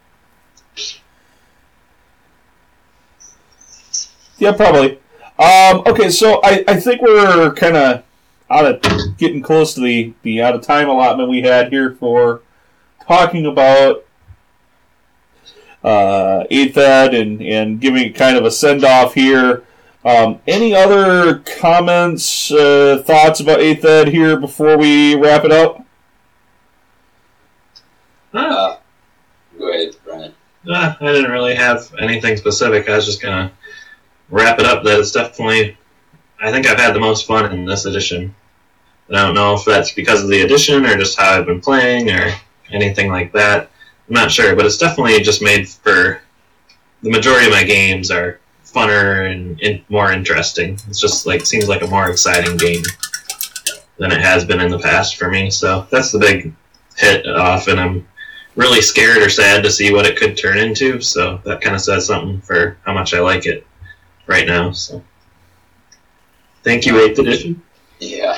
Yeah, 4.38 4.52
probably. 4.52 4.98
Um, 5.38 5.82
okay, 5.86 6.10
so 6.10 6.40
I, 6.42 6.64
I 6.66 6.80
think 6.80 7.02
we're 7.02 7.52
kind 7.54 7.76
of 7.76 8.04
out 8.50 8.64
of 8.64 9.16
getting 9.18 9.42
close 9.42 9.74
to 9.74 9.80
the, 9.80 10.12
the 10.22 10.42
out 10.42 10.54
of 10.54 10.62
time 10.62 10.88
allotment 10.88 11.28
we 11.28 11.42
had 11.42 11.70
here 11.70 11.94
for 11.94 12.40
talking 13.06 13.46
about 13.46 14.04
uh, 15.84 16.44
eighth 16.50 16.76
ed 16.76 17.14
and 17.14 17.40
and 17.40 17.80
giving 17.80 18.12
kind 18.12 18.36
of 18.36 18.44
a 18.44 18.50
send 18.50 18.84
off 18.84 19.14
here. 19.14 19.64
Um, 20.04 20.40
any 20.46 20.74
other 20.74 21.40
comments, 21.40 22.50
uh, 22.50 23.02
thoughts 23.04 23.40
about 23.40 23.60
eighth 23.60 23.84
ed 23.84 24.08
here 24.08 24.36
before 24.38 24.76
we 24.78 25.14
wrap 25.14 25.44
it 25.44 25.52
up? 25.52 25.84
Go 29.58 29.70
ahead. 29.70 29.96
Uh, 30.66 30.94
I 31.00 31.12
didn't 31.12 31.30
really 31.30 31.54
have 31.54 31.94
anything 31.98 32.36
specific. 32.36 32.88
I 32.88 32.96
was 32.96 33.06
just 33.06 33.22
gonna 33.22 33.52
wrap 34.30 34.58
it 34.58 34.66
up. 34.66 34.84
That 34.84 34.98
it's 34.98 35.12
definitely. 35.12 35.76
I 36.40 36.52
think 36.52 36.66
I've 36.66 36.78
had 36.78 36.94
the 36.94 37.00
most 37.00 37.26
fun 37.26 37.52
in 37.52 37.64
this 37.64 37.84
edition. 37.84 38.34
And 39.08 39.16
I 39.16 39.24
don't 39.24 39.34
know 39.34 39.54
if 39.54 39.64
that's 39.64 39.92
because 39.92 40.22
of 40.22 40.28
the 40.28 40.42
edition 40.42 40.84
or 40.84 40.96
just 40.96 41.18
how 41.18 41.30
I've 41.30 41.46
been 41.46 41.60
playing 41.60 42.10
or 42.10 42.32
anything 42.70 43.10
like 43.10 43.32
that. 43.32 43.70
I'm 44.08 44.14
not 44.14 44.30
sure, 44.30 44.54
but 44.54 44.66
it's 44.66 44.78
definitely 44.78 45.20
just 45.20 45.42
made 45.42 45.68
for 45.68 46.20
the 47.02 47.10
majority 47.10 47.46
of 47.46 47.52
my 47.52 47.64
games 47.64 48.10
are 48.10 48.40
funner 48.64 49.30
and 49.30 49.60
in, 49.60 49.84
more 49.88 50.12
interesting. 50.12 50.78
It's 50.88 51.00
just 51.00 51.26
like 51.26 51.44
seems 51.46 51.68
like 51.68 51.82
a 51.82 51.86
more 51.86 52.10
exciting 52.10 52.56
game 52.56 52.82
than 53.98 54.12
it 54.12 54.20
has 54.20 54.44
been 54.44 54.60
in 54.60 54.70
the 54.70 54.78
past 54.78 55.16
for 55.16 55.28
me. 55.28 55.50
So 55.50 55.86
that's 55.90 56.12
the 56.12 56.18
big 56.18 56.54
hit 56.96 57.26
off, 57.26 57.68
and 57.68 57.80
I'm 57.80 58.08
really 58.58 58.82
scared 58.82 59.18
or 59.18 59.30
sad 59.30 59.62
to 59.62 59.70
see 59.70 59.92
what 59.92 60.04
it 60.04 60.18
could 60.18 60.36
turn 60.36 60.58
into. 60.58 61.00
So 61.00 61.40
that 61.44 61.60
kind 61.60 61.76
of 61.76 61.80
says 61.80 62.06
something 62.06 62.40
for 62.40 62.76
how 62.84 62.92
much 62.92 63.14
I 63.14 63.20
like 63.20 63.46
it 63.46 63.64
right 64.26 64.46
now. 64.46 64.72
So 64.72 65.02
thank 66.64 66.84
you, 66.84 66.98
Eighth 66.98 67.18
Edition. 67.20 67.62
Yeah, 68.00 68.36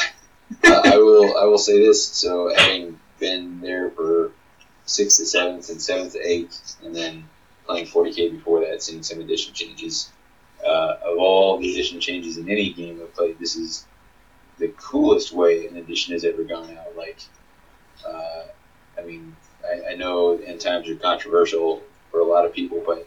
uh, 0.65 0.83
I 0.85 0.97
will. 0.97 1.37
I 1.39 1.45
will 1.45 1.59
say 1.59 1.79
this. 1.79 2.05
So, 2.07 2.55
having 2.55 2.99
been 3.19 3.61
there 3.61 3.91
for 3.91 4.33
sixth 4.87 5.19
to 5.19 5.27
seventh 5.27 5.69
and 5.69 5.81
seventh 5.81 6.13
to 6.15 6.21
eighth, 6.21 6.77
and 6.83 6.97
then 6.97 7.29
playing 7.67 7.87
40k 7.87 8.33
before 8.33 8.61
that, 8.61 8.83
seeing 8.83 9.03
some 9.03 9.21
edition 9.21 9.53
changes. 9.53 10.11
Uh, 10.67 10.97
of 11.05 11.19
all 11.19 11.59
the 11.59 11.73
edition 11.73 12.01
changes 12.01 12.37
in 12.37 12.49
any 12.51 12.71
game 12.73 13.01
I've 13.03 13.15
played, 13.15 13.39
this 13.39 13.57
is 13.57 13.87
the 14.59 14.69
coolest 14.77 15.33
way 15.33 15.67
an 15.67 15.77
edition 15.77 16.13
has 16.13 16.23
ever 16.23 16.45
gone 16.45 16.77
out. 16.77 16.95
Like, 16.97 17.19
uh, 18.07 18.43
I 18.99 19.03
mean, 19.03 19.35
I, 19.65 19.93
I 19.93 19.95
know 19.95 20.37
end 20.39 20.61
times 20.61 20.89
are 20.89 20.95
controversial 20.97 21.83
for 22.11 22.21
a 22.21 22.25
lot 22.25 22.45
of 22.45 22.53
people, 22.53 22.83
but 22.87 23.07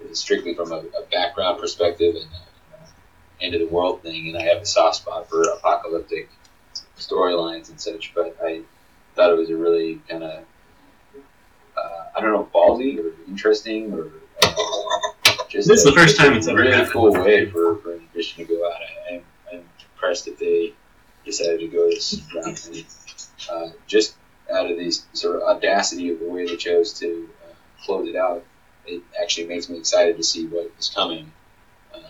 it's 0.00 0.20
strictly 0.20 0.54
from 0.54 0.72
a, 0.72 0.76
a 0.76 1.06
background 1.10 1.60
perspective 1.60 2.14
and 2.16 2.26
uh, 2.26 2.86
end 3.40 3.54
of 3.54 3.60
the 3.60 3.68
world 3.68 4.02
thing, 4.02 4.28
and 4.28 4.36
I 4.36 4.42
have 4.42 4.62
a 4.62 4.66
soft 4.66 4.96
spot 4.96 5.28
for 5.28 5.42
apocalyptic 5.42 6.28
storylines 6.98 7.70
and 7.70 7.80
such. 7.80 8.12
But 8.14 8.36
I 8.42 8.62
thought 9.14 9.30
it 9.30 9.38
was 9.38 9.50
a 9.50 9.56
really 9.56 10.00
kind 10.08 10.22
of 10.22 10.44
uh, 11.76 12.04
I 12.16 12.20
don't 12.20 12.32
know 12.32 12.48
ballsy 12.54 12.98
or 12.98 13.12
interesting 13.28 13.92
or 13.92 14.10
uh, 14.42 14.54
just 15.48 15.68
This 15.68 15.80
is 15.80 15.84
the 15.84 15.92
first 15.92 16.16
time 16.16 16.34
it's 16.34 16.48
ever 16.48 16.58
really 16.58 16.72
happened. 16.72 16.92
cool 16.92 17.12
way 17.12 17.46
for, 17.46 17.76
for 17.76 17.94
an 17.94 18.08
edition 18.12 18.46
to 18.46 18.54
go 18.54 18.66
out. 18.66 18.72
I, 18.80 19.14
I'm, 19.14 19.22
I'm 19.52 19.64
impressed 19.94 20.26
that 20.26 20.38
they 20.38 20.72
decided 21.24 21.60
to 21.60 21.68
go 21.68 21.88
this 21.88 22.20
route. 22.34 22.66
And, 22.66 22.84
uh, 23.50 23.72
just 23.86 24.16
out 24.52 24.70
of 24.70 24.76
these 24.78 25.06
sort 25.12 25.36
of 25.36 25.42
audacity 25.42 26.10
of 26.10 26.20
the 26.20 26.28
way 26.28 26.46
they 26.46 26.56
chose 26.56 26.92
to 27.00 27.28
uh, 27.44 27.54
close 27.84 28.08
it 28.08 28.16
out, 28.16 28.44
it 28.86 29.02
actually 29.20 29.46
makes 29.46 29.68
me 29.68 29.78
excited 29.78 30.16
to 30.16 30.22
see 30.22 30.46
what 30.46 30.70
is 30.78 30.88
coming. 30.94 31.30
Um, 31.94 32.02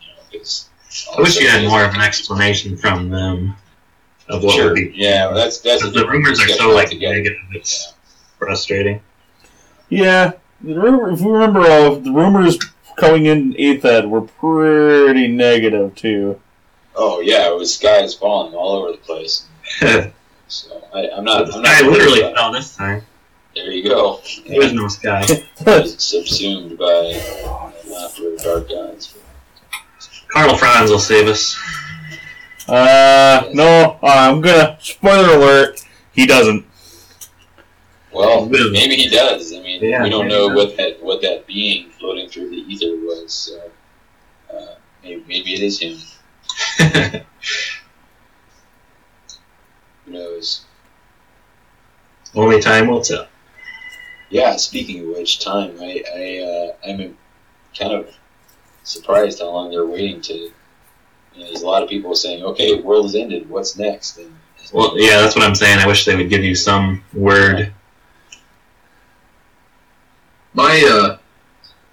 you 0.00 0.08
know, 0.08 0.38
'cause 0.38 0.68
I 1.16 1.20
wish 1.20 1.38
you 1.38 1.48
had 1.48 1.66
more 1.68 1.84
of 1.84 1.94
an 1.94 2.00
explanation 2.00 2.76
from 2.76 3.10
them 3.10 3.54
of 4.28 4.42
what 4.42 4.54
Sure. 4.54 4.66
would 4.68 4.74
be. 4.76 4.92
Yeah, 4.94 5.26
well, 5.26 5.34
that's 5.34 5.58
that's 5.60 5.82
the 5.90 6.06
rumors 6.06 6.40
are 6.42 6.48
so 6.48 6.70
like 6.70 6.92
negative, 6.96 7.36
it's 7.52 7.92
frustrating. 8.38 9.00
Yeah, 9.90 10.32
the 10.62 10.74
rumor, 10.74 11.10
if 11.12 11.20
we 11.20 11.30
remember, 11.30 11.60
uh, 11.60 11.94
the 11.94 12.10
rumors 12.12 12.58
coming 12.96 13.26
in 13.26 13.54
eighth 13.58 13.84
ed 13.84 14.06
were 14.10 14.22
pretty 14.22 15.28
negative 15.28 15.94
too. 15.94 16.40
Oh 16.96 17.20
yeah, 17.20 17.48
it 17.48 17.54
was 17.56 17.74
sky 17.74 17.98
is 18.00 18.14
falling 18.14 18.54
all 18.54 18.72
over 18.76 18.92
the 18.92 18.98
place. 18.98 19.44
the 20.48 20.52
So 20.52 20.88
I, 20.94 21.10
I'm 21.10 21.24
not. 21.24 21.52
I'm 21.54 21.62
not 21.62 21.82
literally 21.82 22.22
worried 22.22 22.32
about 22.32 22.36
fell 22.36 22.52
this 22.52 22.76
time. 22.76 23.02
There 23.54 23.72
you 23.72 23.84
go. 23.84 24.20
There 24.46 24.58
was 24.58 24.72
no 24.72 24.88
sky. 24.88 25.26
I 25.66 25.86
subsumed 25.86 26.78
by 26.78 26.84
uh, 27.44 27.72
laughter 27.90 28.34
of 28.34 28.42
dark 28.42 28.68
gods. 28.68 29.16
Karl 30.28 30.56
Franz 30.56 30.90
will 30.90 30.98
save 30.98 31.26
us. 31.28 31.58
Uh, 32.68 33.48
no, 33.54 33.98
I'm 34.02 34.40
gonna 34.40 34.78
spoiler 34.80 35.36
alert. 35.36 35.80
He 36.12 36.26
doesn't. 36.26 36.66
Well, 38.12 38.46
maybe 38.46 38.96
he 38.96 39.08
does. 39.08 39.52
I 39.54 39.60
mean, 39.60 39.82
Yeah, 39.82 40.02
we 40.02 40.10
don't 40.10 40.28
know 40.28 40.50
he 40.50 40.54
what 40.54 40.76
that 40.76 41.02
what 41.02 41.22
that 41.22 41.46
being 41.46 41.90
floating 41.90 42.28
through 42.28 42.50
the 42.50 42.56
ether 42.56 42.96
was. 42.96 43.32
So 43.32 43.70
uh, 44.54 44.74
maybe, 45.02 45.24
maybe 45.26 45.54
it 45.54 45.62
is 45.62 45.80
him. 45.80 45.98
Who 50.08 50.14
knows? 50.14 50.64
Only 52.34 52.60
time 52.60 52.88
will 52.88 53.02
tell. 53.02 53.26
Yeah. 54.30 54.56
Speaking 54.56 55.00
of 55.00 55.16
which, 55.16 55.40
time. 55.40 55.76
I 55.80 56.02
I 56.14 56.38
uh, 56.38 56.90
I'm 56.90 57.16
kind 57.78 57.92
of 57.92 58.10
surprised 58.84 59.40
how 59.40 59.50
long 59.50 59.70
they're 59.70 59.86
waiting 59.86 60.20
to. 60.22 60.34
You 60.34 60.50
know, 61.36 61.44
there's 61.46 61.62
a 61.62 61.66
lot 61.66 61.82
of 61.82 61.88
people 61.88 62.14
saying, 62.14 62.42
"Okay, 62.42 62.80
world 62.80 63.06
has 63.06 63.14
ended. 63.14 63.48
What's 63.48 63.76
next?" 63.76 64.18
And 64.18 64.32
Well, 64.72 64.94
yeah, 64.96 65.20
that's 65.20 65.36
what 65.36 65.44
I'm 65.44 65.54
saying. 65.54 65.78
I 65.78 65.86
wish 65.86 66.04
they 66.04 66.16
would 66.16 66.30
give 66.30 66.44
you 66.44 66.54
some 66.54 67.04
word. 67.14 67.72
my 70.54 70.82
uh 70.90 71.18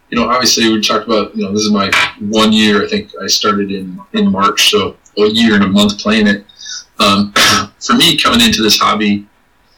you 0.10 0.18
know 0.18 0.30
obviously 0.30 0.72
we 0.72 0.80
talked 0.82 1.06
about 1.06 1.36
you 1.36 1.44
know 1.44 1.52
this 1.52 1.62
is 1.62 1.72
my 1.72 1.92
one 2.20 2.54
year 2.54 2.84
i 2.84 2.88
think 2.88 3.12
i 3.22 3.28
started 3.28 3.70
in 3.70 4.00
in 4.14 4.32
march 4.32 4.72
so 4.72 4.96
a 5.18 5.26
year 5.28 5.56
and 5.56 5.64
a 5.64 5.68
month 5.68 6.00
playing 6.00 6.26
it 6.26 6.46
um, 7.00 7.34
for 7.80 7.94
me 7.94 8.18
coming 8.18 8.42
into 8.42 8.62
this 8.62 8.78
hobby 8.78 9.28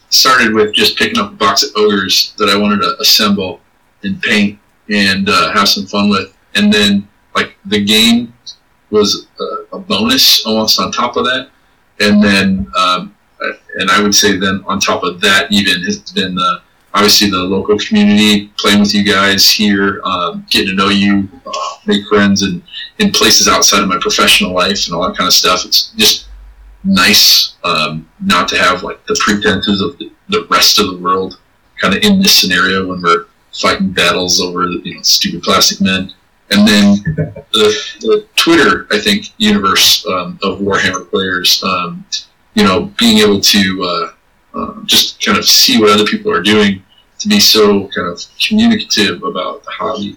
started 0.09 0.53
with 0.53 0.73
just 0.73 0.97
picking 0.97 1.19
up 1.19 1.31
a 1.31 1.35
box 1.35 1.63
of 1.63 1.71
ogres 1.75 2.33
that 2.37 2.49
i 2.49 2.57
wanted 2.57 2.79
to 2.79 2.95
assemble 2.99 3.59
and 4.03 4.21
paint 4.21 4.59
and 4.89 5.29
uh, 5.29 5.51
have 5.51 5.67
some 5.67 5.85
fun 5.85 6.09
with 6.09 6.35
and 6.55 6.71
then 6.71 7.07
like 7.35 7.57
the 7.65 7.83
game 7.83 8.33
was 8.89 9.27
a, 9.39 9.75
a 9.75 9.79
bonus 9.79 10.45
almost 10.45 10.79
on 10.79 10.91
top 10.91 11.17
of 11.17 11.25
that 11.25 11.49
and 11.99 12.23
then 12.23 12.67
um, 12.77 13.15
and 13.75 13.91
i 13.91 14.01
would 14.01 14.15
say 14.15 14.37
then 14.37 14.63
on 14.65 14.79
top 14.79 15.03
of 15.03 15.19
that 15.19 15.51
even 15.51 15.81
has 15.83 15.99
been 16.13 16.35
the 16.35 16.61
obviously 16.97 17.29
the 17.29 17.37
local 17.37 17.77
community, 17.77 18.47
playing 18.57 18.79
with 18.79 18.93
you 18.93 19.03
guys 19.03 19.49
here, 19.49 20.01
um, 20.03 20.45
getting 20.49 20.69
to 20.69 20.73
know 20.73 20.89
you, 20.89 21.29
uh, 21.45 21.77
make 21.85 22.05
friends, 22.07 22.41
and 22.41 22.61
in 22.97 23.11
places 23.11 23.47
outside 23.47 23.83
of 23.83 23.87
my 23.87 23.99
professional 24.01 24.51
life 24.51 24.87
and 24.87 24.95
all 24.95 25.07
that 25.07 25.15
kind 25.15 25.27
of 25.27 25.33
stuff. 25.33 25.63
It's 25.63 25.91
just 25.95 26.26
nice 26.83 27.55
um, 27.63 28.09
not 28.19 28.47
to 28.49 28.57
have 28.57 28.83
like 28.83 29.05
the 29.05 29.19
pretenses 29.19 29.81
of 29.81 29.97
the, 29.97 30.11
rest 30.49 30.79
of 30.79 30.87
the 30.87 30.97
world 30.97 31.39
kind 31.79 31.95
of 31.95 32.03
in 32.03 32.21
this 32.21 32.39
scenario 32.39 32.87
when 32.87 33.01
we're 33.01 33.25
fighting 33.53 33.91
battles 33.91 34.41
over 34.41 34.65
you 34.65 34.95
know 34.95 35.01
stupid 35.01 35.41
plastic 35.41 35.81
men. 35.81 36.13
And 36.49 36.65
then 36.65 36.93
the, 37.51 37.75
the 37.99 38.25
Twitter, 38.35 38.87
I 38.91 38.99
think, 38.99 39.33
universe 39.37 40.05
um, 40.07 40.39
of 40.41 40.59
Warhammer 40.59 41.09
players, 41.09 41.61
um, 41.61 42.05
you 42.53 42.63
know, 42.63 42.85
being 42.97 43.17
able 43.17 43.41
to 43.41 43.83
uh, 43.83 44.57
uh, 44.57 44.81
just 44.85 45.23
kind 45.23 45.37
of 45.37 45.45
see 45.45 45.79
what 45.79 45.89
other 45.89 46.05
people 46.05 46.31
are 46.31 46.41
doing 46.41 46.83
to 47.19 47.27
be 47.27 47.39
so 47.39 47.87
kind 47.89 48.07
of 48.07 48.21
communicative 48.39 49.23
about 49.23 49.63
the 49.63 49.71
hobby 49.71 50.15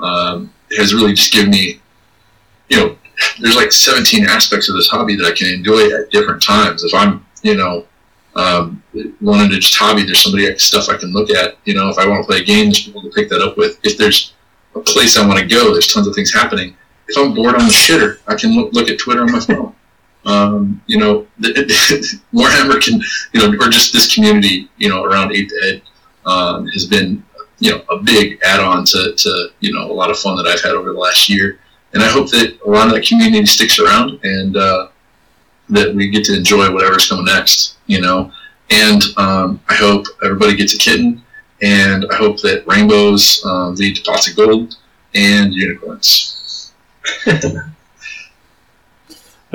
um, 0.00 0.52
has 0.76 0.92
really 0.92 1.14
just 1.14 1.32
given 1.32 1.50
me, 1.50 1.80
you 2.68 2.76
know, 2.76 2.96
there's 3.40 3.56
like 3.56 3.72
17 3.72 4.26
aspects 4.26 4.68
of 4.68 4.76
this 4.76 4.88
hobby 4.88 5.16
that 5.16 5.26
I 5.26 5.32
can 5.32 5.48
enjoy 5.48 5.90
at 5.94 6.10
different 6.10 6.42
times. 6.42 6.84
If 6.84 6.94
I'm, 6.94 7.24
you 7.42 7.56
know, 7.56 7.86
um, 8.36 8.82
wanting 9.20 9.50
to 9.50 9.58
just 9.58 9.76
hobby, 9.76 10.04
there's 10.04 10.22
somebody 10.22 10.56
stuff 10.58 10.88
I 10.88 10.96
can 10.96 11.12
look 11.12 11.30
at. 11.30 11.56
You 11.64 11.74
know, 11.74 11.88
if 11.88 11.98
I 11.98 12.06
want 12.06 12.22
to 12.22 12.26
play 12.26 12.40
a 12.40 12.44
game, 12.44 12.66
there's 12.66 12.84
people 12.84 13.02
to 13.02 13.10
pick 13.10 13.28
that 13.30 13.42
up 13.42 13.56
with. 13.56 13.78
If 13.84 13.98
there's 13.98 14.34
a 14.74 14.80
place 14.80 15.16
I 15.16 15.26
want 15.26 15.38
to 15.40 15.46
go, 15.46 15.72
there's 15.72 15.92
tons 15.92 16.06
of 16.06 16.14
things 16.14 16.32
happening. 16.32 16.76
If 17.08 17.18
I'm 17.18 17.34
bored 17.34 17.56
on 17.56 17.66
the 17.66 17.72
shitter, 17.72 18.20
I 18.28 18.36
can 18.36 18.54
look, 18.54 18.72
look 18.72 18.88
at 18.88 18.98
Twitter 18.98 19.22
on 19.22 19.32
my 19.32 19.40
phone. 19.40 19.74
Um, 20.24 20.82
you 20.86 20.98
know, 20.98 21.26
Warhammer 21.40 22.80
can, 22.80 23.00
you 23.32 23.40
know, 23.40 23.52
or 23.58 23.68
just 23.68 23.92
this 23.92 24.14
community, 24.14 24.68
you 24.76 24.88
know, 24.88 25.02
around 25.02 25.32
8 25.32 25.48
to 25.48 25.60
Ed 25.64 25.82
um, 26.28 26.66
has 26.68 26.86
been, 26.86 27.24
you 27.58 27.72
know, 27.72 27.82
a 27.90 27.98
big 27.98 28.38
add-on 28.44 28.84
to, 28.86 29.14
to, 29.16 29.48
you 29.60 29.72
know, 29.72 29.90
a 29.90 29.92
lot 29.92 30.10
of 30.10 30.18
fun 30.18 30.36
that 30.36 30.46
I've 30.46 30.62
had 30.62 30.72
over 30.72 30.92
the 30.92 30.98
last 30.98 31.28
year. 31.28 31.58
And 31.92 32.02
I 32.02 32.08
hope 32.08 32.30
that 32.30 32.58
a 32.64 32.70
lot 32.70 32.86
of 32.86 32.94
that 32.94 33.04
community 33.04 33.44
sticks 33.46 33.80
around 33.80 34.20
and 34.22 34.56
uh, 34.56 34.88
that 35.70 35.92
we 35.94 36.08
get 36.08 36.24
to 36.26 36.36
enjoy 36.36 36.72
whatever's 36.72 37.08
coming 37.08 37.24
next, 37.24 37.76
you 37.86 38.00
know. 38.00 38.30
And 38.70 39.02
um, 39.16 39.60
I 39.68 39.74
hope 39.74 40.06
everybody 40.24 40.54
gets 40.54 40.74
a 40.74 40.78
kitten, 40.78 41.22
and 41.62 42.06
I 42.12 42.14
hope 42.14 42.40
that 42.42 42.62
rainbows 42.66 43.44
um, 43.44 43.74
lead 43.74 43.96
to 43.96 44.02
pots 44.02 44.30
of 44.30 44.36
gold 44.36 44.76
and 45.14 45.52
unicorns. 45.52 46.72
At 47.26 47.44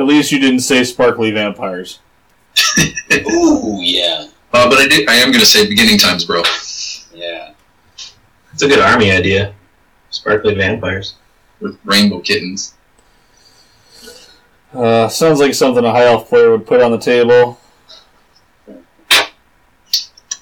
least 0.05 0.31
you 0.31 0.39
didn't 0.39 0.59
say 0.59 0.83
sparkly 0.83 1.31
vampires. 1.31 1.99
Ooh, 3.31 3.79
yeah, 3.81 4.27
Uh, 4.53 4.69
but 4.69 4.79
I, 4.79 4.87
did, 4.87 5.09
I 5.09 5.15
am 5.15 5.29
going 5.29 5.39
to 5.39 5.45
say 5.45 5.67
beginning 5.67 5.97
times, 5.97 6.25
bro. 6.25 6.41
yeah. 7.13 7.53
It's 8.53 8.63
a 8.63 8.67
good 8.67 8.79
army 8.79 9.11
idea. 9.11 9.53
Sparkly 10.09 10.55
vampires. 10.55 11.15
With 11.59 11.77
rainbow 11.85 12.19
kittens. 12.19 12.73
Uh, 14.73 15.07
sounds 15.07 15.39
like 15.39 15.53
something 15.53 15.85
a 15.85 15.91
high 15.91 16.05
elf 16.05 16.27
player 16.27 16.51
would 16.51 16.65
put 16.67 16.81
on 16.81 16.91
the 16.91 16.97
table. 16.97 17.59
I 18.67 19.27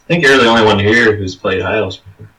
think 0.07 0.23
you're 0.23 0.37
the 0.37 0.47
only 0.47 0.65
one 0.65 0.79
here 0.79 1.15
who's 1.15 1.35
played 1.35 1.61
High 1.61 1.77
Elves 1.77 1.97
before. 1.97 2.29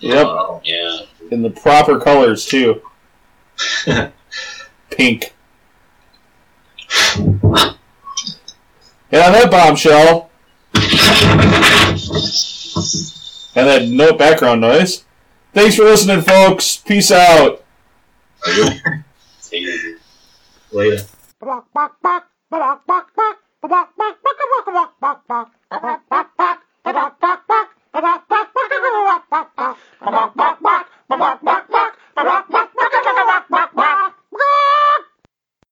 Yep, 0.00 0.26
Wow. 0.26 0.60
Yeah. 0.64 1.00
in 1.30 1.42
the 1.42 1.50
proper 1.50 1.98
colors 2.00 2.46
too. 2.46 2.80
Pink. 4.90 5.34
And 9.10 9.22
on 9.22 9.32
that 9.32 9.50
bombshell, 9.50 10.30
and 13.54 13.66
that 13.66 13.88
no 13.88 14.12
background 14.14 14.60
noise. 14.60 15.04
Thanks 15.58 15.74
for 15.74 15.82
listening, 15.82 16.22
folks. 16.22 16.76
Peace 16.76 17.10
out. 17.10 17.64
Later. 20.70 21.04